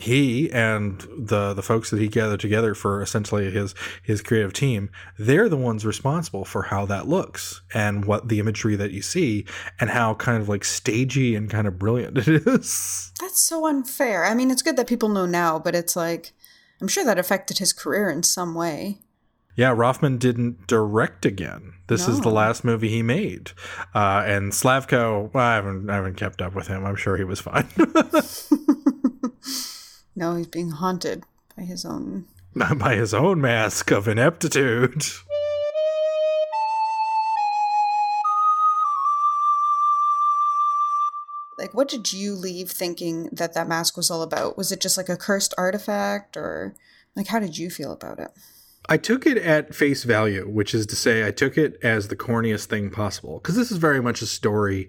he 0.00 0.50
and 0.52 1.06
the 1.16 1.54
the 1.54 1.62
folks 1.62 1.90
that 1.90 2.00
he 2.00 2.08
gathered 2.08 2.40
together 2.40 2.74
for 2.74 3.00
essentially 3.00 3.50
his 3.50 3.74
his 4.02 4.20
creative 4.20 4.52
team 4.52 4.90
they're 5.18 5.48
the 5.48 5.56
ones 5.56 5.86
responsible 5.86 6.44
for 6.44 6.64
how 6.64 6.84
that 6.84 7.08
looks 7.08 7.62
and 7.72 8.04
what 8.04 8.28
the 8.28 8.38
imagery 8.38 8.76
that 8.76 8.90
you 8.90 9.00
see 9.00 9.46
and 9.80 9.90
how 9.90 10.14
kind 10.14 10.42
of 10.42 10.48
like 10.48 10.64
stagey 10.64 11.34
and 11.34 11.48
kind 11.48 11.66
of 11.66 11.78
brilliant 11.78 12.18
it 12.28 12.28
is. 12.46 13.12
That's 13.20 13.40
so 13.40 13.66
unfair. 13.66 14.24
I 14.24 14.34
mean 14.34 14.50
it's 14.50 14.62
good 14.62 14.76
that 14.76 14.86
people 14.86 15.08
know 15.08 15.26
now 15.26 15.58
but 15.58 15.74
it's 15.74 15.96
like 15.96 16.32
i'm 16.80 16.88
sure 16.88 17.04
that 17.04 17.18
affected 17.18 17.58
his 17.58 17.72
career 17.72 18.10
in 18.10 18.22
some 18.22 18.54
way. 18.54 18.98
Yeah, 19.56 19.74
Roffman 19.74 20.18
didn't 20.18 20.66
direct 20.66 21.24
again. 21.24 21.72
This 21.88 22.08
no. 22.08 22.14
is 22.14 22.20
the 22.20 22.30
last 22.30 22.64
movie 22.64 22.88
he 22.88 23.02
made. 23.02 23.52
Uh, 23.94 24.24
and 24.26 24.52
Slavko, 24.52 25.32
well, 25.32 25.44
I 25.44 25.54
haven't, 25.54 25.88
I 25.88 25.94
haven't 25.94 26.16
kept 26.16 26.42
up 26.42 26.54
with 26.54 26.66
him. 26.66 26.84
I'm 26.84 26.96
sure 26.96 27.16
he 27.16 27.24
was 27.24 27.40
fine. 27.40 27.68
no, 30.16 30.34
he's 30.34 30.48
being 30.48 30.70
haunted 30.70 31.24
by 31.56 31.62
his 31.62 31.84
own. 31.84 32.26
by 32.54 32.96
his 32.96 33.14
own 33.14 33.40
mask 33.40 33.90
of 33.92 34.08
ineptitude. 34.08 35.04
Like, 41.58 41.72
what 41.72 41.88
did 41.88 42.12
you 42.12 42.34
leave 42.34 42.70
thinking 42.70 43.30
that 43.32 43.54
that 43.54 43.68
mask 43.68 43.96
was 43.96 44.10
all 44.10 44.22
about? 44.22 44.58
Was 44.58 44.72
it 44.72 44.80
just 44.80 44.96
like 44.96 45.08
a 45.08 45.16
cursed 45.16 45.54
artifact, 45.56 46.36
or 46.36 46.74
like, 47.14 47.28
how 47.28 47.38
did 47.38 47.56
you 47.56 47.70
feel 47.70 47.92
about 47.92 48.18
it? 48.18 48.30
I 48.88 48.96
took 48.96 49.26
it 49.26 49.36
at 49.38 49.74
face 49.74 50.04
value, 50.04 50.48
which 50.48 50.74
is 50.74 50.86
to 50.86 50.96
say, 50.96 51.26
I 51.26 51.30
took 51.30 51.58
it 51.58 51.78
as 51.82 52.08
the 52.08 52.16
corniest 52.16 52.66
thing 52.66 52.90
possible. 52.90 53.38
Because 53.38 53.56
this 53.56 53.70
is 53.70 53.78
very 53.78 54.00
much 54.00 54.22
a 54.22 54.26
story 54.26 54.88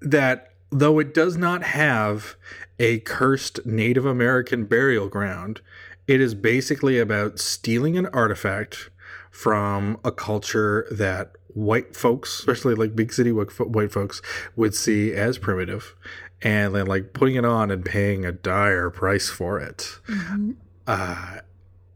that, 0.00 0.52
though 0.70 0.98
it 0.98 1.14
does 1.14 1.36
not 1.36 1.62
have 1.62 2.36
a 2.78 3.00
cursed 3.00 3.64
Native 3.64 4.04
American 4.04 4.64
burial 4.64 5.08
ground, 5.08 5.62
it 6.06 6.20
is 6.20 6.34
basically 6.34 6.98
about 6.98 7.38
stealing 7.38 7.96
an 7.96 8.06
artifact 8.06 8.90
from 9.30 9.98
a 10.04 10.12
culture 10.12 10.86
that 10.90 11.32
white 11.48 11.96
folks, 11.96 12.38
especially 12.38 12.74
like 12.74 12.94
big 12.94 13.12
city 13.12 13.32
white 13.32 13.92
folks, 13.92 14.20
would 14.54 14.74
see 14.74 15.14
as 15.14 15.38
primitive, 15.38 15.94
and 16.42 16.74
then 16.74 16.86
like 16.86 17.14
putting 17.14 17.36
it 17.36 17.44
on 17.44 17.70
and 17.70 17.84
paying 17.84 18.24
a 18.26 18.32
dire 18.32 18.90
price 18.90 19.30
for 19.30 19.58
it. 19.58 19.98
Mm-hmm. 20.06 20.52
Uh, 20.86 21.38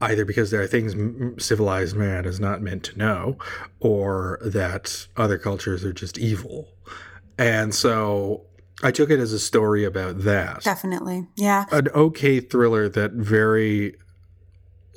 either 0.00 0.24
because 0.24 0.50
there 0.50 0.62
are 0.62 0.66
things 0.66 0.94
civilized 1.42 1.96
man 1.96 2.24
is 2.24 2.40
not 2.40 2.62
meant 2.62 2.82
to 2.84 2.98
know, 2.98 3.36
or 3.80 4.38
that 4.42 5.06
other 5.16 5.38
cultures 5.38 5.84
are 5.84 5.92
just 5.92 6.18
evil. 6.18 6.68
And 7.38 7.74
so 7.74 8.46
I 8.82 8.90
took 8.90 9.10
it 9.10 9.20
as 9.20 9.32
a 9.32 9.38
story 9.38 9.84
about 9.84 10.20
that. 10.20 10.62
Definitely. 10.62 11.28
Yeah. 11.36 11.66
An 11.70 11.88
okay 11.94 12.40
thriller 12.40 12.88
that 12.88 13.12
very 13.12 13.96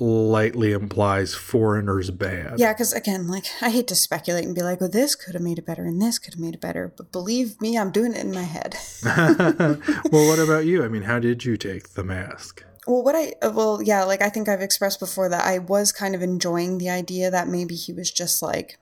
lightly 0.00 0.72
implies 0.72 1.34
foreigners 1.34 2.10
bad. 2.10 2.58
Yeah, 2.58 2.72
because 2.72 2.92
again, 2.92 3.28
like 3.28 3.46
I 3.60 3.70
hate 3.70 3.86
to 3.88 3.94
speculate 3.94 4.44
and 4.44 4.54
be 4.54 4.62
like, 4.62 4.80
"Well, 4.80 4.90
this 4.90 5.14
could 5.14 5.34
have 5.34 5.42
made 5.42 5.58
it 5.58 5.66
better, 5.66 5.84
and 5.84 6.02
this 6.02 6.18
could 6.18 6.34
have 6.34 6.40
made 6.40 6.54
it 6.54 6.60
better," 6.60 6.92
but 6.96 7.12
believe 7.12 7.60
me, 7.60 7.78
I'm 7.78 7.90
doing 7.90 8.12
it 8.12 8.24
in 8.24 8.32
my 8.32 8.42
head. 8.42 8.76
well, 9.04 10.28
what 10.28 10.38
about 10.44 10.66
you? 10.66 10.84
I 10.84 10.88
mean, 10.88 11.02
how 11.02 11.18
did 11.18 11.44
you 11.44 11.56
take 11.56 11.90
the 11.90 12.04
mask? 12.04 12.64
Well 12.86 13.02
what 13.02 13.14
i 13.14 13.32
uh, 13.42 13.50
well 13.54 13.82
yeah 13.82 14.04
like 14.04 14.22
i 14.22 14.28
think 14.28 14.48
i've 14.48 14.60
expressed 14.60 15.00
before 15.00 15.28
that 15.28 15.44
i 15.44 15.58
was 15.58 15.92
kind 15.92 16.14
of 16.14 16.22
enjoying 16.22 16.78
the 16.78 16.90
idea 16.90 17.30
that 17.30 17.48
maybe 17.48 17.74
he 17.74 17.92
was 17.92 18.10
just 18.10 18.42
like 18.42 18.78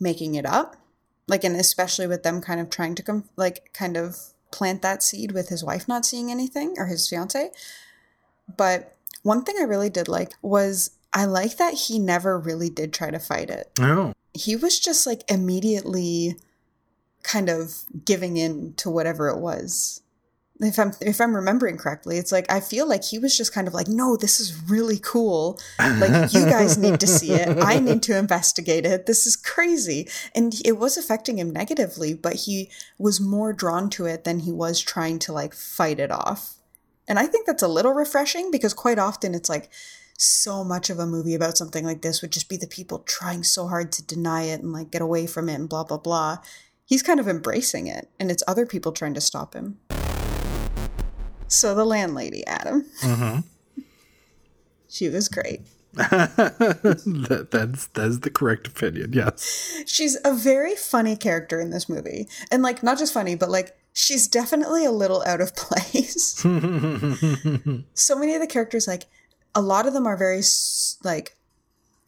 making 0.00 0.34
it 0.34 0.46
up. 0.46 0.76
Like 1.26 1.44
and 1.44 1.56
especially 1.56 2.06
with 2.06 2.22
them 2.22 2.40
kind 2.40 2.60
of 2.60 2.70
trying 2.70 2.94
to 2.96 3.02
come 3.02 3.24
like 3.36 3.72
kind 3.72 3.96
of 3.96 4.18
plant 4.52 4.82
that 4.82 5.02
seed 5.02 5.32
with 5.32 5.48
his 5.48 5.64
wife 5.64 5.88
not 5.88 6.06
seeing 6.06 6.30
anything 6.30 6.74
or 6.76 6.86
his 6.86 7.08
fiance. 7.08 7.50
But 8.56 8.96
one 9.22 9.42
thing 9.42 9.56
i 9.58 9.62
really 9.62 9.88
did 9.88 10.06
like 10.06 10.34
was 10.42 10.90
i 11.14 11.24
like 11.24 11.56
that 11.56 11.72
he 11.74 11.98
never 11.98 12.38
really 12.38 12.68
did 12.68 12.92
try 12.92 13.10
to 13.10 13.18
fight 13.18 13.48
it. 13.48 13.70
Oh 13.80 14.12
he 14.34 14.54
was 14.54 14.78
just 14.78 15.06
like 15.06 15.22
immediately 15.30 16.36
kind 17.22 17.48
of 17.48 17.84
giving 18.04 18.36
in 18.36 18.74
to 18.74 18.90
whatever 18.90 19.28
it 19.28 19.38
was 19.38 20.02
if 20.66 20.78
I'm 20.78 20.92
if 21.00 21.20
I'm 21.20 21.34
remembering 21.34 21.76
correctly, 21.76 22.18
it's 22.18 22.32
like 22.32 22.50
I 22.50 22.60
feel 22.60 22.88
like 22.88 23.04
he 23.04 23.18
was 23.18 23.36
just 23.36 23.52
kind 23.52 23.66
of 23.66 23.74
like, 23.74 23.88
no, 23.88 24.16
this 24.16 24.40
is 24.40 24.68
really 24.68 24.98
cool. 24.98 25.58
Like 25.78 26.32
you 26.32 26.44
guys 26.44 26.78
need 26.78 27.00
to 27.00 27.06
see 27.06 27.32
it. 27.32 27.58
I 27.62 27.78
need 27.78 28.02
to 28.04 28.18
investigate 28.18 28.86
it. 28.86 29.06
This 29.06 29.26
is 29.26 29.36
crazy. 29.36 30.08
And 30.34 30.54
it 30.64 30.78
was 30.78 30.96
affecting 30.96 31.38
him 31.38 31.50
negatively, 31.50 32.14
but 32.14 32.34
he 32.34 32.70
was 32.98 33.20
more 33.20 33.52
drawn 33.52 33.90
to 33.90 34.06
it 34.06 34.24
than 34.24 34.40
he 34.40 34.52
was 34.52 34.80
trying 34.80 35.18
to 35.20 35.32
like 35.32 35.54
fight 35.54 35.98
it 35.98 36.10
off. 36.10 36.54
And 37.06 37.18
I 37.18 37.26
think 37.26 37.46
that's 37.46 37.62
a 37.62 37.68
little 37.68 37.92
refreshing 37.92 38.50
because 38.50 38.72
quite 38.74 38.98
often 38.98 39.34
it's 39.34 39.48
like 39.48 39.70
so 40.16 40.64
much 40.64 40.90
of 40.90 40.98
a 40.98 41.06
movie 41.06 41.34
about 41.34 41.58
something 41.58 41.84
like 41.84 42.02
this 42.02 42.22
would 42.22 42.32
just 42.32 42.48
be 42.48 42.56
the 42.56 42.66
people 42.66 43.00
trying 43.00 43.42
so 43.42 43.66
hard 43.66 43.92
to 43.92 44.06
deny 44.06 44.42
it 44.44 44.62
and 44.62 44.72
like 44.72 44.90
get 44.90 45.02
away 45.02 45.26
from 45.26 45.48
it 45.48 45.54
and 45.54 45.68
blah 45.68 45.84
blah 45.84 45.98
blah. 45.98 46.38
He's 46.86 47.02
kind 47.02 47.20
of 47.20 47.28
embracing 47.28 47.86
it 47.86 48.08
and 48.20 48.30
it's 48.30 48.42
other 48.46 48.66
people 48.66 48.92
trying 48.92 49.14
to 49.14 49.20
stop 49.20 49.54
him. 49.54 49.78
So 51.54 51.74
the 51.74 51.84
landlady, 51.84 52.44
Adam. 52.46 52.84
Mm-hmm. 53.00 53.82
She 54.88 55.08
was 55.08 55.28
great. 55.28 55.60
that, 55.94 57.48
that's 57.52 57.86
that's 57.86 58.18
the 58.18 58.30
correct 58.30 58.66
opinion. 58.66 59.12
Yes, 59.12 59.82
she's 59.86 60.18
a 60.24 60.34
very 60.34 60.74
funny 60.74 61.14
character 61.14 61.60
in 61.60 61.70
this 61.70 61.88
movie, 61.88 62.26
and 62.50 62.64
like 62.64 62.82
not 62.82 62.98
just 62.98 63.14
funny, 63.14 63.36
but 63.36 63.48
like 63.48 63.76
she's 63.92 64.26
definitely 64.26 64.84
a 64.84 64.90
little 64.90 65.22
out 65.24 65.40
of 65.40 65.54
place. 65.56 66.32
so 67.94 68.18
many 68.18 68.34
of 68.34 68.40
the 68.40 68.48
characters, 68.48 68.88
like 68.88 69.04
a 69.54 69.62
lot 69.62 69.86
of 69.86 69.92
them, 69.92 70.08
are 70.08 70.16
very 70.16 70.42
like 71.04 71.36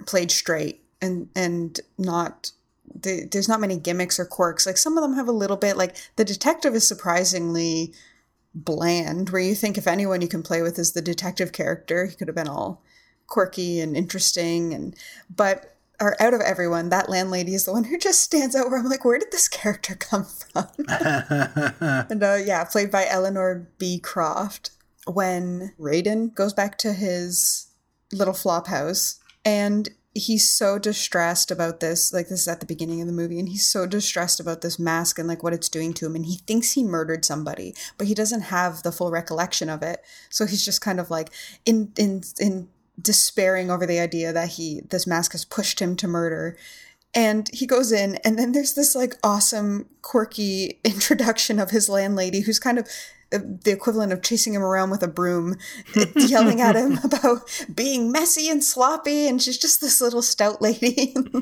played 0.04 0.32
straight 0.32 0.82
and 1.00 1.28
and 1.36 1.78
not 1.96 2.50
there's 2.94 3.48
not 3.48 3.60
many 3.60 3.76
gimmicks 3.76 4.18
or 4.18 4.24
quirks. 4.24 4.66
Like 4.66 4.78
some 4.78 4.98
of 4.98 5.02
them 5.02 5.14
have 5.14 5.28
a 5.28 5.32
little 5.32 5.56
bit. 5.56 5.76
Like 5.76 5.94
the 6.16 6.24
detective 6.24 6.74
is 6.74 6.86
surprisingly 6.86 7.94
bland, 8.56 9.30
where 9.30 9.40
you 9.40 9.54
think 9.54 9.76
if 9.76 9.86
anyone 9.86 10.22
you 10.22 10.28
can 10.28 10.42
play 10.42 10.62
with 10.62 10.78
is 10.78 10.92
the 10.92 11.02
detective 11.02 11.52
character, 11.52 12.06
he 12.06 12.16
could 12.16 12.28
have 12.28 12.34
been 12.34 12.48
all 12.48 12.82
quirky 13.26 13.80
and 13.80 13.96
interesting 13.96 14.72
and 14.72 14.96
but 15.34 15.76
or 16.00 16.20
out 16.20 16.34
of 16.34 16.40
everyone, 16.40 16.90
that 16.90 17.08
landlady 17.08 17.54
is 17.54 17.64
the 17.64 17.72
one 17.72 17.84
who 17.84 17.96
just 17.98 18.22
stands 18.22 18.54
out 18.54 18.68
where 18.70 18.78
I'm 18.78 18.88
like, 18.88 19.04
where 19.04 19.18
did 19.18 19.32
this 19.32 19.48
character 19.48 19.94
come 19.98 20.24
from? 20.24 20.66
and 22.10 22.22
uh, 22.22 22.38
yeah, 22.44 22.64
played 22.64 22.90
by 22.90 23.06
Eleanor 23.08 23.68
Beecroft. 23.78 24.70
When 25.06 25.72
Radin 25.78 26.34
goes 26.34 26.52
back 26.52 26.78
to 26.78 26.92
his 26.92 27.68
little 28.12 28.34
flop 28.34 28.66
house 28.66 29.20
and 29.44 29.88
he's 30.18 30.48
so 30.48 30.78
distressed 30.78 31.50
about 31.50 31.80
this 31.80 32.12
like 32.12 32.28
this 32.28 32.40
is 32.40 32.48
at 32.48 32.60
the 32.60 32.66
beginning 32.66 33.00
of 33.00 33.06
the 33.06 33.12
movie 33.12 33.38
and 33.38 33.48
he's 33.48 33.66
so 33.66 33.86
distressed 33.86 34.40
about 34.40 34.62
this 34.62 34.78
mask 34.78 35.18
and 35.18 35.28
like 35.28 35.42
what 35.42 35.52
it's 35.52 35.68
doing 35.68 35.92
to 35.92 36.06
him 36.06 36.16
and 36.16 36.26
he 36.26 36.36
thinks 36.46 36.72
he 36.72 36.82
murdered 36.82 37.24
somebody 37.24 37.74
but 37.98 38.06
he 38.06 38.14
doesn't 38.14 38.42
have 38.42 38.82
the 38.82 38.92
full 38.92 39.10
recollection 39.10 39.68
of 39.68 39.82
it. 39.82 40.02
So 40.30 40.46
he's 40.46 40.64
just 40.64 40.80
kind 40.80 41.00
of 41.00 41.10
like 41.10 41.30
in 41.64 41.92
in 41.96 42.22
in 42.38 42.68
despairing 43.00 43.70
over 43.70 43.86
the 43.86 44.00
idea 44.00 44.32
that 44.32 44.50
he 44.50 44.82
this 44.88 45.06
mask 45.06 45.32
has 45.32 45.44
pushed 45.44 45.80
him 45.80 45.96
to 45.96 46.08
murder. 46.08 46.56
And 47.14 47.48
he 47.52 47.66
goes 47.66 47.92
in 47.92 48.16
and 48.16 48.38
then 48.38 48.52
there's 48.52 48.74
this 48.74 48.94
like 48.94 49.14
awesome 49.22 49.88
quirky 50.02 50.80
introduction 50.84 51.58
of 51.58 51.70
his 51.70 51.88
landlady 51.88 52.40
who's 52.40 52.58
kind 52.58 52.78
of 52.78 52.88
the 53.38 53.72
equivalent 53.72 54.12
of 54.12 54.22
chasing 54.22 54.54
him 54.54 54.62
around 54.62 54.90
with 54.90 55.02
a 55.02 55.08
broom, 55.08 55.56
yelling 56.14 56.60
at 56.60 56.76
him 56.76 56.98
about 57.04 57.40
being 57.74 58.12
messy 58.12 58.48
and 58.48 58.62
sloppy, 58.62 59.26
and 59.26 59.42
she's 59.42 59.58
just 59.58 59.80
this 59.80 60.00
little 60.00 60.22
stout 60.22 60.62
lady. 60.62 61.12
and 61.14 61.32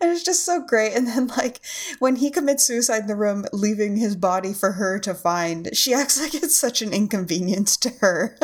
it's 0.00 0.22
just 0.22 0.44
so 0.44 0.60
great. 0.60 0.92
And 0.94 1.06
then, 1.06 1.28
like, 1.28 1.60
when 1.98 2.16
he 2.16 2.30
commits 2.30 2.64
suicide 2.64 3.02
in 3.02 3.06
the 3.06 3.16
room, 3.16 3.44
leaving 3.52 3.96
his 3.96 4.16
body 4.16 4.52
for 4.52 4.72
her 4.72 4.98
to 5.00 5.14
find, 5.14 5.76
she 5.76 5.94
acts 5.94 6.20
like 6.22 6.34
it's 6.34 6.56
such 6.56 6.82
an 6.82 6.92
inconvenience 6.92 7.76
to 7.78 7.90
her. 8.00 8.36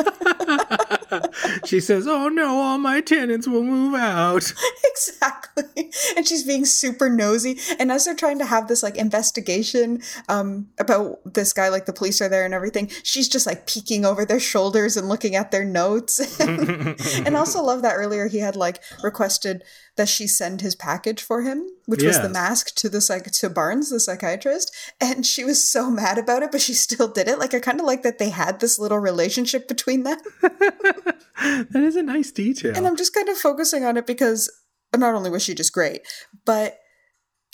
she 1.65 1.79
says, 1.79 2.07
"Oh 2.07 2.29
no, 2.29 2.59
all 2.59 2.77
my 2.77 3.01
tenants 3.01 3.47
will 3.47 3.63
move 3.63 3.95
out." 3.95 4.53
exactly. 4.93 5.91
And 6.15 6.27
she's 6.27 6.43
being 6.43 6.65
super 6.65 7.09
nosy. 7.09 7.59
And 7.79 7.91
as 7.91 8.05
they're 8.05 8.15
trying 8.15 8.39
to 8.39 8.45
have 8.45 8.67
this 8.67 8.83
like 8.83 8.97
investigation 8.97 10.01
um, 10.29 10.69
about 10.79 11.02
this 11.25 11.53
guy, 11.53 11.69
like 11.69 11.85
the 11.85 11.93
police 11.93 12.21
are 12.21 12.29
there 12.29 12.45
and 12.45 12.53
everything, 12.53 12.89
she's 13.03 13.29
just 13.29 13.45
like 13.45 13.67
peeking 13.67 14.05
over 14.05 14.25
their 14.25 14.39
shoulders 14.39 14.97
and 14.97 15.09
looking 15.09 15.35
at 15.35 15.51
their 15.51 15.65
notes. 15.65 16.39
and 16.39 17.35
also 17.35 17.61
love 17.61 17.81
that 17.81 17.95
earlier 17.95 18.27
he 18.27 18.39
had 18.39 18.55
like 18.55 18.81
requested 19.03 19.63
that 19.95 20.09
she 20.09 20.27
send 20.27 20.61
his 20.61 20.75
package 20.75 21.21
for 21.21 21.43
him, 21.43 21.67
which 21.85 22.03
was 22.03 22.19
the 22.19 22.29
mask 22.29 22.73
to 22.75 22.89
the 22.89 22.99
psych 22.99 23.29
to 23.31 23.49
Barnes, 23.49 23.89
the 23.89 23.99
psychiatrist. 23.99 24.73
And 24.99 25.25
she 25.25 25.43
was 25.43 25.63
so 25.63 25.91
mad 25.91 26.17
about 26.17 26.41
it, 26.41 26.51
but 26.51 26.61
she 26.61 26.73
still 26.73 27.07
did 27.07 27.27
it. 27.27 27.37
Like 27.37 27.53
I 27.53 27.59
kind 27.59 27.79
of 27.79 27.85
like 27.85 28.01
that 28.03 28.17
they 28.17 28.29
had 28.29 28.59
this 28.59 28.79
little 28.79 28.99
relationship 28.99 29.67
between 29.67 30.03
them. 30.03 30.17
that 30.41 31.75
is 31.75 31.95
a 31.95 32.03
nice 32.03 32.31
detail. 32.31 32.75
And 32.75 32.87
I'm 32.87 32.97
just 32.97 33.13
kind 33.13 33.29
of 33.29 33.37
focusing 33.37 33.83
on 33.85 33.97
it 33.97 34.07
because 34.07 34.51
not 34.95 35.13
only 35.13 35.29
was 35.29 35.43
she 35.43 35.53
just 35.53 35.73
great, 35.73 36.01
but 36.45 36.79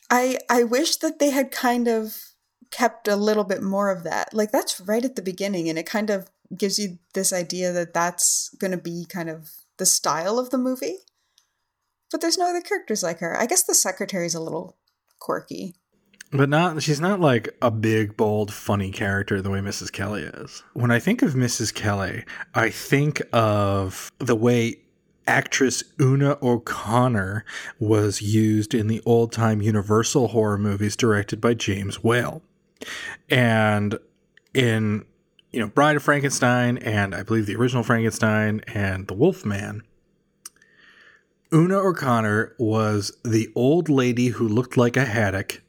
I 0.09 0.39
I 0.49 0.63
wish 0.63 0.97
that 0.97 1.19
they 1.19 1.29
had 1.29 1.51
kind 1.51 1.87
of 1.87 2.28
kept 2.71 3.07
a 3.07 3.15
little 3.15 3.43
bit 3.43 3.61
more 3.61 3.89
of 3.89 4.03
that. 4.03 4.33
Like 4.33 4.51
that's 4.51 4.79
right 4.79 5.03
at 5.03 5.15
the 5.15 5.21
beginning 5.21 5.69
and 5.69 5.77
it 5.77 5.85
kind 5.85 6.09
of 6.09 6.29
gives 6.55 6.79
you 6.79 6.99
this 7.13 7.31
idea 7.31 7.71
that 7.71 7.93
that's 7.93 8.49
going 8.59 8.71
to 8.71 8.77
be 8.77 9.05
kind 9.07 9.29
of 9.29 9.49
the 9.77 9.85
style 9.85 10.39
of 10.39 10.49
the 10.49 10.57
movie. 10.57 10.97
But 12.11 12.21
there's 12.21 12.37
no 12.37 12.49
other 12.49 12.61
characters 12.61 13.03
like 13.03 13.19
her. 13.19 13.37
I 13.37 13.45
guess 13.45 13.63
the 13.63 13.75
secretary's 13.75 14.33
a 14.33 14.41
little 14.41 14.77
quirky. 15.19 15.75
But 16.31 16.49
not 16.49 16.81
she's 16.83 17.01
not 17.01 17.19
like 17.19 17.55
a 17.61 17.71
big, 17.71 18.15
bold, 18.15 18.53
funny 18.53 18.91
character 18.91 19.41
the 19.41 19.49
way 19.49 19.59
Mrs. 19.59 19.91
Kelly 19.91 20.23
is. 20.23 20.63
When 20.73 20.91
I 20.91 20.99
think 20.99 21.21
of 21.21 21.33
Mrs. 21.33 21.73
Kelly, 21.73 22.23
I 22.53 22.69
think 22.69 23.21
of 23.33 24.11
the 24.19 24.35
way 24.35 24.81
actress 25.27 25.83
Una 25.99 26.37
O'Connor 26.41 27.45
was 27.79 28.21
used 28.21 28.73
in 28.73 28.87
the 28.87 29.01
old 29.05 29.31
time 29.31 29.61
Universal 29.61 30.29
horror 30.29 30.57
movies 30.57 30.95
directed 30.95 31.39
by 31.39 31.53
James 31.53 32.03
Whale. 32.03 32.41
And 33.29 33.97
in 34.53 35.05
you 35.51 35.59
know, 35.59 35.67
Bride 35.67 35.95
of 35.95 36.03
Frankenstein 36.03 36.77
and 36.77 37.15
I 37.15 37.23
believe 37.23 37.45
the 37.45 37.55
original 37.55 37.83
Frankenstein 37.83 38.61
and 38.67 39.07
The 39.07 39.13
Wolf 39.13 39.45
Man, 39.45 39.81
Una 41.53 41.77
O'Connor 41.77 42.55
was 42.59 43.17
the 43.23 43.49
old 43.55 43.89
lady 43.89 44.27
who 44.27 44.47
looked 44.47 44.77
like 44.77 44.95
a 44.95 45.05
haddock 45.05 45.63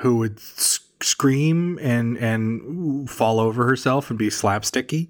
who 0.00 0.16
would 0.16 0.36
s- 0.38 0.80
scream 1.00 1.78
and 1.80 2.18
and 2.18 3.08
fall 3.08 3.40
over 3.40 3.66
herself 3.66 4.10
and 4.10 4.18
be 4.18 4.28
slapsticky. 4.28 5.08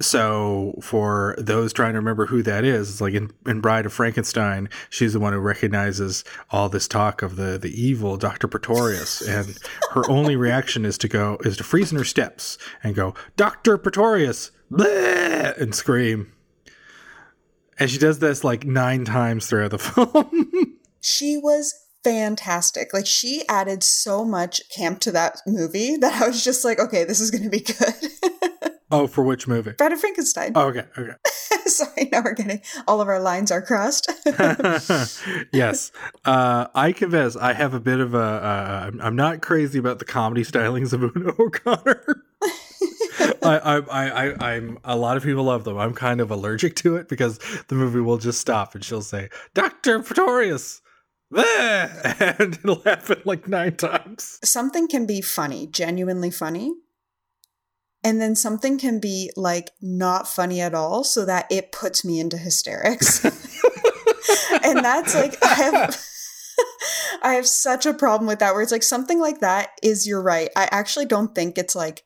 So 0.00 0.78
for 0.82 1.34
those 1.36 1.72
trying 1.72 1.92
to 1.92 1.98
remember 1.98 2.26
who 2.26 2.42
that 2.42 2.64
is, 2.64 2.90
it's 2.90 3.00
like 3.00 3.12
in, 3.12 3.30
in 3.46 3.60
Bride 3.60 3.84
of 3.84 3.92
Frankenstein, 3.92 4.70
she's 4.88 5.12
the 5.12 5.20
one 5.20 5.34
who 5.34 5.38
recognizes 5.38 6.24
all 6.50 6.70
this 6.70 6.88
talk 6.88 7.20
of 7.20 7.36
the 7.36 7.58
the 7.58 7.70
evil 7.70 8.16
Dr. 8.16 8.48
Pretorius, 8.48 9.20
and 9.20 9.58
her 9.90 10.08
only 10.10 10.36
reaction 10.36 10.86
is 10.86 10.96
to 10.98 11.08
go 11.08 11.36
is 11.44 11.56
to 11.58 11.64
freeze 11.64 11.92
in 11.92 11.98
her 11.98 12.04
steps 12.04 12.56
and 12.82 12.94
go, 12.94 13.14
Dr. 13.36 13.76
Pretorius, 13.76 14.50
bleh, 14.72 15.56
and 15.60 15.74
scream. 15.74 16.32
And 17.78 17.90
she 17.90 17.98
does 17.98 18.18
this 18.18 18.42
like 18.42 18.64
nine 18.64 19.04
times 19.04 19.46
throughout 19.46 19.70
the 19.70 19.78
film. 19.78 20.78
She 21.00 21.38
was 21.38 21.74
fantastic. 22.04 22.92
Like 22.92 23.06
she 23.06 23.42
added 23.48 23.82
so 23.82 24.24
much 24.24 24.62
camp 24.74 25.00
to 25.00 25.12
that 25.12 25.40
movie 25.46 25.96
that 25.96 26.22
I 26.22 26.28
was 26.28 26.42
just 26.44 26.64
like, 26.64 26.78
okay, 26.78 27.04
this 27.04 27.20
is 27.20 27.30
going 27.30 27.44
to 27.44 27.50
be 27.50 27.60
good. 27.60 28.69
oh, 28.90 29.06
for 29.06 29.22
which 29.24 29.46
movie? 29.48 29.72
Bride 29.72 29.92
of 29.92 30.00
Frankenstein. 30.00 30.52
Oh, 30.54 30.68
okay, 30.68 30.86
okay. 30.98 31.12
Sorry, 31.66 32.08
now 32.10 32.22
we're 32.24 32.34
getting 32.34 32.60
all 32.88 33.00
of 33.00 33.08
our 33.08 33.20
lines 33.20 33.50
are 33.50 33.62
crossed. 33.62 34.10
yes, 35.52 35.92
uh, 36.24 36.66
I 36.74 36.92
confess 36.92 37.36
I 37.36 37.52
have 37.52 37.74
a 37.74 37.80
bit 37.80 38.00
of 38.00 38.14
a. 38.14 38.18
Uh, 38.18 38.80
I'm- 38.84 39.00
I'm 39.02 39.16
not 39.16 39.40
crazy 39.40 39.78
about 39.78 39.98
the 39.98 40.04
comedy 40.04 40.42
stylings 40.44 40.92
of 40.92 41.02
Una 41.02 41.32
O'Connor. 41.38 42.24
I, 43.42 43.58
I, 43.58 43.76
I, 43.78 44.08
I, 44.30 44.52
I'm. 44.54 44.78
A 44.84 44.96
lot 44.96 45.16
of 45.16 45.22
people 45.22 45.44
love 45.44 45.64
them. 45.64 45.78
I'm 45.78 45.94
kind 45.94 46.20
of 46.20 46.30
allergic 46.30 46.74
to 46.76 46.96
it 46.96 47.08
because 47.08 47.38
the 47.68 47.74
movie 47.74 48.00
will 48.00 48.18
just 48.18 48.40
stop 48.40 48.74
and 48.74 48.84
she'll 48.84 49.02
say, 49.02 49.28
"Doctor 49.54 50.00
Pretorius," 50.02 50.80
"Bleh," 51.32 52.38
and 52.40 52.54
it'll 52.54 52.82
happen 52.82 53.22
like 53.24 53.46
nine 53.48 53.76
times. 53.76 54.38
something 54.42 54.88
can 54.88 55.06
be 55.06 55.20
funny, 55.20 55.66
genuinely 55.66 56.30
funny. 56.30 56.72
And 58.02 58.20
then 58.20 58.34
something 58.34 58.78
can 58.78 58.98
be 58.98 59.30
like 59.36 59.72
not 59.80 60.26
funny 60.26 60.60
at 60.60 60.74
all, 60.74 61.04
so 61.04 61.24
that 61.26 61.46
it 61.50 61.72
puts 61.72 62.04
me 62.04 62.18
into 62.18 62.38
hysterics. 62.38 63.24
and 64.64 64.78
that's 64.84 65.14
like 65.14 65.42
I 65.44 65.54
have 65.54 66.04
I 67.22 67.34
have 67.34 67.46
such 67.46 67.86
a 67.86 67.94
problem 67.94 68.26
with 68.26 68.38
that 68.38 68.54
where 68.54 68.62
it's 68.62 68.72
like 68.72 68.82
something 68.82 69.20
like 69.20 69.40
that 69.40 69.70
is 69.82 70.06
you're 70.06 70.22
right. 70.22 70.48
I 70.56 70.68
actually 70.70 71.06
don't 71.06 71.34
think 71.34 71.58
it's 71.58 71.74
like 71.74 72.04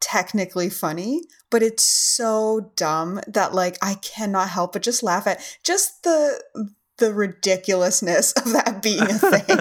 technically 0.00 0.70
funny, 0.70 1.22
but 1.50 1.62
it's 1.62 1.82
so 1.82 2.72
dumb 2.76 3.20
that 3.26 3.54
like 3.54 3.76
I 3.82 3.94
cannot 3.94 4.48
help 4.48 4.72
but 4.72 4.82
just 4.82 5.02
laugh 5.02 5.26
at 5.26 5.40
just 5.62 6.02
the 6.02 6.40
the 7.00 7.12
ridiculousness 7.12 8.32
of 8.32 8.52
that 8.52 8.80
being 8.82 9.02
a 9.02 9.18
thing. 9.18 9.60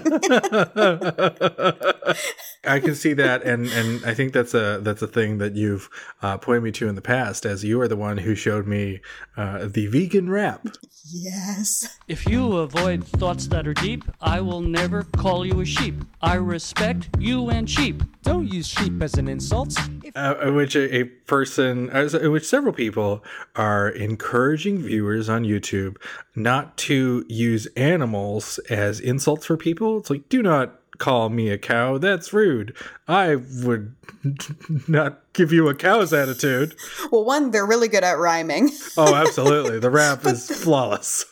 I 2.66 2.80
can 2.80 2.94
see 2.94 3.14
that, 3.14 3.44
and 3.44 3.68
and 3.68 4.06
I 4.06 4.14
think 4.14 4.34
that's 4.34 4.54
a 4.54 4.80
that's 4.82 5.02
a 5.02 5.08
thing 5.08 5.38
that 5.40 5.56
you've 5.56 5.90
uh, 6.22 6.38
pointed 6.38 6.64
me 6.64 6.72
to 6.74 6.88
in 6.88 6.96
the 6.96 7.02
past, 7.02 7.46
as 7.46 7.64
you 7.64 7.80
are 7.82 7.88
the 7.88 7.96
one 7.96 8.18
who 8.18 8.36
showed 8.36 8.68
me 8.68 9.02
uh, 9.38 9.68
the 9.68 9.88
vegan 9.88 10.30
rap. 10.30 10.68
yes. 11.12 11.98
If 12.08 12.28
you 12.28 12.58
avoid 12.58 13.06
thoughts 13.06 13.48
that 13.48 13.68
are 13.68 13.74
deep, 13.74 14.04
I 14.22 14.42
will 14.42 14.62
never 14.62 15.04
call 15.04 15.46
you 15.46 15.62
a 15.62 15.66
sheep. 15.66 15.96
I 16.22 16.36
respect 16.36 17.10
you 17.18 17.50
and 17.50 17.70
sheep. 17.70 18.04
Don't 18.24 18.48
use 18.52 18.68
sheep 18.68 19.02
as 19.02 19.14
an 19.16 19.28
insult. 19.28 19.76
uh, 20.16 20.36
in 20.44 20.56
which 20.56 20.76
a, 20.76 20.96
a 20.96 21.04
person, 21.06 21.90
uh, 21.92 22.10
in 22.22 22.32
which 22.32 22.46
several 22.46 22.74
people 22.74 23.24
are 23.56 23.90
encouraging 23.90 24.80
viewers 24.80 25.30
on 25.30 25.44
YouTube 25.44 25.96
not 26.40 26.78
to 26.78 27.26
use 27.28 27.68
animals 27.76 28.58
as 28.70 29.00
insults 29.00 29.46
for 29.46 29.58
people. 29.58 30.00
It's 30.00 30.10
like, 30.10 30.30
do 30.30 30.42
not 30.42 30.80
call 30.98 31.30
me 31.30 31.50
a 31.50 31.58
cow. 31.58 31.98
That's 31.98 32.34
rude. 32.34 32.76
I 33.08 33.36
would 33.36 33.96
not 34.88 35.22
give 35.34 35.52
you 35.52 35.68
a 35.68 35.76
cow's 35.76 36.14
attitude. 36.14 36.76
Well, 37.12 37.26
one, 37.26 37.52
they're 37.52 37.66
really 37.66 37.88
good 37.88 38.04
at 38.04 38.18
rhyming. 38.18 38.72
Oh, 38.98 39.16
absolutely. 39.16 39.80
The 39.80 39.90
rap 39.90 40.26
is 40.26 40.50
flawless. 40.50 41.26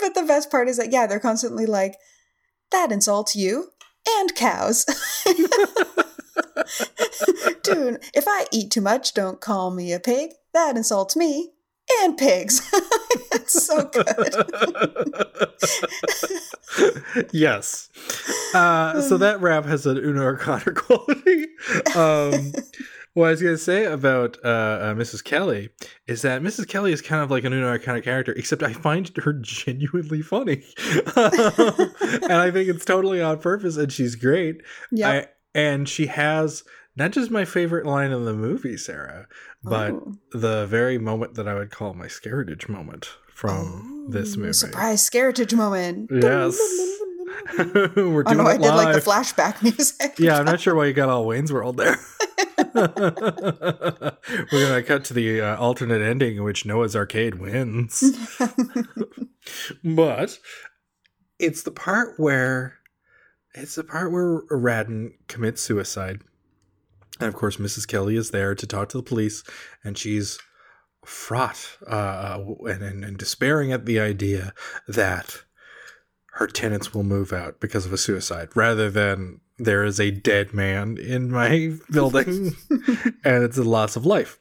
But 0.00 0.14
the 0.14 0.22
best 0.22 0.50
part 0.50 0.68
is 0.68 0.78
that, 0.78 0.92
yeah, 0.92 1.06
they're 1.06 1.20
constantly 1.20 1.66
like, 1.66 1.96
that 2.70 2.90
insults 2.90 3.36
you 3.36 3.68
and 4.08 4.34
cows. 4.34 4.84
Dude, 7.62 8.02
if 8.14 8.24
I 8.26 8.46
eat 8.50 8.70
too 8.70 8.80
much, 8.80 9.14
don't 9.14 9.40
call 9.40 9.70
me 9.70 9.92
a 9.92 10.00
pig. 10.00 10.30
That 10.54 10.76
insults 10.76 11.16
me 11.16 11.52
and 12.00 12.16
pigs. 12.16 12.68
It's 13.34 13.64
so 13.64 13.84
good. 13.84 14.34
yes. 17.32 17.88
Uh, 18.54 19.00
so 19.00 19.16
that 19.16 19.40
rap 19.40 19.64
has 19.64 19.86
an 19.86 19.98
Una 19.98 20.26
O'Connor 20.28 20.72
quality. 20.76 21.46
Um, 21.94 22.52
what 23.14 23.26
I 23.26 23.30
was 23.30 23.42
going 23.42 23.54
to 23.54 23.58
say 23.58 23.84
about 23.84 24.38
uh, 24.44 24.48
uh, 24.48 24.94
Mrs. 24.94 25.22
Kelly 25.22 25.70
is 26.06 26.22
that 26.22 26.42
Mrs. 26.42 26.66
Kelly 26.66 26.92
is 26.92 27.02
kind 27.02 27.22
of 27.22 27.30
like 27.30 27.44
an 27.44 27.52
Una 27.52 27.72
O'Connor 27.72 28.00
character, 28.02 28.32
except 28.32 28.62
I 28.62 28.72
find 28.72 29.10
her 29.18 29.32
genuinely 29.34 30.22
funny. 30.22 30.64
and 31.16 32.32
I 32.32 32.50
think 32.50 32.68
it's 32.68 32.84
totally 32.84 33.20
on 33.20 33.38
purpose, 33.38 33.76
and 33.76 33.92
she's 33.92 34.14
great. 34.14 34.62
Yep. 34.90 35.30
I, 35.54 35.58
and 35.58 35.88
she 35.88 36.06
has 36.06 36.64
not 36.96 37.12
just 37.12 37.30
my 37.30 37.44
favorite 37.44 37.86
line 37.86 38.12
in 38.12 38.24
the 38.24 38.34
movie, 38.34 38.76
Sarah, 38.76 39.26
but 39.62 39.90
Ooh. 39.90 40.18
the 40.32 40.66
very 40.66 40.98
moment 40.98 41.34
that 41.34 41.48
I 41.48 41.54
would 41.54 41.70
call 41.70 41.94
my 41.94 42.06
Scaritage 42.06 42.68
moment 42.68 43.10
from 43.42 44.06
this 44.08 44.36
movie. 44.36 44.52
Surprise 44.52 45.08
Scaritage 45.08 45.52
moment. 45.52 46.08
Yes. 46.12 46.56
We're 47.58 48.22
Oh 48.22 48.22
doing 48.22 48.36
no, 48.36 48.46
I 48.46 48.56
did 48.56 48.68
like 48.68 48.94
the 48.94 49.00
flashback 49.00 49.60
music. 49.64 50.14
Yeah, 50.16 50.38
I'm 50.38 50.44
not 50.44 50.60
sure 50.60 50.76
why 50.76 50.86
you 50.86 50.92
got 50.92 51.08
all 51.08 51.26
Wayne's 51.26 51.52
World 51.52 51.76
there. 51.76 51.96
We're 52.74 54.68
gonna 54.68 54.84
cut 54.84 55.04
to 55.06 55.14
the 55.14 55.40
uh, 55.40 55.56
alternate 55.56 56.02
ending 56.02 56.36
in 56.36 56.44
which 56.44 56.64
Noah's 56.64 56.94
Arcade 56.94 57.40
wins, 57.40 58.16
but 59.82 60.38
it's 61.40 61.62
the 61.64 61.72
part 61.72 62.14
where 62.18 62.78
It's 63.54 63.74
the 63.74 63.82
part 63.82 64.12
where 64.12 64.42
Radin 64.52 65.14
commits 65.26 65.60
suicide. 65.62 66.20
And 67.18 67.26
of 67.28 67.34
course, 67.34 67.56
Mrs. 67.56 67.88
Kelly 67.88 68.14
is 68.16 68.30
there 68.30 68.54
to 68.54 68.66
talk 68.68 68.88
to 68.90 68.98
the 68.98 69.02
police, 69.02 69.42
and 69.82 69.98
she's 69.98 70.38
fraught 71.04 71.78
uh, 71.86 72.38
and, 72.66 72.82
and, 72.82 73.04
and 73.04 73.18
despairing 73.18 73.72
at 73.72 73.86
the 73.86 73.98
idea 73.98 74.54
that 74.86 75.42
her 76.34 76.46
tenants 76.46 76.94
will 76.94 77.02
move 77.02 77.32
out 77.32 77.60
because 77.60 77.84
of 77.84 77.92
a 77.92 77.98
suicide 77.98 78.48
rather 78.54 78.90
than 78.90 79.40
there 79.58 79.84
is 79.84 80.00
a 80.00 80.10
dead 80.10 80.54
man 80.54 80.96
in 80.96 81.30
my 81.30 81.74
building 81.90 82.56
and 83.24 83.44
it's 83.44 83.58
a 83.58 83.62
loss 83.62 83.96
of 83.96 84.06
life. 84.06 84.38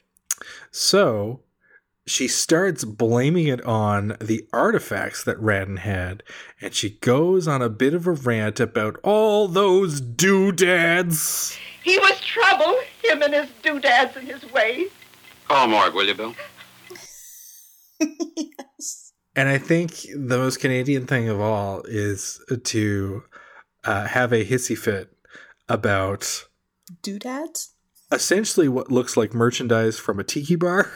So 0.72 1.42
she 2.08 2.28
starts 2.28 2.84
blaming 2.84 3.48
it 3.48 3.64
on 3.66 4.18
the 4.20 4.48
artifacts 4.52 5.24
that 5.24 5.38
Radin 5.38 5.80
had, 5.80 6.24
and 6.60 6.74
she 6.74 6.92
goes 6.92 7.48
on 7.48 7.62
a 7.62 7.70
bit 7.70 7.94
of 7.94 8.08
a 8.08 8.12
rant 8.12 8.60
about 8.60 9.00
all 9.04 9.48
those 9.48 10.02
doodads. 10.02 11.58
He 11.84 11.98
was 12.00 12.20
trouble, 12.22 12.78
him 13.04 13.22
and 13.22 13.34
his 13.34 13.50
doodads 13.62 14.18
and 14.18 14.28
his 14.28 14.44
ways. 14.52 14.90
Call 15.52 15.68
Mark, 15.68 15.94
will 15.94 16.08
you, 16.08 16.16
Bill? 16.16 16.34
yes. 18.00 19.12
And 19.36 19.50
I 19.50 19.58
think 19.58 20.06
the 20.16 20.38
most 20.38 20.62
Canadian 20.62 21.06
thing 21.06 21.28
of 21.28 21.42
all 21.42 21.82
is 21.84 22.40
to 22.64 23.24
uh, 23.84 24.06
have 24.06 24.32
a 24.32 24.46
hissy 24.46 24.78
fit 24.78 25.10
about 25.68 26.46
Doodads? 27.04 27.74
essentially 28.14 28.70
what 28.70 28.94
looks 28.94 29.18
like 29.18 29.34
merchandise 29.34 30.00
from 30.00 30.22
a 30.22 30.24
tiki 30.24 30.56
bar, 30.56 30.90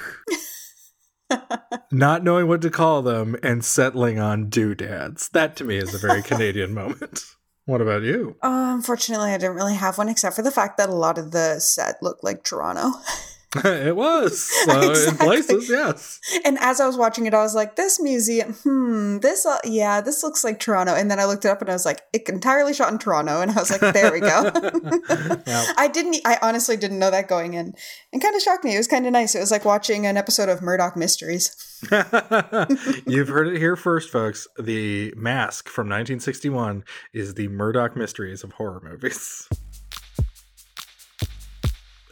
not 1.92 2.24
knowing 2.24 2.48
what 2.48 2.62
to 2.62 2.70
call 2.70 3.02
them, 3.02 3.36
and 3.44 3.66
settling 3.66 4.20
on 4.20 4.48
doodads. 4.48 5.28
That 5.34 5.58
to 5.58 5.66
me 5.66 5.76
is 5.76 5.94
a 5.94 5.98
very 5.98 6.22
Canadian 6.22 6.74
moment. 6.74 7.26
What 7.66 7.82
about 7.82 8.04
you? 8.04 8.38
Uh, 8.42 8.72
unfortunately, 8.74 9.32
I 9.32 9.38
didn't 9.38 9.58
really 9.58 9.76
have 9.76 9.98
one 9.98 10.08
except 10.08 10.38
for 10.38 10.44
the 10.44 10.50
fact 10.50 10.78
that 10.78 10.88
a 10.88 10.96
lot 10.96 11.18
of 11.18 11.32
the 11.32 11.60
set 11.60 12.02
looked 12.02 12.24
like 12.24 12.46
Toronto. 12.46 12.94
it 13.66 13.96
was 13.96 14.52
uh, 14.70 15.10
in 15.10 15.18
places, 15.18 15.70
yes. 15.70 16.20
And 16.44 16.58
as 16.60 16.82
I 16.82 16.88
was 16.88 16.98
watching 16.98 17.26
it, 17.26 17.34
I 17.34 17.42
was 17.42 17.56
like, 17.56 17.76
"This 17.76 18.00
museum, 18.00 18.54
hmm, 18.54 19.20
this, 19.20 19.46
uh, 19.46 19.60
yeah, 19.64 20.02
this 20.02 20.24
looks 20.24 20.44
like 20.44 20.60
Toronto." 20.60 20.94
And 20.94 21.10
then 21.10 21.20
I 21.20 21.26
looked 21.26 21.46
it 21.46 21.50
up, 21.50 21.62
and 21.62 21.70
I 21.70 21.74
was 21.74 21.86
like, 21.86 22.02
"It 22.12 22.28
entirely 22.28 22.74
shot 22.74 22.92
in 22.92 23.00
Toronto." 23.00 23.42
And 23.42 23.52
I 23.52 23.56
was 23.56 23.72
like, 23.72 23.94
"There 23.94 24.12
we 24.12 24.20
go." 24.20 24.52
Yeah. 25.46 25.66
I 25.78 25.88
didn't, 25.88 26.18
I 26.26 26.40
honestly 26.42 26.76
didn't 26.76 27.00
know 27.00 27.12
that 27.12 27.28
going 27.28 27.54
in, 27.54 27.74
and 28.12 28.22
kind 28.22 28.36
of 28.36 28.42
shocked 28.42 28.64
me. 28.64 28.74
It 28.74 28.78
was 28.78 28.88
kind 28.88 29.06
of 29.06 29.12
nice. 29.12 29.36
It 29.36 29.40
was 29.40 29.52
like 29.52 29.64
watching 29.64 30.06
an 30.06 30.18
episode 30.18 30.50
of 30.50 30.62
Murdoch 30.62 30.96
Mysteries. 30.96 31.56
You've 33.06 33.28
heard 33.28 33.48
it 33.48 33.58
here 33.58 33.76
first, 33.76 34.10
folks. 34.10 34.48
The 34.58 35.14
Mask 35.16 35.70
from 35.70 35.88
1961 35.88 36.84
is 37.14 37.36
the 37.36 37.48
Murdoch 37.50 37.96
Mysteries 37.96 38.44
of 38.44 38.54
horror 38.54 38.82
movies. 38.84 39.48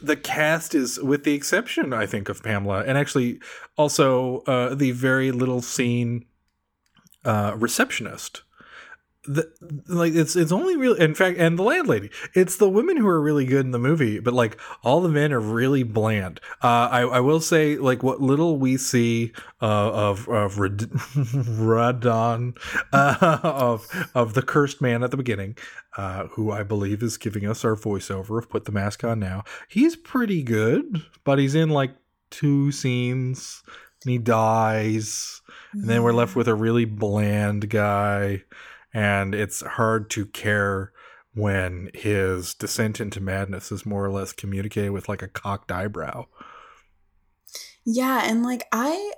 The 0.04 0.18
cast 0.18 0.76
is, 0.76 1.00
with 1.00 1.24
the 1.24 1.34
exception, 1.34 1.94
I 1.94 2.06
think, 2.06 2.28
of 2.28 2.44
Pamela, 2.44 2.84
and 2.84 2.98
actually 2.98 3.40
also 3.78 4.42
uh, 4.42 4.76
the 4.76 4.92
very 4.92 5.32
little 5.32 5.62
scene 5.62 6.26
uh, 7.24 7.56
receptionist. 7.58 8.44
The, 9.26 9.50
like 9.88 10.14
it's 10.16 10.36
it's 10.36 10.52
only 10.52 10.76
really 10.76 11.00
in 11.00 11.16
fact 11.16 11.38
and 11.38 11.58
the 11.58 11.64
landlady. 11.64 12.10
It's 12.34 12.58
the 12.58 12.70
women 12.70 12.98
who 12.98 13.08
are 13.08 13.22
really 13.22 13.46
good 13.46 13.66
in 13.66 13.72
the 13.72 13.80
movie 13.80 14.20
but 14.20 14.34
like 14.34 14.60
all 14.84 15.00
the 15.00 15.08
men 15.08 15.32
are 15.32 15.40
really 15.40 15.84
bland. 15.84 16.42
Uh 16.62 16.90
i 16.92 17.02
i 17.02 17.20
will 17.22 17.40
say 17.40 17.78
like 17.78 18.04
what 18.04 18.22
little 18.22 18.58
we 18.58 18.76
see 18.76 19.32
uh 19.62 19.92
of 19.92 20.28
of 20.28 20.60
Rad- 20.60 20.78
radon 21.58 22.58
uh 22.94 23.40
of 23.42 23.88
of 24.14 24.34
the 24.34 24.42
cursed 24.42 24.82
man 24.82 25.04
at 25.04 25.12
the 25.12 25.18
beginning 25.18 25.56
uh 25.96 26.28
who 26.28 26.52
i 26.52 26.64
believe 26.64 27.02
is 27.02 27.18
giving 27.18 27.48
us 27.48 27.64
our 27.64 27.76
voiceover 27.76 28.38
of 28.38 28.50
put 28.50 28.66
the 28.66 28.72
mask 28.74 29.04
on 29.06 29.20
now. 29.20 29.44
He's 29.70 29.96
pretty 29.96 30.44
good 30.44 31.02
but 31.24 31.40
he's 31.40 31.56
in 31.56 31.70
like 31.70 31.96
two 32.30 32.72
scenes 32.74 33.64
and 34.04 34.12
he 34.12 34.18
dies 34.18 35.42
and 35.72 35.86
then 35.86 36.04
we're 36.04 36.14
left 36.14 36.36
with 36.36 36.48
a 36.48 36.54
really 36.56 36.86
bland 36.86 37.70
guy 37.70 38.44
and 38.94 39.34
it's 39.34 39.62
hard 39.62 40.10
to 40.12 40.26
care 40.26 40.92
when 41.34 41.90
his 41.94 42.54
descent 42.54 43.00
into 43.00 43.20
madness 43.20 43.72
is 43.72 43.86
more 43.86 44.06
or 44.06 44.12
less 44.12 44.32
communicated 44.32 44.92
with 44.92 45.10
like 45.10 45.22
a 45.22 45.28
cocked 45.28 45.72
eyebrow. 45.72 46.26
Yeah, 47.86 48.22
and 48.24 48.44
like 48.44 48.64
I 48.72 49.14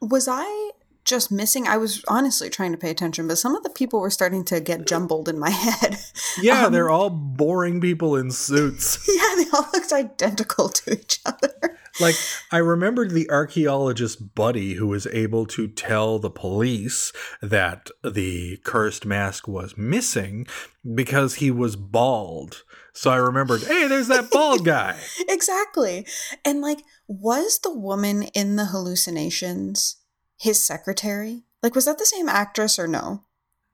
was 0.00 0.28
I 0.28 0.70
just 1.04 1.30
missing. 1.30 1.66
I 1.66 1.76
was 1.76 2.02
honestly 2.08 2.48
trying 2.50 2.72
to 2.72 2.78
pay 2.78 2.90
attention, 2.90 3.28
but 3.28 3.38
some 3.38 3.54
of 3.54 3.62
the 3.62 3.70
people 3.70 4.00
were 4.00 4.10
starting 4.10 4.44
to 4.46 4.60
get 4.60 4.86
jumbled 4.86 5.28
in 5.28 5.38
my 5.38 5.50
head. 5.66 5.98
Yeah, 6.40 6.66
Um, 6.66 6.72
they're 6.72 6.90
all 6.90 7.10
boring 7.10 7.80
people 7.80 8.16
in 8.16 8.30
suits. 8.30 9.06
yeah, 9.08 9.34
they 9.44 9.50
all 9.52 9.68
looked 9.72 9.92
identical 9.92 10.68
to 10.70 10.92
each 10.92 11.20
other. 11.26 11.78
like 12.00 12.16
I 12.50 12.58
remembered 12.58 13.10
the 13.10 13.30
archaeologist 13.30 14.34
Buddy 14.34 14.74
who 14.74 14.86
was 14.86 15.06
able 15.08 15.46
to 15.46 15.68
tell 15.68 16.18
the 16.18 16.30
police 16.30 17.12
that 17.42 17.88
the 18.02 18.56
cursed 18.64 19.04
mask 19.06 19.46
was 19.46 19.76
missing 19.76 20.46
because 20.94 21.34
he 21.36 21.50
was 21.50 21.76
bald. 21.76 22.64
So 22.92 23.10
I 23.10 23.16
remembered, 23.16 23.62
hey, 23.62 23.88
there's 23.88 24.08
that 24.08 24.30
bald 24.30 24.64
guy. 24.76 24.96
exactly. 25.28 26.06
And 26.44 26.60
like, 26.60 26.80
was 27.06 27.58
the 27.58 27.74
woman 27.74 28.22
in 28.34 28.56
the 28.56 28.66
hallucinations 28.66 29.96
his 30.38 30.62
secretary? 30.62 31.44
Like, 31.62 31.74
was 31.74 31.84
that 31.86 31.98
the 31.98 32.06
same 32.06 32.28
actress 32.28 32.78
or 32.78 32.86
no? 32.86 33.22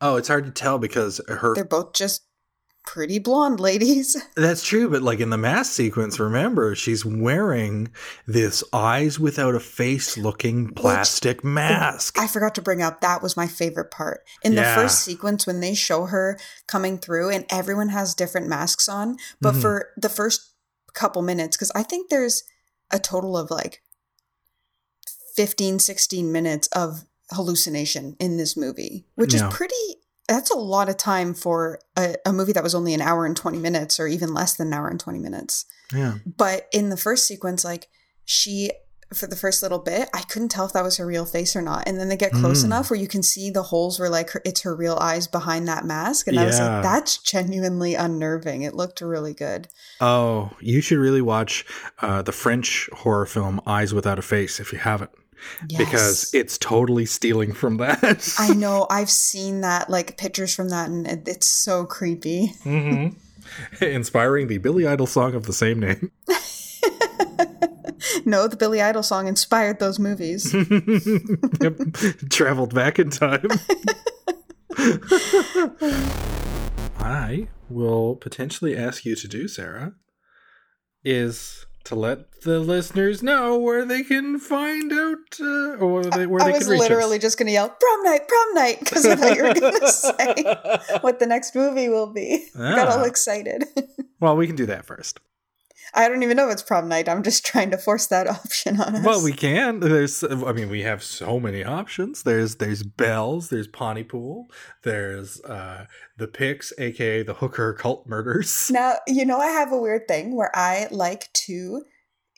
Oh, 0.00 0.16
it's 0.16 0.28
hard 0.28 0.44
to 0.46 0.50
tell 0.50 0.78
because 0.78 1.20
her 1.28 1.54
They're 1.54 1.64
both 1.64 1.92
just 1.92 2.22
pretty 2.86 3.18
blonde 3.18 3.60
ladies. 3.60 4.16
That's 4.36 4.64
true, 4.64 4.88
but 4.88 5.02
like 5.02 5.20
in 5.20 5.28
the 5.28 5.36
mask 5.36 5.72
sequence, 5.72 6.18
remember, 6.18 6.74
she's 6.74 7.04
wearing 7.04 7.90
this 8.26 8.64
eyes 8.72 9.20
without 9.20 9.54
a 9.54 9.60
face 9.60 10.16
looking 10.16 10.72
plastic 10.72 11.44
mask. 11.44 12.18
I 12.18 12.26
forgot 12.26 12.54
to 12.54 12.62
bring 12.62 12.80
up 12.80 13.02
that 13.02 13.22
was 13.22 13.36
my 13.36 13.46
favorite 13.46 13.90
part. 13.90 14.22
In 14.42 14.54
Yeah. 14.54 14.74
the 14.74 14.80
first 14.82 15.02
sequence 15.02 15.46
when 15.46 15.60
they 15.60 15.74
show 15.74 16.06
her 16.06 16.38
coming 16.66 16.96
through 16.98 17.28
and 17.30 17.44
everyone 17.50 17.90
has 17.90 18.14
different 18.14 18.48
masks 18.48 18.88
on, 18.88 19.18
but 19.42 19.54
Mhm. 19.56 19.60
for 19.60 19.88
the 19.98 20.08
first 20.08 20.40
couple 20.94 21.20
minutes 21.20 21.56
cuz 21.58 21.70
I 21.74 21.82
think 21.82 22.08
there's 22.08 22.42
a 22.90 22.98
total 22.98 23.36
of 23.36 23.50
like 23.50 23.82
15 25.36 25.78
16 25.78 26.30
minutes 26.32 26.66
of 26.68 27.04
hallucination 27.32 28.16
in 28.18 28.36
this 28.36 28.56
movie, 28.56 29.06
which 29.14 29.34
Yeah. 29.34 29.48
is 29.48 29.54
pretty 29.54 29.74
that's 30.28 30.50
a 30.50 30.56
lot 30.56 30.88
of 30.88 30.96
time 30.96 31.34
for 31.34 31.80
a, 31.96 32.14
a 32.24 32.32
movie 32.32 32.52
that 32.52 32.62
was 32.62 32.72
only 32.74 32.94
an 32.94 33.00
hour 33.00 33.26
and 33.26 33.36
20 33.36 33.58
minutes 33.58 33.98
or 33.98 34.06
even 34.06 34.32
less 34.32 34.54
than 34.54 34.68
an 34.68 34.72
hour 34.74 34.86
and 34.86 35.00
20 35.00 35.18
minutes. 35.18 35.64
yeah. 35.92 36.18
But 36.24 36.68
in 36.72 36.88
the 36.88 36.96
first 36.96 37.26
sequence, 37.26 37.64
like 37.64 37.88
she, 38.24 38.70
for 39.12 39.26
the 39.26 39.34
first 39.34 39.60
little 39.60 39.80
bit, 39.80 40.08
I 40.14 40.20
couldn't 40.22 40.50
tell 40.50 40.64
if 40.66 40.72
that 40.74 40.84
was 40.84 40.98
her 40.98 41.06
real 41.06 41.24
face 41.26 41.56
or 41.56 41.62
not. 41.62 41.82
And 41.88 41.98
then 41.98 42.08
they 42.08 42.16
get 42.16 42.30
close 42.30 42.60
Mm. 42.62 42.66
enough 42.66 42.90
where 42.90 43.00
you 43.00 43.08
can 43.08 43.24
see 43.24 43.50
the 43.50 43.64
holes 43.64 43.98
where 43.98 44.08
like 44.08 44.30
her, 44.30 44.40
it's 44.44 44.60
her 44.60 44.76
real 44.76 44.94
eyes 45.00 45.26
behind 45.26 45.66
that 45.66 45.84
mask. 45.84 46.28
And 46.28 46.38
I 46.38 46.44
was 46.46 46.60
like, 46.60 46.80
that's 46.84 47.18
genuinely 47.18 47.96
unnerving. 47.96 48.62
It 48.62 48.76
looked 48.76 49.00
really 49.00 49.34
good. 49.34 49.66
Oh, 50.00 50.52
you 50.60 50.80
should 50.80 50.98
really 50.98 51.22
watch 51.22 51.64
uh, 52.00 52.22
the 52.22 52.30
French 52.30 52.88
horror 52.92 53.26
film 53.26 53.60
Eyes 53.66 53.92
Without 53.92 54.20
a 54.20 54.22
Face 54.22 54.60
if 54.60 54.72
you 54.72 54.78
haven't, 54.78 55.10
because 55.76 56.32
it's 56.34 56.58
totally 56.58 57.06
stealing 57.06 57.52
from 57.52 57.78
that. 57.78 58.34
I 58.38 58.48
know. 58.54 58.86
I've 58.90 59.10
seen 59.10 59.60
that, 59.62 59.88
like 59.90 60.16
pictures 60.16 60.54
from 60.54 60.68
that, 60.70 60.88
and 60.88 61.06
it, 61.06 61.28
it's 61.28 61.46
so 61.46 61.84
creepy. 61.86 62.48
hmm 62.62 63.08
Inspiring 63.80 64.48
the 64.48 64.58
Billy 64.58 64.86
Idol 64.86 65.06
song 65.06 65.34
of 65.34 65.46
the 65.46 65.52
same 65.52 65.80
name. 65.80 66.10
no, 68.24 68.46
the 68.46 68.56
Billy 68.56 68.80
Idol 68.80 69.02
song 69.02 69.26
inspired 69.26 69.80
those 69.80 69.98
movies. 69.98 70.54
Yep. 71.60 71.76
Traveled 72.30 72.74
back 72.74 72.98
in 72.98 73.10
time. 73.10 73.46
I 76.98 77.48
will 77.68 78.16
potentially 78.16 78.76
ask 78.76 79.04
you 79.04 79.14
to 79.16 79.28
do, 79.28 79.48
Sarah, 79.48 79.94
is 81.04 81.66
to 81.84 81.94
let 81.94 82.42
the 82.42 82.58
listeners 82.60 83.22
know 83.22 83.58
where 83.58 83.84
they 83.84 84.02
can 84.02 84.38
find 84.38 84.92
out 84.92 85.38
uh, 85.40 85.76
or 85.76 85.92
where 85.92 86.04
they, 86.04 86.26
where 86.26 86.42
I 86.42 86.46
they 86.46 86.52
was 86.52 86.62
can 86.62 86.70
reach 86.72 86.80
literally 86.80 87.16
us. 87.16 87.22
just 87.22 87.38
going 87.38 87.46
to 87.46 87.52
yell, 87.52 87.68
prom 87.68 88.02
night, 88.04 88.28
prom 88.28 88.54
night, 88.54 88.80
because 88.80 89.04
I 89.06 89.16
thought 89.16 89.36
you 89.36 89.42
were 89.42 89.54
going 89.54 89.80
to 89.80 89.88
say 89.88 90.98
what 91.00 91.18
the 91.18 91.26
next 91.26 91.54
movie 91.54 91.88
will 91.88 92.12
be. 92.12 92.48
I 92.58 92.74
got 92.76 92.88
all 92.88 93.00
Ah. 93.00 93.04
excited. 93.04 93.64
Well, 94.20 94.36
we 94.36 94.46
can 94.46 94.54
do 94.56 94.66
that 94.66 94.84
first. 94.84 95.18
I 95.94 96.08
don't 96.08 96.22
even 96.22 96.36
know 96.36 96.48
if 96.48 96.52
it's 96.52 96.62
prom 96.62 96.88
night. 96.88 97.08
I'm 97.08 97.22
just 97.22 97.44
trying 97.44 97.70
to 97.72 97.78
force 97.78 98.06
that 98.08 98.26
option 98.38 98.80
on 98.80 98.96
us. 98.96 99.04
Well, 99.04 99.22
we 99.22 99.32
can. 99.32 99.80
There's, 99.80 100.22
I 100.22 100.52
mean, 100.52 100.70
we 100.70 100.82
have 100.82 101.02
so 101.02 101.40
many 101.40 101.64
options. 101.64 102.22
There's, 102.22 102.56
there's 102.56 102.82
Bells. 102.82 103.48
There's 103.48 103.68
Pontypool. 103.68 104.50
There's 104.82 105.40
uh, 105.42 105.86
the 106.16 106.28
Picks, 106.28 106.72
aka 106.78 107.22
the 107.22 107.34
Hooker 107.34 107.72
cult 107.74 108.06
murders. 108.06 108.70
Now, 108.80 108.94
you 109.06 109.24
know, 109.24 109.38
I 109.38 109.48
have 109.48 109.72
a 109.72 109.78
weird 109.78 110.06
thing 110.08 110.36
where 110.36 110.50
I 110.54 110.86
like 110.90 111.32
to, 111.46 111.82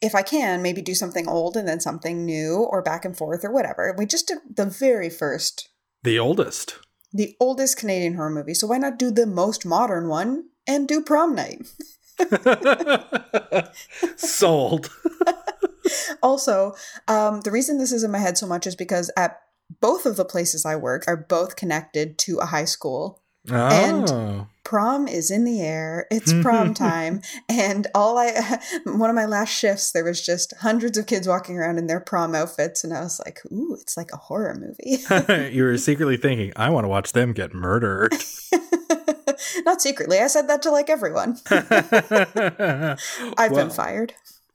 if 0.00 0.14
I 0.14 0.22
can, 0.22 0.62
maybe 0.62 0.82
do 0.82 0.94
something 0.94 1.28
old 1.28 1.57
and 1.57 1.68
then 1.68 1.80
something 1.80 2.24
new 2.24 2.66
or 2.70 2.82
back 2.82 3.05
and 3.05 3.16
forth 3.16 3.44
or 3.44 3.53
whatever. 3.53 3.94
We 3.96 4.07
just 4.07 4.28
did 4.28 4.38
the 4.57 4.66
very 4.66 5.11
first. 5.11 5.68
The 6.03 6.18
oldest. 6.18 6.78
the 7.12 7.36
oldest 7.38 7.76
Canadian 7.76 8.14
horror 8.14 8.30
movie. 8.30 8.55
So 8.55 8.66
why 8.66 8.78
not 8.78 8.98
do 8.98 9.11
the 9.11 9.26
most 9.26 9.66
modern 9.66 10.09
one 10.09 10.44
and 10.66 10.88
do 10.88 11.03
prom 11.03 11.34
night? 11.34 11.66
Sold. 14.16 14.90
also, 16.22 16.74
um, 17.08 17.40
the 17.40 17.50
reason 17.50 17.78
this 17.78 17.92
is 17.92 18.04
in 18.04 18.10
my 18.10 18.18
head 18.18 18.38
so 18.38 18.46
much 18.46 18.66
is 18.66 18.76
because 18.76 19.10
at 19.16 19.40
both 19.80 20.06
of 20.06 20.16
the 20.16 20.24
places 20.24 20.64
I 20.64 20.76
work 20.76 21.04
are 21.06 21.16
both 21.16 21.56
connected 21.56 22.18
to 22.18 22.38
a 22.38 22.46
high 22.46 22.66
school. 22.66 23.22
Oh. 23.50 23.54
And 23.54 24.46
prom 24.62 25.08
is 25.08 25.30
in 25.30 25.44
the 25.44 25.60
air. 25.60 26.06
It's 26.10 26.32
prom 26.42 26.74
time. 26.74 27.22
and 27.48 27.86
all 27.94 28.18
I, 28.18 28.60
one 28.84 29.10
of 29.10 29.16
my 29.16 29.26
last 29.26 29.50
shifts, 29.50 29.92
there 29.92 30.04
was 30.04 30.24
just 30.24 30.54
hundreds 30.60 30.96
of 30.96 31.06
kids 31.06 31.26
walking 31.26 31.58
around 31.58 31.78
in 31.78 31.88
their 31.88 32.00
prom 32.00 32.34
outfits. 32.34 32.84
And 32.84 32.94
I 32.94 33.00
was 33.00 33.20
like, 33.24 33.40
ooh, 33.50 33.76
it's 33.80 33.96
like 33.96 34.12
a 34.12 34.16
horror 34.16 34.54
movie. 34.54 35.52
you 35.54 35.64
were 35.64 35.76
secretly 35.78 36.16
thinking, 36.16 36.52
I 36.54 36.70
want 36.70 36.84
to 36.84 36.88
watch 36.88 37.12
them 37.12 37.32
get 37.32 37.52
murdered. 37.52 38.14
Not 39.64 39.80
secretly. 39.80 40.18
I 40.18 40.26
said 40.26 40.48
that 40.48 40.62
to 40.62 40.70
like 40.70 40.90
everyone. 40.90 41.38
I've 43.38 43.54
been 43.54 43.70
fired. 43.70 44.14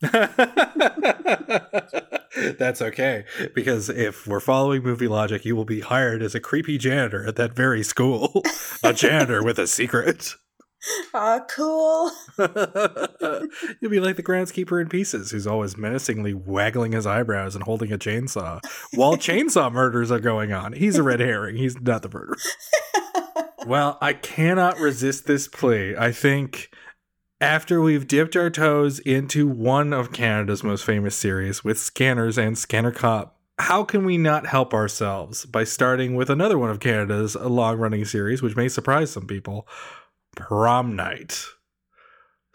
That's 2.58 2.80
okay 2.80 3.24
because 3.54 3.88
if 3.88 4.28
we're 4.28 4.38
following 4.38 4.82
movie 4.84 5.08
logic, 5.08 5.44
you 5.44 5.56
will 5.56 5.64
be 5.64 5.80
hired 5.80 6.22
as 6.22 6.36
a 6.36 6.40
creepy 6.40 6.78
janitor 6.78 7.26
at 7.26 7.34
that 7.36 7.52
very 7.54 7.82
school. 7.82 8.44
a 8.84 8.92
janitor 8.92 9.42
with 9.42 9.58
a 9.58 9.66
secret. 9.66 10.34
Ah, 11.12 11.40
cool. 11.50 12.12
You'll 12.38 13.90
be 13.90 13.98
like 13.98 14.14
the 14.14 14.22
groundskeeper 14.22 14.80
in 14.80 14.88
Pieces, 14.88 15.32
who's 15.32 15.48
always 15.48 15.76
menacingly 15.76 16.32
waggling 16.32 16.92
his 16.92 17.04
eyebrows 17.04 17.56
and 17.56 17.64
holding 17.64 17.92
a 17.92 17.98
chainsaw 17.98 18.60
while 18.94 19.16
chainsaw 19.16 19.72
murders 19.72 20.12
are 20.12 20.20
going 20.20 20.52
on. 20.52 20.74
He's 20.74 20.96
a 20.96 21.02
red 21.02 21.18
herring. 21.18 21.56
He's 21.56 21.80
not 21.80 22.02
the 22.02 22.08
murderer. 22.08 22.36
Well, 23.66 23.98
I 24.00 24.12
cannot 24.12 24.78
resist 24.78 25.26
this 25.26 25.48
plea. 25.48 25.96
I 25.96 26.12
think 26.12 26.70
after 27.40 27.80
we've 27.80 28.08
dipped 28.08 28.36
our 28.36 28.50
toes 28.50 28.98
into 29.00 29.46
one 29.46 29.92
of 29.92 30.12
Canada's 30.12 30.64
most 30.64 30.84
famous 30.84 31.16
series 31.16 31.62
with 31.62 31.78
Scanners 31.78 32.38
and 32.38 32.58
Scanner 32.58 32.90
Cop, 32.90 33.38
how 33.58 33.84
can 33.84 34.04
we 34.04 34.16
not 34.18 34.46
help 34.46 34.72
ourselves 34.72 35.44
by 35.44 35.64
starting 35.64 36.14
with 36.14 36.30
another 36.30 36.58
one 36.58 36.70
of 36.70 36.80
Canada's 36.80 37.34
long 37.34 37.78
running 37.78 38.04
series, 38.04 38.42
which 38.42 38.56
may 38.56 38.68
surprise 38.68 39.10
some 39.10 39.26
people 39.26 39.66
Prom 40.36 40.94
Night? 40.94 41.44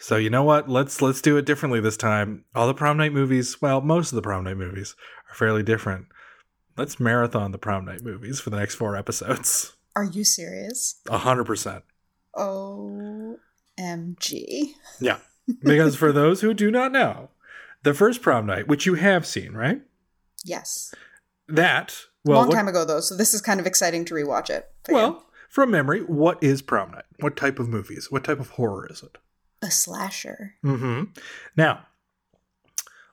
So 0.04 0.18
you 0.18 0.30
know 0.30 0.43
what? 0.43 0.70
Let's 0.70 1.01
let's 1.01 1.22
do 1.22 1.38
it 1.38 1.45
differently 1.45 1.80
this 1.80 1.95
time. 1.95 2.43
All 2.54 2.68
the 2.68 2.74
prom 2.74 2.97
night 2.97 3.14
movies, 3.14 3.62
well, 3.62 3.80
most 3.80 4.12
of 4.12 4.18
the 4.18 4.22
prom 4.22 4.43
night 4.43 4.58
movies 4.58 4.97
are 5.30 5.36
fairly 5.36 5.64
different. 5.64 6.08
Let's 6.76 6.99
marathon 6.99 7.54
the 7.54 7.58
prom 7.58 7.86
night 7.86 8.01
movies 8.01 8.41
for 8.41 8.49
the 8.49 8.58
next 8.58 8.76
four 8.76 8.97
episodes. 8.97 9.78
Are 9.96 10.04
you 10.04 10.24
serious? 10.24 11.02
A 11.10 11.20
hundred 11.20 11.46
percent. 11.46 11.84
OMG. 12.36 13.38
Yeah. 15.00 15.18
Because 15.62 15.98
for 15.98 16.14
those 16.14 16.39
who 16.39 16.54
do 16.54 16.72
not 16.72 16.94
know, 16.94 17.30
the 17.84 17.94
first 17.94 18.22
prom 18.22 18.46
night, 18.46 18.66
which 18.70 18.86
you 18.86 18.94
have 18.94 19.26
seen, 19.26 19.52
right? 19.52 19.82
Yes. 20.46 20.96
That 21.50 21.98
well 22.24 22.38
Long 22.39 22.48
what- 22.48 22.56
time 22.56 22.70
ago, 22.70 22.86
though, 22.86 23.02
so 23.02 23.18
this 23.18 23.34
is 23.34 23.41
kind 23.41 23.60
of 23.60 23.66
exciting 23.66 24.06
to 24.06 24.14
rewatch 24.14 24.50
it. 24.50 24.72
well, 24.88 25.26
from 25.50 25.70
memory, 25.70 26.00
what 26.04 26.41
is 26.41 26.62
prom 26.62 26.91
night? 26.91 27.04
What 27.20 27.36
type 27.36 27.60
of 27.60 27.68
movies? 27.68 28.10
What 28.10 28.24
type 28.24 28.39
of 28.39 28.52
horror 28.52 28.88
is 28.89 29.04
it? 29.04 29.18
a 29.62 29.70
slasher. 29.70 30.56
Mm-hmm. 30.64 31.12
Now, 31.58 31.88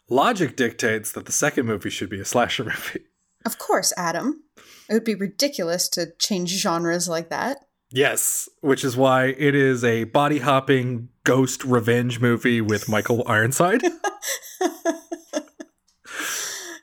logic 0.08 0.54
dictates 0.56 1.10
that 1.12 1.26
the 1.26 1.32
second 1.32 1.66
movie 1.66 1.90
should 1.90 2.10
be 2.10 2.20
a 2.20 2.24
slasher 2.24 2.62
movie. 2.72 3.06
Of 3.46 3.58
course, 3.58 3.92
Adam. 3.96 4.42
It 4.88 4.94
would 4.94 5.04
be 5.04 5.14
ridiculous 5.14 5.88
to 5.90 6.12
change 6.18 6.50
genres 6.50 7.08
like 7.08 7.30
that. 7.30 7.58
Yes, 7.92 8.48
which 8.60 8.84
is 8.84 8.96
why 8.96 9.26
it 9.36 9.54
is 9.54 9.82
a 9.82 10.04
body 10.04 10.38
hopping 10.38 11.08
ghost 11.24 11.64
revenge 11.64 12.20
movie 12.20 12.60
with 12.60 12.88
Michael 12.88 13.24
Ironside. 13.26 13.82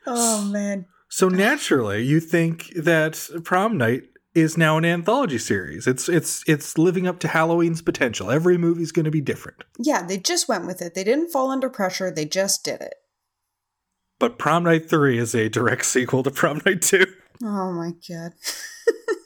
Oh, 0.10 0.45
man. 0.45 0.86
so 1.10 1.28
naturally, 1.28 2.01
you 2.01 2.22
think 2.22 2.72
that 2.76 3.30
Prom 3.43 3.78
Night 3.78 4.03
is 4.34 4.58
now 4.58 4.78
an 4.78 4.86
anthology 4.86 5.38
series. 5.38 5.86
It's 5.86 6.08
it's 6.08 6.43
it's 6.47 6.78
living 6.78 7.08
up 7.08 7.20
to 7.20 7.28
Halloween's 7.28 7.82
potential. 7.82 8.32
Every 8.32 8.58
movie's 8.58 8.93
going 8.93 9.03
to 9.05 9.12
be 9.12 9.20
different. 9.20 9.66
Yeah, 9.78 10.03
they 10.03 10.18
just 10.18 10.47
went 10.47 10.66
with 10.66 10.82
it. 10.82 10.93
They 10.95 11.03
didn't 11.03 11.32
fall 11.32 11.51
under 11.51 11.70
pressure, 11.70 12.10
they 12.10 12.26
just 12.26 12.64
did 12.64 12.80
it. 12.80 12.93
But 14.20 14.39
Prom 14.39 14.63
Night 14.63 14.89
3 14.89 15.18
is 15.18 15.36
a 15.36 15.49
direct 15.49 15.86
sequel 15.86 16.24
to 16.24 16.32
Prom 16.32 16.61
Night 16.65 16.82
2. 16.82 17.05
Oh 17.43 17.72
my 17.72 17.91
god. 18.09 18.32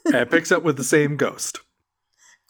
and 0.04 0.14
it 0.16 0.30
picks 0.30 0.52
up 0.52 0.62
with 0.62 0.76
the 0.76 0.84
same 0.84 1.16
ghost. 1.16 1.60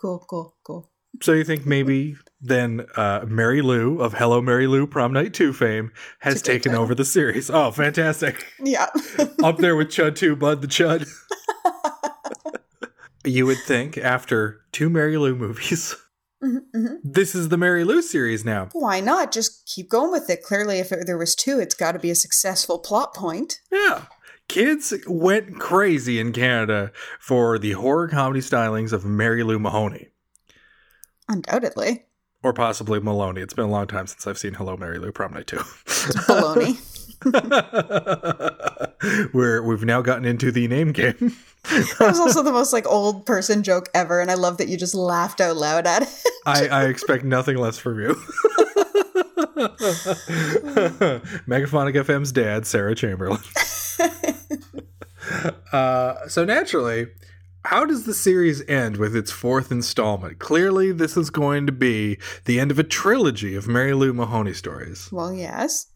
Cool, 0.01 0.25
cool, 0.29 0.57
cool. 0.65 0.91
So 1.21 1.33
you 1.33 1.45
think 1.45 1.67
maybe 1.67 2.17
then 2.41 2.87
uh, 2.97 3.25
Mary 3.29 3.63
Lou 3.63 4.01
of 4.01 4.15
Hello 4.15 4.41
Mary 4.41 4.67
Lou 4.67 4.87
Prom 4.87 5.13
Night 5.13 5.35
2 5.35 5.53
fame 5.53 5.93
has 6.21 6.43
taken 6.43 6.73
title. 6.73 6.83
over 6.83 6.95
the 6.95 7.05
series. 7.05 7.51
Oh, 7.51 7.71
fantastic. 7.71 8.45
Yeah. 8.59 8.89
Up 9.45 9.59
there 9.59 9.77
with 9.77 9.89
Chud 9.89 10.17
2, 10.17 10.35
Bud 10.35 10.63
the 10.63 10.67
Chud. 10.67 11.09
you 13.25 13.47
would 13.47 13.59
think 13.59 13.97
after 13.99 14.63
two 14.73 14.91
Mary 14.91 15.17
Lou 15.17 15.37
movies, 15.37 15.95
Mhm, 16.43 16.61
mhm. 16.75 16.97
this 17.05 17.35
is 17.35 17.51
the 17.51 17.57
Mary 17.57 17.85
Lou 17.85 18.03
series 18.03 18.45
now. 18.45 18.69
Why 18.73 19.01
not? 19.01 19.31
Just 19.31 19.65
keep 19.67 19.89
going 19.89 20.11
with 20.11 20.29
it. 20.29 20.43
Clearly, 20.43 20.79
if 20.79 20.91
it, 20.91 21.07
there 21.07 21.19
was 21.19 21.37
two, 21.37 21.61
it's 21.61 21.75
got 21.75 21.93
to 21.93 21.99
be 22.01 22.11
a 22.11 22.17
successful 22.17 22.79
plot 22.79 23.15
point. 23.15 23.61
Yeah. 23.71 24.07
Kids 24.49 24.93
went 25.07 25.61
crazy 25.61 26.19
in 26.19 26.33
Canada 26.33 26.91
for 27.21 27.59
the 27.59 27.73
horror 27.73 28.09
comedy 28.09 28.41
stylings 28.41 28.93
of 28.93 29.05
Mary 29.05 29.43
Lou 29.45 29.59
Mahoney. 29.59 30.09
Undoubtedly. 31.29 32.07
Or 32.43 32.53
possibly 32.53 32.99
Maloney. 32.99 33.41
It's 33.41 33.55
been 33.55 33.67
a 33.67 33.71
long 33.71 33.87
time 33.87 34.09
since 34.09 34.27
I've 34.27 34.37
seen 34.37 34.55
Hello 34.55 34.77
Mary 34.77 34.99
Lou 34.99 35.13
Prom 35.13 35.33
Night 35.33 35.47
2. 35.47 35.57
Baloney. 35.57 36.89
Where 39.33 39.63
we've 39.63 39.85
now 39.85 40.03
gotten 40.03 40.25
into 40.25 40.53
the 40.53 40.69
name 40.69 40.93
game. 40.93 41.17
that 41.65 41.97
was 42.01 42.21
also 42.21 42.43
the 42.43 42.53
most 42.53 42.73
like 42.73 42.87
old 42.87 43.27
person 43.27 43.63
joke 43.63 43.89
ever, 43.95 44.21
and 44.21 44.31
I 44.31 44.35
love 44.35 44.59
that 44.59 44.69
you 44.69 44.77
just 44.77 44.95
laughed 44.95 45.41
out 45.41 45.57
loud 45.57 45.87
at 45.87 46.03
it. 46.03 46.09
I, 46.47 46.69
I 46.69 46.85
expect 46.87 47.25
nothing 47.25 47.57
less 47.57 47.79
from 47.79 48.01
you. 48.01 48.15
Megaphonic 51.47 51.95
FM's 51.95 52.33
dad, 52.33 52.67
Sarah 52.67 52.95
Chamberlain. 52.95 53.41
uh, 55.73 56.29
so 56.29 56.45
naturally, 56.45 57.07
how 57.65 57.85
does 57.85 58.05
the 58.05 58.15
series 58.15 58.67
end 58.69 58.97
with 58.97 59.15
its 59.15 59.31
fourth 59.31 59.71
installment? 59.71 60.41
Clearly, 60.41 60.91
this 60.91 61.17
is 61.17 61.31
going 61.31 61.67
to 61.67 61.73
be 61.73 62.19
the 62.45 62.59
end 62.59 62.73
of 62.73 62.79
a 62.79 62.85
trilogy 62.85 63.55
of 63.55 63.69
Mary 63.69 63.95
Lou 63.95 64.13
Mahoney 64.13 64.53
stories. 64.53 65.09
well, 65.13 65.33
yes. 65.33 65.87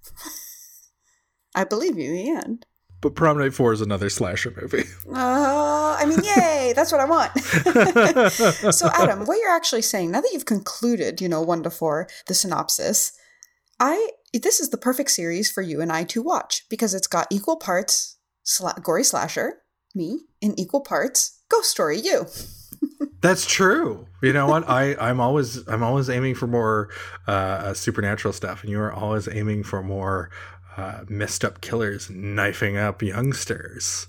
I 1.56 1.64
believe 1.64 1.98
you, 1.98 2.10
in 2.10 2.16
the 2.16 2.30
end. 2.30 2.66
But 3.00 3.14
Prom 3.14 3.38
Night 3.38 3.54
4 3.54 3.72
is 3.72 3.80
another 3.80 4.08
slasher 4.08 4.52
movie. 4.60 4.84
Uh, 5.08 5.96
I 5.98 6.04
mean, 6.04 6.18
yay, 6.22 6.74
that's 6.76 6.92
what 6.92 7.00
I 7.00 7.06
want. 7.06 7.32
so, 8.74 8.90
Adam, 8.92 9.24
what 9.24 9.38
you're 9.38 9.54
actually 9.54 9.80
saying, 9.80 10.10
now 10.10 10.20
that 10.20 10.30
you've 10.32 10.44
concluded, 10.44 11.22
you 11.22 11.28
know, 11.28 11.40
one 11.40 11.62
to 11.62 11.70
four, 11.70 12.08
the 12.26 12.34
synopsis, 12.34 13.12
I 13.80 14.10
this 14.34 14.60
is 14.60 14.70
the 14.70 14.76
perfect 14.76 15.10
series 15.10 15.50
for 15.50 15.62
you 15.62 15.80
and 15.80 15.90
I 15.90 16.04
to 16.04 16.22
watch 16.22 16.66
because 16.68 16.92
it's 16.92 17.06
got 17.06 17.28
equal 17.30 17.56
parts 17.56 18.18
sla- 18.44 18.82
gory 18.82 19.04
slasher, 19.04 19.62
me, 19.94 20.20
in 20.42 20.58
equal 20.58 20.82
parts 20.82 21.40
ghost 21.48 21.70
story, 21.70 21.98
you. 21.98 22.26
That's 23.20 23.46
true. 23.46 24.06
You 24.22 24.32
know 24.32 24.46
what? 24.46 24.68
I 24.68 24.94
I'm 24.96 25.20
always 25.20 25.66
I'm 25.68 25.82
always 25.82 26.10
aiming 26.10 26.34
for 26.34 26.46
more 26.46 26.90
uh, 27.26 27.74
supernatural 27.74 28.32
stuff, 28.32 28.62
and 28.62 28.70
you 28.70 28.80
are 28.80 28.92
always 28.92 29.28
aiming 29.28 29.64
for 29.64 29.82
more 29.82 30.30
uh, 30.76 31.04
messed 31.08 31.44
up 31.44 31.60
killers 31.60 32.10
knifing 32.10 32.76
up 32.76 33.02
youngsters. 33.02 34.06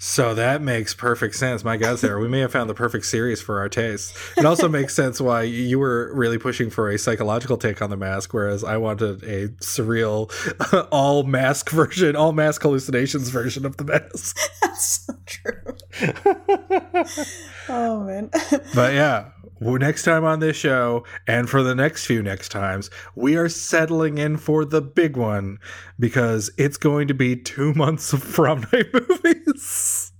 So 0.00 0.32
that 0.34 0.62
makes 0.62 0.94
perfect 0.94 1.34
sense. 1.34 1.64
My 1.64 1.76
God, 1.76 1.98
Sarah, 1.98 2.20
we 2.20 2.28
may 2.28 2.38
have 2.38 2.52
found 2.52 2.70
the 2.70 2.74
perfect 2.74 3.04
series 3.04 3.40
for 3.40 3.58
our 3.58 3.68
taste. 3.68 4.16
It 4.36 4.44
also 4.44 4.68
makes 4.68 4.94
sense 4.94 5.20
why 5.20 5.42
you 5.42 5.80
were 5.80 6.12
really 6.14 6.38
pushing 6.38 6.70
for 6.70 6.88
a 6.88 6.96
psychological 6.96 7.56
take 7.56 7.82
on 7.82 7.90
the 7.90 7.96
mask, 7.96 8.32
whereas 8.32 8.62
I 8.62 8.76
wanted 8.76 9.24
a 9.24 9.48
surreal, 9.60 10.30
all 10.92 11.24
mask 11.24 11.70
version, 11.70 12.14
all 12.14 12.30
mask 12.30 12.62
hallucinations 12.62 13.30
version 13.30 13.66
of 13.66 13.76
the 13.76 13.84
mask. 13.84 14.38
That's 14.62 15.04
so 15.04 15.14
true. 15.26 15.74
oh, 17.68 18.04
man. 18.04 18.30
But 18.74 18.94
yeah, 18.94 19.30
next 19.60 20.04
time 20.04 20.24
on 20.24 20.40
this 20.40 20.56
show, 20.56 21.04
and 21.26 21.48
for 21.48 21.62
the 21.62 21.74
next 21.74 22.06
few 22.06 22.22
next 22.22 22.50
times, 22.50 22.90
we 23.14 23.36
are 23.36 23.48
settling 23.48 24.18
in 24.18 24.36
for 24.36 24.64
the 24.64 24.80
big 24.80 25.16
one 25.16 25.58
because 25.98 26.50
it's 26.56 26.76
going 26.76 27.08
to 27.08 27.14
be 27.14 27.36
two 27.36 27.74
months 27.74 28.12
of 28.12 28.22
prom 28.22 28.66
night 28.72 28.86
movies. 28.92 30.12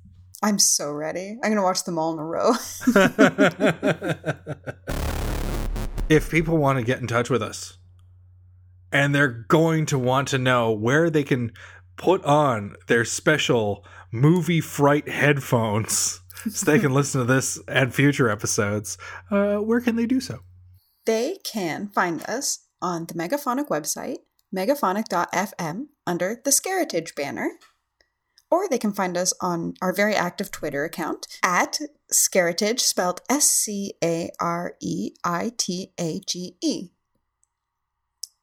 I'm 0.42 0.58
so 0.58 0.90
ready. 0.92 1.38
I'm 1.42 1.50
going 1.50 1.56
to 1.56 1.62
watch 1.62 1.84
them 1.84 1.98
all 1.98 2.12
in 2.12 2.18
a 2.18 2.24
row. 2.24 2.52
if 6.08 6.30
people 6.30 6.56
want 6.58 6.78
to 6.78 6.84
get 6.84 7.00
in 7.00 7.06
touch 7.06 7.28
with 7.28 7.42
us 7.42 7.78
and 8.92 9.14
they're 9.14 9.44
going 9.48 9.86
to 9.86 9.98
want 9.98 10.28
to 10.28 10.38
know 10.38 10.72
where 10.72 11.10
they 11.10 11.24
can 11.24 11.52
put 11.96 12.24
on 12.24 12.74
their 12.86 13.04
special 13.04 13.84
movie 14.10 14.60
fright 14.60 15.08
headphones 15.08 16.20
so 16.50 16.66
they 16.66 16.78
can 16.78 16.92
listen 16.92 17.20
to 17.20 17.26
this 17.26 17.60
and 17.68 17.94
future 17.94 18.28
episodes, 18.28 18.98
uh, 19.30 19.56
where 19.56 19.80
can 19.80 19.96
they 19.96 20.06
do 20.06 20.20
so? 20.20 20.40
They 21.06 21.38
can 21.44 21.88
find 21.88 22.22
us 22.28 22.66
on 22.82 23.06
the 23.06 23.14
Megaphonic 23.14 23.68
website, 23.68 24.18
megaphonic.fm, 24.54 25.86
under 26.06 26.40
the 26.44 26.50
Scaritage 26.50 27.14
banner. 27.14 27.52
Or 28.50 28.68
they 28.68 28.78
can 28.78 28.92
find 28.92 29.16
us 29.16 29.32
on 29.40 29.74
our 29.82 29.92
very 29.92 30.14
active 30.14 30.50
Twitter 30.50 30.84
account 30.84 31.26
at 31.42 31.78
Scaritage, 32.12 32.80
spelled 32.80 33.20
S 33.28 33.50
C 33.50 33.94
A 34.02 34.30
R 34.40 34.74
E 34.80 35.12
I 35.22 35.52
T 35.56 35.92
A 35.98 36.20
G 36.26 36.56
E. 36.62 36.88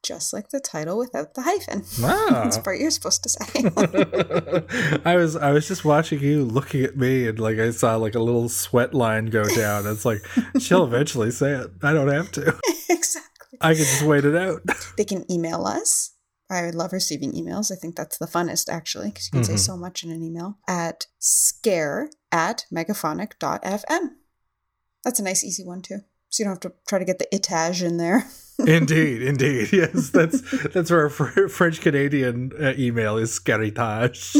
Just 0.06 0.32
like 0.32 0.50
the 0.50 0.60
title 0.60 0.98
without 0.98 1.34
the 1.34 1.42
hyphen. 1.42 1.82
Wow. 2.00 2.26
That's 2.44 2.58
part 2.58 2.78
you're 2.78 2.92
supposed 2.92 3.24
to 3.24 3.28
say. 3.28 5.00
I 5.04 5.16
was 5.16 5.34
I 5.34 5.50
was 5.50 5.66
just 5.66 5.84
watching 5.84 6.20
you 6.20 6.44
looking 6.44 6.84
at 6.84 6.96
me 6.96 7.26
and 7.26 7.40
like 7.40 7.58
I 7.58 7.70
saw 7.72 7.96
like 7.96 8.14
a 8.14 8.20
little 8.20 8.48
sweat 8.48 8.94
line 8.94 9.26
go 9.26 9.42
down. 9.48 9.84
It's 9.88 10.04
like 10.04 10.24
she'll 10.60 10.84
eventually 10.84 11.32
say 11.32 11.52
it. 11.54 11.70
I 11.82 11.92
don't 11.92 12.06
have 12.08 12.30
to. 12.32 12.56
exactly. 12.88 13.58
I 13.60 13.74
can 13.74 13.82
just 13.84 14.02
wait 14.02 14.24
it 14.24 14.36
out. 14.36 14.62
They 14.96 15.04
can 15.04 15.30
email 15.30 15.66
us. 15.66 16.12
I 16.48 16.62
would 16.64 16.76
love 16.76 16.92
receiving 16.92 17.32
emails. 17.32 17.72
I 17.72 17.74
think 17.74 17.96
that's 17.96 18.18
the 18.18 18.26
funnest 18.26 18.68
actually, 18.72 19.08
because 19.08 19.26
you 19.26 19.32
can 19.32 19.44
say 19.44 19.54
Mhm. 19.54 19.58
so 19.58 19.76
much 19.76 20.04
in 20.04 20.12
an 20.12 20.22
email 20.22 20.58
at 20.68 21.06
scare 21.18 22.10
at 22.30 22.66
megaphonic.fm. 22.72 24.10
That's 25.02 25.18
a 25.18 25.22
nice, 25.24 25.42
easy 25.42 25.64
one 25.64 25.82
too. 25.82 26.00
So 26.36 26.42
you 26.42 26.44
don't 26.50 26.62
have 26.62 26.72
to 26.72 26.78
try 26.86 26.98
to 26.98 27.04
get 27.06 27.18
the 27.18 27.26
itage 27.32 27.82
in 27.82 27.96
there. 27.96 28.26
indeed, 28.58 29.22
indeed. 29.22 29.72
Yes, 29.72 30.10
that's 30.10 30.42
that's 30.68 30.90
where 30.90 31.04
our 31.04 31.48
French 31.48 31.80
Canadian 31.80 32.52
uh, 32.60 32.74
email 32.76 33.16
is 33.16 33.30
scaritage, 33.30 34.36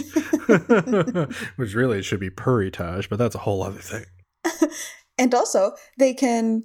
which 1.57 1.75
really 1.75 2.03
should 2.03 2.21
be 2.21 2.29
puritage, 2.29 3.09
but 3.09 3.19
that's 3.19 3.35
a 3.35 3.39
whole 3.39 3.63
other 3.63 3.81
thing. 3.81 4.05
And 5.19 5.35
also, 5.35 5.73
they 5.99 6.13
can 6.13 6.65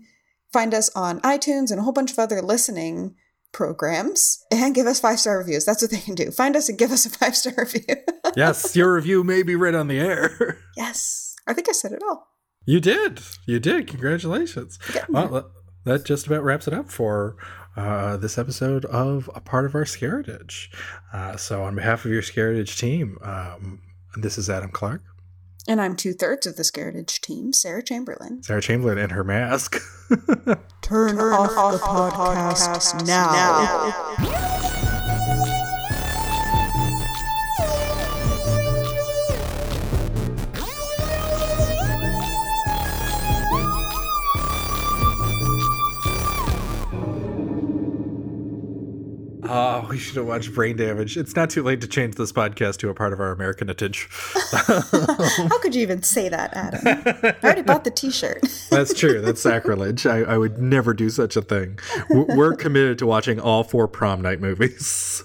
find 0.52 0.74
us 0.74 0.90
on 0.94 1.22
iTunes 1.22 1.72
and 1.72 1.80
a 1.80 1.84
whole 1.84 1.94
bunch 1.94 2.12
of 2.12 2.20
other 2.20 2.42
listening 2.42 3.16
programs 3.54 4.44
and 4.52 4.76
give 4.76 4.88
us 4.88 5.00
five 5.00 5.22
star 5.22 5.38
reviews. 5.38 5.64
That's 5.64 5.82
what 5.82 5.90
they 5.90 6.02
can 6.02 6.16
do. 6.16 6.32
Find 6.32 6.58
us 6.58 6.68
and 6.68 6.78
give 6.78 6.92
us 6.92 7.06
a 7.06 7.10
five 7.12 7.38
star 7.38 7.54
review. 7.58 7.96
Yes, 8.36 8.76
your 8.76 8.94
review 8.94 9.24
may 9.24 9.42
be 9.42 9.56
read 9.56 9.74
on 9.74 9.88
the 9.88 10.02
air. 10.02 10.58
yes. 10.76 11.34
I 11.48 11.54
think 11.54 11.70
I 11.70 11.72
said 11.72 11.94
it 11.94 12.04
all. 12.04 12.31
You 12.66 12.80
did. 12.80 13.22
You 13.46 13.60
did. 13.60 13.88
Congratulations. 13.88 14.78
Well, 15.10 15.28
that, 15.30 15.46
that 15.84 16.06
just 16.06 16.28
about 16.28 16.44
wraps 16.44 16.68
it 16.68 16.74
up 16.74 16.90
for 16.90 17.36
uh, 17.76 18.18
this 18.18 18.38
episode 18.38 18.86
of 18.86 19.30
a 19.34 19.42
part 19.42 19.66
of 19.66 19.74
our 19.76 19.86
Scaritage. 19.86 20.68
Uh, 21.12 21.38
so, 21.38 21.64
on 21.64 21.76
behalf 21.76 22.06
of 22.06 22.12
your 22.12 22.22
Scaritage 22.22 22.78
team, 22.78 23.18
um, 23.22 23.82
this 24.16 24.38
is 24.38 24.50
Adam 24.50 24.72
Clark, 24.72 25.02
And 25.68 25.82
I'm 25.82 25.96
two 25.96 26.14
thirds 26.14 26.46
of 26.46 26.56
the 26.56 26.64
Scaritage 26.64 27.20
team, 27.22 27.54
Sarah 27.54 27.84
Chamberlain. 27.84 28.44
Sarah 28.44 28.62
Chamberlain, 28.62 28.98
and 28.98 29.12
her 29.12 29.24
mask. 29.24 29.78
Turn, 30.82 31.18
off, 31.20 31.72
the 31.72 31.80
podcast, 31.80 33.08
now. 33.08 34.78
Oh, 49.54 49.86
we 49.90 49.98
should 49.98 50.16
have 50.16 50.28
watched 50.28 50.54
Brain 50.54 50.78
Damage. 50.78 51.18
It's 51.18 51.36
not 51.36 51.50
too 51.50 51.62
late 51.62 51.82
to 51.82 51.88
change 51.88 52.16
this 52.16 52.32
podcast 52.32 52.78
to 52.78 52.90
a 52.90 52.94
part 52.94 53.12
of 53.12 53.20
our 53.20 53.34
American 53.34 53.70
attention. 53.70 54.10
How 54.54 55.60
could 55.60 55.76
you 55.76 55.82
even 55.82 56.04
say 56.04 56.30
that, 56.30 56.54
Adam? 56.54 56.80
I 57.34 57.36
already 57.44 57.62
bought 57.62 57.84
the 57.84 57.92
t 57.92 58.12
shirt. 58.12 58.42
That's 58.70 58.94
true. 58.94 59.20
That's 59.20 59.42
sacrilege. 59.42 60.06
I, 60.06 60.20
I 60.20 60.38
would 60.38 60.60
never 60.60 60.94
do 60.94 61.10
such 61.10 61.36
a 61.36 61.42
thing. 61.42 61.80
We're 62.10 62.56
committed 62.56 62.98
to 63.00 63.06
watching 63.06 63.42
all 63.42 63.66
four 63.66 63.90
prom 63.90 64.22
night 64.22 64.40
movies. 64.40 65.22